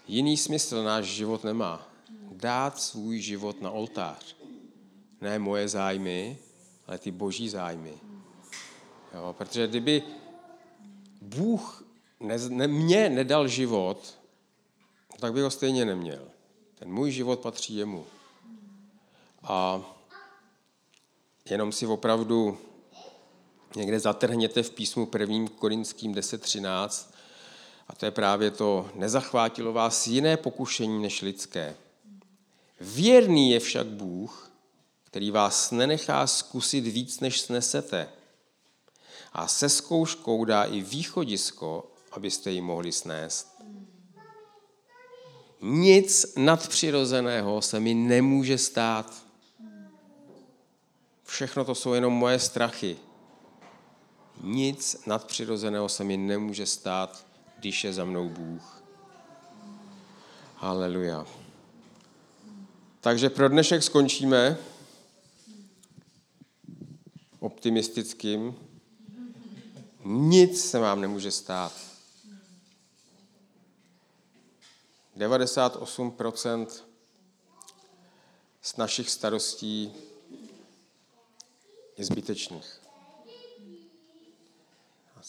Jiný 0.08 0.36
smysl 0.36 0.84
náš 0.84 1.04
život 1.04 1.44
nemá. 1.44 1.88
Dát 2.32 2.80
svůj 2.80 3.20
život 3.20 3.60
na 3.60 3.70
oltář. 3.70 4.36
Ne 5.20 5.38
moje 5.38 5.68
zájmy, 5.68 6.38
ale 6.86 6.98
ty 6.98 7.10
boží 7.10 7.48
zájmy. 7.48 7.94
Jo, 9.14 9.34
protože 9.38 9.66
kdyby 9.66 10.02
Bůh 11.22 11.84
ne, 12.20 12.38
ne, 12.48 12.66
mě 12.66 13.10
nedal 13.10 13.48
život, 13.48 14.18
tak 15.20 15.32
bych 15.32 15.42
ho 15.42 15.50
stejně 15.50 15.84
neměl. 15.84 16.28
Ten 16.74 16.92
můj 16.92 17.10
život 17.10 17.40
patří 17.40 17.76
jemu. 17.76 18.06
A 19.42 19.80
jenom 21.50 21.72
si 21.72 21.86
opravdu 21.86 22.58
někde 23.76 24.00
zatrhněte 24.00 24.62
v 24.62 24.70
písmu 24.70 25.08
1. 25.18 25.48
Korinským 25.58 26.14
10.13 26.14 27.14
a 27.88 27.94
to 27.94 28.04
je 28.04 28.10
právě 28.10 28.50
to, 28.50 28.90
nezachvátilo 28.94 29.72
vás 29.72 30.06
jiné 30.06 30.36
pokušení 30.36 31.02
než 31.02 31.22
lidské. 31.22 31.76
Věrný 32.80 33.50
je 33.50 33.60
však 33.60 33.86
Bůh, 33.86 34.50
který 35.04 35.30
vás 35.30 35.70
nenechá 35.70 36.26
zkusit 36.26 36.80
víc, 36.80 37.20
než 37.20 37.40
snesete. 37.40 38.08
A 39.32 39.48
se 39.48 39.68
zkouškou 39.68 40.44
dá 40.44 40.64
i 40.64 40.80
východisko, 40.80 41.92
abyste 42.12 42.50
ji 42.50 42.60
mohli 42.60 42.92
snést. 42.92 43.54
Nic 45.60 46.34
nadpřirozeného 46.36 47.62
se 47.62 47.80
mi 47.80 47.94
nemůže 47.94 48.58
stát. 48.58 49.24
Všechno 51.24 51.64
to 51.64 51.74
jsou 51.74 51.92
jenom 51.92 52.12
moje 52.12 52.38
strachy. 52.38 52.96
Nic 54.44 55.06
nadpřirozeného 55.06 55.88
se 55.88 56.04
mi 56.04 56.16
nemůže 56.16 56.66
stát, 56.66 57.26
když 57.58 57.84
je 57.84 57.92
za 57.92 58.04
mnou 58.04 58.28
Bůh. 58.28 58.82
Haleluja. 60.56 61.26
Takže 63.00 63.30
pro 63.30 63.48
dnešek 63.48 63.82
skončíme 63.82 64.58
optimistickým. 67.38 68.54
Nic 70.04 70.70
se 70.70 70.78
vám 70.78 71.00
nemůže 71.00 71.30
stát. 71.30 71.72
98% 75.16 76.66
z 78.62 78.76
našich 78.76 79.10
starostí 79.10 79.92
je 81.96 82.04
zbytečných. 82.04 82.83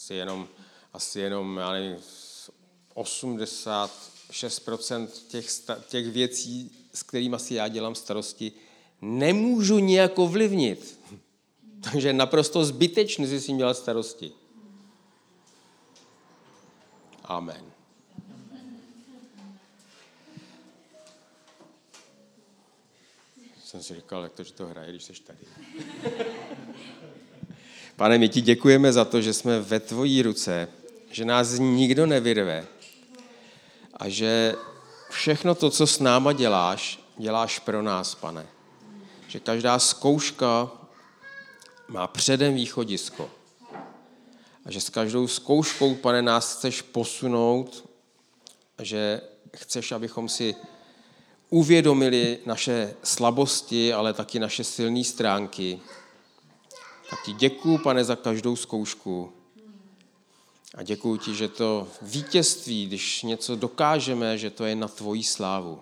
Asi 0.06 0.14
jenom, 0.14 0.48
asi 0.92 1.20
jenom 1.20 1.56
já 1.56 1.72
nevím, 1.72 1.96
86% 2.94 5.08
těch, 5.28 5.46
těch 5.88 6.06
věcí, 6.06 6.70
s 6.94 7.02
kterými 7.02 7.38
si 7.38 7.54
já 7.54 7.68
dělám 7.68 7.94
starosti, 7.94 8.52
nemůžu 9.00 9.78
nijak 9.78 10.18
ovlivnit. 10.18 11.00
Takže 11.90 12.12
naprosto 12.12 12.64
zbytečný 12.64 13.26
si 13.26 13.40
s 13.40 13.46
tím 13.46 13.58
dělat 13.58 13.76
starosti. 13.76 14.32
Amen. 17.24 17.72
Jsem 23.64 23.82
si 23.82 23.94
říkal, 23.94 24.22
jak 24.22 24.32
to, 24.32 24.44
že 24.44 24.52
to 24.52 24.66
hraje, 24.66 24.90
když 24.90 25.04
jsi 25.04 25.12
tady. 25.12 25.38
Pane, 27.96 28.18
my 28.18 28.28
ti 28.28 28.40
děkujeme 28.40 28.92
za 28.92 29.04
to, 29.04 29.20
že 29.20 29.32
jsme 29.32 29.60
ve 29.60 29.80
tvojí 29.80 30.22
ruce, 30.22 30.68
že 31.10 31.24
nás 31.24 31.58
nikdo 31.58 32.06
nevyrve 32.06 32.66
a 33.92 34.08
že 34.08 34.54
všechno 35.10 35.54
to, 35.54 35.70
co 35.70 35.86
s 35.86 35.98
náma 35.98 36.32
děláš, 36.32 37.00
děláš 37.18 37.58
pro 37.58 37.82
nás, 37.82 38.14
pane. 38.14 38.46
Že 39.28 39.40
každá 39.40 39.78
zkouška 39.78 40.70
má 41.88 42.06
předem 42.06 42.54
východisko. 42.54 43.30
A 44.64 44.70
že 44.70 44.80
s 44.80 44.90
každou 44.90 45.28
zkouškou, 45.28 45.94
pane, 45.94 46.22
nás 46.22 46.56
chceš 46.56 46.82
posunout, 46.82 47.88
že 48.82 49.20
chceš, 49.56 49.92
abychom 49.92 50.28
si 50.28 50.54
uvědomili 51.50 52.38
naše 52.46 52.94
slabosti, 53.02 53.92
ale 53.92 54.12
taky 54.12 54.38
naše 54.38 54.64
silné 54.64 55.04
stránky. 55.04 55.80
Tak 57.10 57.22
ti 57.24 57.32
děkuju, 57.32 57.78
pane, 57.78 58.04
za 58.04 58.16
každou 58.16 58.56
zkoušku. 58.56 59.32
A 60.74 60.82
děkuji 60.82 61.16
ti, 61.16 61.34
že 61.34 61.48
to 61.48 61.88
vítězství, 62.02 62.86
když 62.86 63.22
něco 63.22 63.56
dokážeme, 63.56 64.38
že 64.38 64.50
to 64.50 64.64
je 64.64 64.74
na 64.74 64.88
tvoji 64.88 65.22
slávu. 65.22 65.80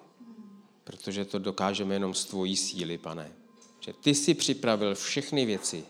Protože 0.85 1.25
to 1.25 1.39
dokážeme 1.39 1.95
jenom 1.95 2.15
z 2.15 2.25
tvojí 2.25 2.57
síly, 2.57 2.99
pane. 2.99 3.33
Že 3.81 3.93
ty 3.93 4.15
jsi 4.15 4.35
připravil 4.35 4.95
všechny 4.95 5.47
věci. 5.47 5.85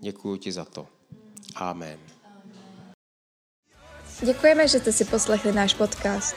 Děkuji 0.00 0.36
ti 0.36 0.52
za 0.52 0.64
to. 0.64 0.86
Amen. 1.54 1.98
Děkujeme, 4.26 4.68
že 4.68 4.78
jste 4.78 4.92
si 4.92 5.04
poslechli 5.04 5.52
náš 5.52 5.74
podcast. 5.74 6.36